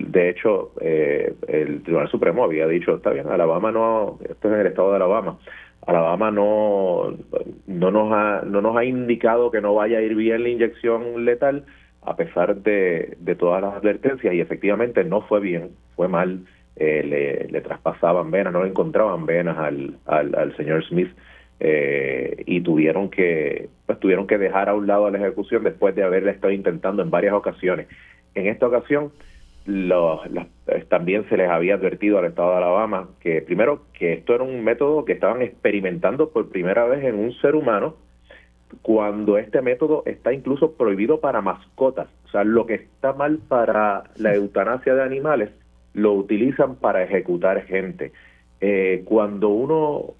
[0.07, 4.59] de hecho, eh, el Tribunal Supremo había dicho, está bien, Alabama no, esto es en
[4.59, 5.37] el estado de Alabama,
[5.85, 7.17] Alabama no,
[7.67, 11.25] no, nos ha, no nos ha indicado que no vaya a ir bien la inyección
[11.25, 11.65] letal,
[12.03, 16.41] a pesar de, de todas las advertencias, y efectivamente no fue bien, fue mal,
[16.75, 21.09] eh, le, traspasaban venas, no le encontraban venas al, al, señor Smith.
[21.59, 26.03] Eh, y tuvieron que pues tuvieron que dejar a un lado la ejecución después de
[26.03, 27.87] haberle estado intentando en varias ocasiones
[28.35, 29.11] en esta ocasión,
[29.65, 30.19] los,
[30.67, 34.43] eh, también se les había advertido al Estado de Alabama que primero que esto era
[34.43, 37.95] un método que estaban experimentando por primera vez en un ser humano
[38.81, 42.07] cuando este método está incluso prohibido para mascotas.
[42.25, 45.51] O sea, lo que está mal para la eutanasia de animales
[45.93, 48.11] lo utilizan para ejecutar gente.
[48.61, 50.13] Eh, cuando uno,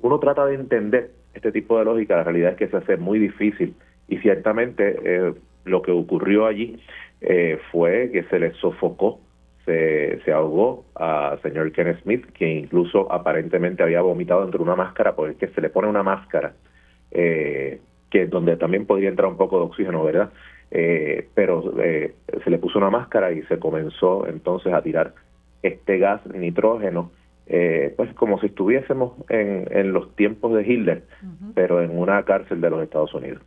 [0.00, 3.18] uno trata de entender este tipo de lógica, la realidad es que se hace muy
[3.18, 3.74] difícil
[4.08, 5.34] y ciertamente eh,
[5.64, 6.80] lo que ocurrió allí
[7.20, 9.20] eh, fue que se le sofocó,
[9.64, 14.76] se, se ahogó a señor Kenneth Smith, que incluso aparentemente había vomitado dentro de una
[14.76, 16.54] máscara, porque se le pone una máscara,
[17.10, 17.80] eh,
[18.10, 20.30] que donde también podría entrar un poco de oxígeno, ¿verdad?
[20.70, 25.14] Eh, pero se le puso una máscara y se comenzó entonces a tirar
[25.62, 27.10] este gas nitrógeno,
[27.96, 31.04] pues como si estuviésemos en, en los tiempos de Hitler,
[31.54, 33.42] pero en una cárcel de los Estados Unidos.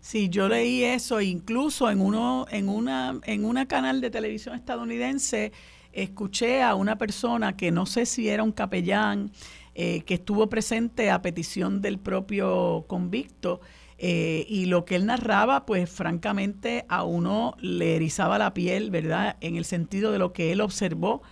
[0.00, 5.52] Sí, yo leí eso, incluso en uno, en una, en una canal de televisión estadounidense
[5.92, 9.32] escuché a una persona que no sé si era un capellán
[9.74, 13.60] eh, que estuvo presente a petición del propio convicto
[13.98, 19.36] eh, y lo que él narraba, pues francamente a uno le erizaba la piel, ¿verdad?
[19.40, 21.22] En el sentido de lo que él observó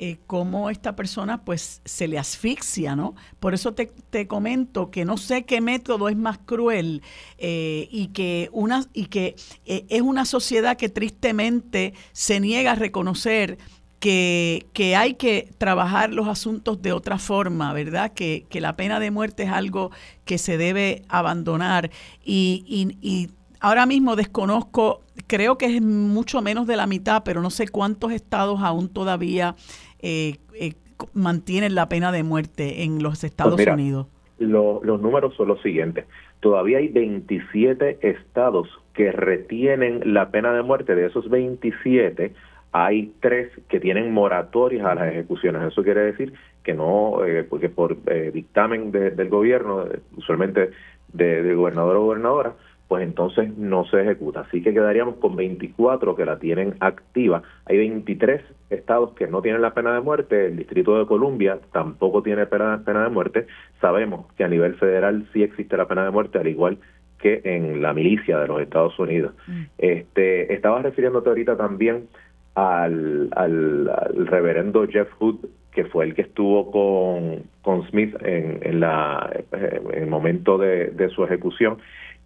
[0.00, 3.14] eh, cómo esta persona pues se le asfixia, ¿no?
[3.38, 7.00] Por eso te, comento que no sé qué método es más cruel
[7.38, 9.36] eh, y que, una, y que
[9.66, 13.56] eh, es una sociedad que tristemente se niega a reconocer
[14.04, 18.12] que, que, hay que trabajar los asuntos de otra forma, ¿verdad?
[18.12, 19.92] Que, que la pena de muerte es algo
[20.26, 21.88] que se debe abandonar
[22.22, 27.40] y, y, y ahora mismo desconozco, creo que es mucho menos de la mitad, pero
[27.40, 29.54] no sé cuántos estados aún todavía
[30.00, 30.74] eh, eh,
[31.14, 34.08] mantienen la pena de muerte en los Estados pues Unidos?
[34.38, 36.04] los números son los siguientes.
[36.40, 40.94] Todavía hay 27 estados que retienen la pena de muerte.
[40.94, 42.34] De esos 27,
[42.76, 45.62] hay tres que tienen moratorias a las ejecuciones.
[45.62, 46.34] Eso quiere decir
[46.64, 49.84] que no, eh, porque por eh, dictamen del gobierno,
[50.16, 50.70] usualmente
[51.12, 52.54] del gobernador o gobernadora,
[52.88, 54.40] pues entonces no se ejecuta.
[54.40, 57.44] Así que quedaríamos con 24 que la tienen activa.
[57.66, 60.46] Hay 23 estados que no tienen la pena de muerte.
[60.46, 63.46] El Distrito de Columbia tampoco tiene pena, de muerte.
[63.80, 66.78] Sabemos que a nivel federal sí existe la pena de muerte, al igual
[67.20, 69.32] que en la milicia de los Estados Unidos.
[69.46, 69.62] Mm.
[69.78, 72.08] Este, estabas refiriéndote ahorita también
[72.54, 75.36] al, al, reverendo Jeff Hood,
[75.72, 80.88] que fue el que estuvo con, con Smith en, en, la, en el momento de,
[80.88, 81.78] de su ejecución.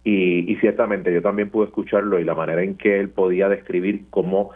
[0.03, 4.51] Y, ciertamente yo también pude escucharlo y la manera en que él podía describir cómo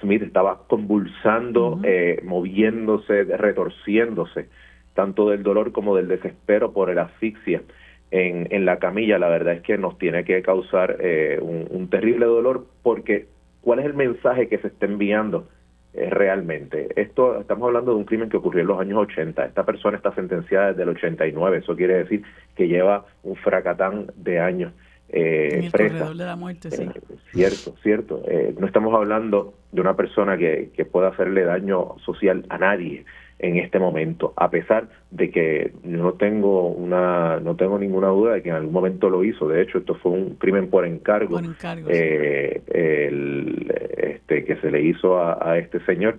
[0.00, 4.48] Smith estaba convulsando, eh, moviéndose, retorciéndose,
[4.94, 7.62] tanto del dolor como del desespero por el asfixia
[8.10, 12.26] en, en la camilla, la verdad es que nos tiene que causar eh, un, terrible
[12.26, 13.26] dolor porque
[13.60, 15.48] ¿cuál es el mensaje que se está enviando
[15.94, 16.88] eh, realmente?
[17.00, 19.46] Esto estamos hablando de un crimen que ocurrió en los años 80.
[19.46, 21.58] Esta persona está sentenciada desde el 89.
[21.58, 22.22] Eso quiere decir
[22.54, 24.72] que lleva un fracatán de años.
[25.10, 26.82] Eh, en el de la muerte, sí.
[26.82, 28.22] Eh, cierto, cierto.
[28.28, 33.06] Eh, no estamos hablando de una persona que, que pueda hacerle daño social a nadie
[33.38, 38.42] en este momento, a pesar de que no tengo una no tengo ninguna duda de
[38.42, 39.48] que en algún momento lo hizo.
[39.48, 41.40] De hecho, esto fue un crimen por encargo,
[41.88, 46.18] eh, el, este, que se le hizo a, este señor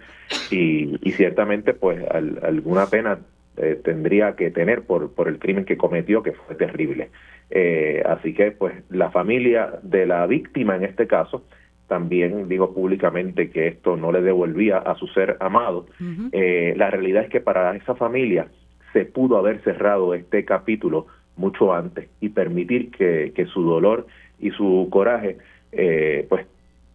[0.50, 3.20] y, y ciertamente, pues, alguna pena
[3.58, 7.10] eh, tendría que tener por por el crimen que cometió, que fue terrible.
[7.52, 11.44] Eh, así que, pues, la familia de la víctima en este caso
[11.90, 15.88] también digo públicamente que esto no le devolvía a su ser amado.
[16.32, 18.48] Eh, la realidad es que para esa familia
[18.94, 24.07] se pudo haber cerrado este capítulo mucho antes y permitir que, su dolor
[24.40, 25.40] y su coraje,
[25.72, 26.45] eh, pues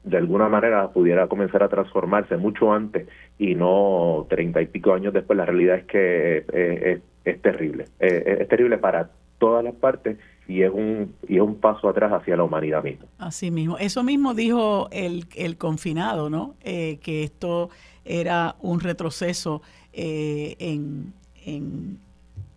[0.04, 3.08] de alguna manera pudiera comenzar a transformarse mucho antes
[3.38, 5.36] y no treinta y pico años después.
[5.36, 7.86] La realidad es que eh, es, terrible.
[7.98, 12.36] es terrible para todas las partes y es un y es un paso atrás hacia
[12.36, 13.06] la humanidad misma.
[13.18, 16.54] Así mismo, eso mismo dijo el, el confinado, ¿no?
[16.62, 17.70] Eh, que esto
[18.04, 19.62] era un retroceso
[19.92, 21.14] eh, en,
[21.44, 21.98] en,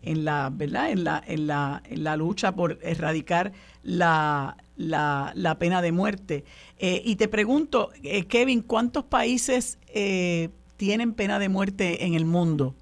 [0.02, 3.54] en, la verdad en la, en la, en la lucha por erradicar
[3.84, 6.44] la, la, la pena de muerte.
[6.80, 7.92] Eh, y te pregunto,
[8.28, 9.80] Kevin, ¿cuántos países
[10.76, 12.76] tienen pena de muerte en el mundo?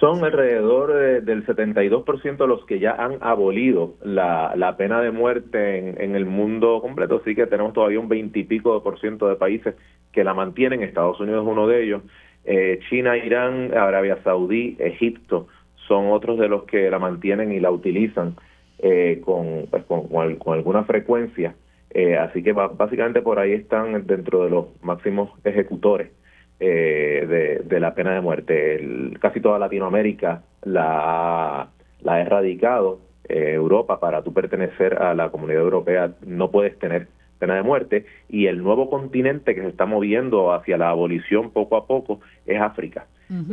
[0.00, 6.00] Son alrededor del 72% los que ya han abolido la, la pena de muerte en,
[6.00, 9.74] en, el mundo completo, así que tenemos todavía un veintipico de por ciento de países
[10.12, 12.02] que la mantienen, Estados Unidos es uno de ellos,
[12.44, 15.48] eh, China, Irán, Arabia Saudí, Egipto
[15.88, 18.36] son otros de los que la mantienen y la utilizan
[18.78, 21.54] eh, con, pues, con, con, alguna frecuencia,
[21.90, 26.10] eh, así que básicamente por ahí están dentro de los máximos ejecutores
[26.58, 29.12] eh, de, la pena de muerte.
[29.20, 31.68] casi toda Latinoamérica la,
[32.02, 33.00] la ha erradicado.
[33.28, 37.08] Eh, Europa, para tú pertenecer a la comunidad europea, no puedes tener
[37.38, 38.06] pena de muerte.
[38.28, 42.60] Y el nuevo continente que se está moviendo hacia la abolición poco a poco es
[42.60, 43.06] África.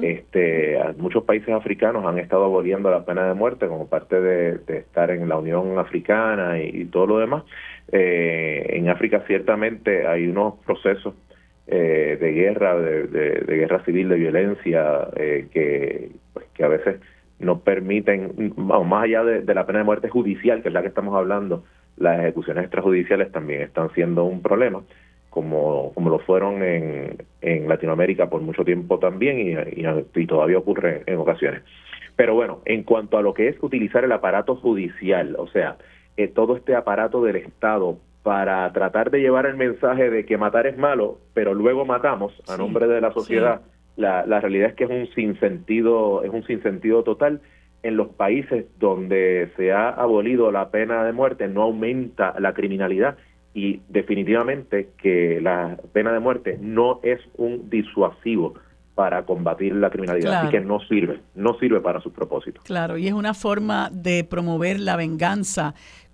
[0.04, 5.10] este, muchos países africanos han estado aboliendo la pena de muerte como parte de, estar
[5.10, 7.44] en la Unión Africana y, todo lo demás.
[7.92, 11.16] Eh, en África ciertamente hay unos procesos
[11.68, 17.00] eh, de guerra, de, guerra civil, de violencia, eh, que, pues, que a veces
[17.40, 21.16] no permiten, más allá de, la pena de muerte judicial, que es la que estamos
[21.16, 21.64] hablando,
[21.98, 24.82] las ejecuciones extrajudiciales también están siendo un problema,
[25.30, 31.04] como, como lo fueron en, en Latinoamérica por mucho tiempo también y, y, todavía ocurre
[31.06, 31.64] en ocasiones.
[32.16, 35.78] Pero bueno, en cuanto a lo que es utilizar el aparato judicial, o sea,
[36.18, 40.66] eh, todo este aparato del Estado para tratar de llevar el mensaje de que matar
[40.66, 43.62] es malo, pero luego matamos a nombre de la sociedad,
[43.98, 47.42] la, la realidad es que es un sinsentido, es un sinsentido total.
[47.84, 53.18] En los países donde se ha abolido la pena de muerte no aumenta la criminalidad
[53.54, 58.56] y definitivamente que la pena de muerte no es un disuasivo
[58.96, 62.64] para combatir la criminalidad, así que no sirve, no sirve para sus propósitos.
[62.64, 65.74] Claro, y es una forma de promover la venganza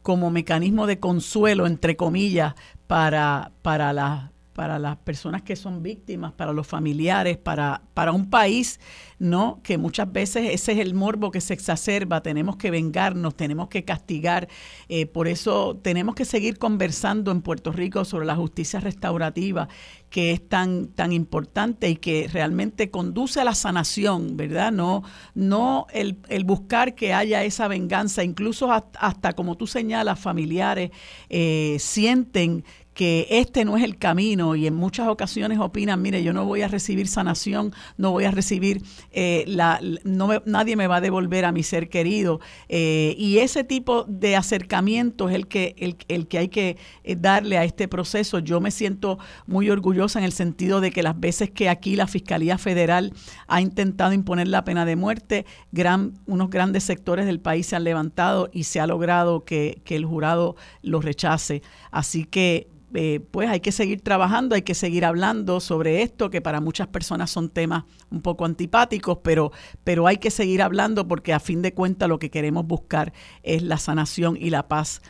[0.10, 2.56] como mecanismo de consuelo, entre comillas,
[2.88, 8.30] para, para las para las personas que son víctimas, para los familiares, para, para un
[8.30, 8.82] país,
[9.18, 9.62] ¿no?
[9.64, 13.86] Que muchas veces ese es el morbo que se exacerba, tenemos que vengarnos, tenemos que
[13.86, 14.50] castigar.
[14.90, 19.70] Eh, por eso tenemos que seguir conversando en Puerto Rico sobre la justicia restaurativa,
[20.10, 24.74] que es tan, tan importante y que realmente conduce a la sanación, ¿verdad?
[24.74, 25.04] No,
[25.36, 30.92] no el, el buscar que haya esa venganza, incluso hasta, como tú señalas, familiares
[31.30, 36.34] eh, sienten que este no es el camino y en muchas ocasiones opinan, mire, yo
[36.34, 40.98] no voy a recibir sanación, no voy a recibir, eh, la, no nadie me va
[40.98, 42.42] a devolver a mi ser querido.
[42.68, 47.16] Eh, y ese tipo de acercamiento es el que, el, el que hay que eh,
[47.16, 48.40] darle a este proceso.
[48.40, 49.18] Yo me siento
[49.48, 53.14] muy orgullosa en el sentido de que las veces que aquí la Fiscalía Federal
[53.48, 57.84] ha intentado imponer la pena de muerte, gran, unos grandes sectores del país se han
[57.84, 61.62] levantado y se ha logrado que, que el jurado lo rechace.
[61.92, 66.42] Así que eh, pues hay que seguir trabajando, hay que seguir hablando sobre esto, que
[66.42, 69.52] para muchas personas son temas un poco antipáticos, pero,
[69.84, 73.14] pero hay que seguir hablando porque a fin de cuentas lo que queremos buscar
[73.44, 75.02] es la sanación y la paz.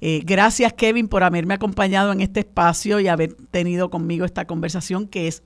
[0.00, 5.08] Eh, gracias Kevin por haberme acompañado en este espacio y haber tenido conmigo esta conversación
[5.08, 5.42] que es,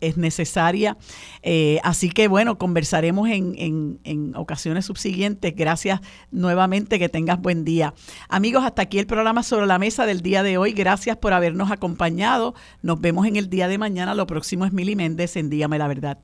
[0.00, 0.96] es necesaria.
[1.42, 5.54] Eh, así que bueno, conversaremos en, en, ocasiones subsiguientes.
[5.54, 6.00] Gracias
[6.30, 7.94] nuevamente, que tengas buen día.
[8.28, 10.72] Amigos, hasta aquí el programa sobre la mesa del día de hoy.
[10.72, 12.54] Gracias por habernos acompañado.
[12.82, 14.14] Nos vemos en el día de mañana.
[14.14, 16.18] Lo próximo es Mili Méndez en Dígame la Verdad.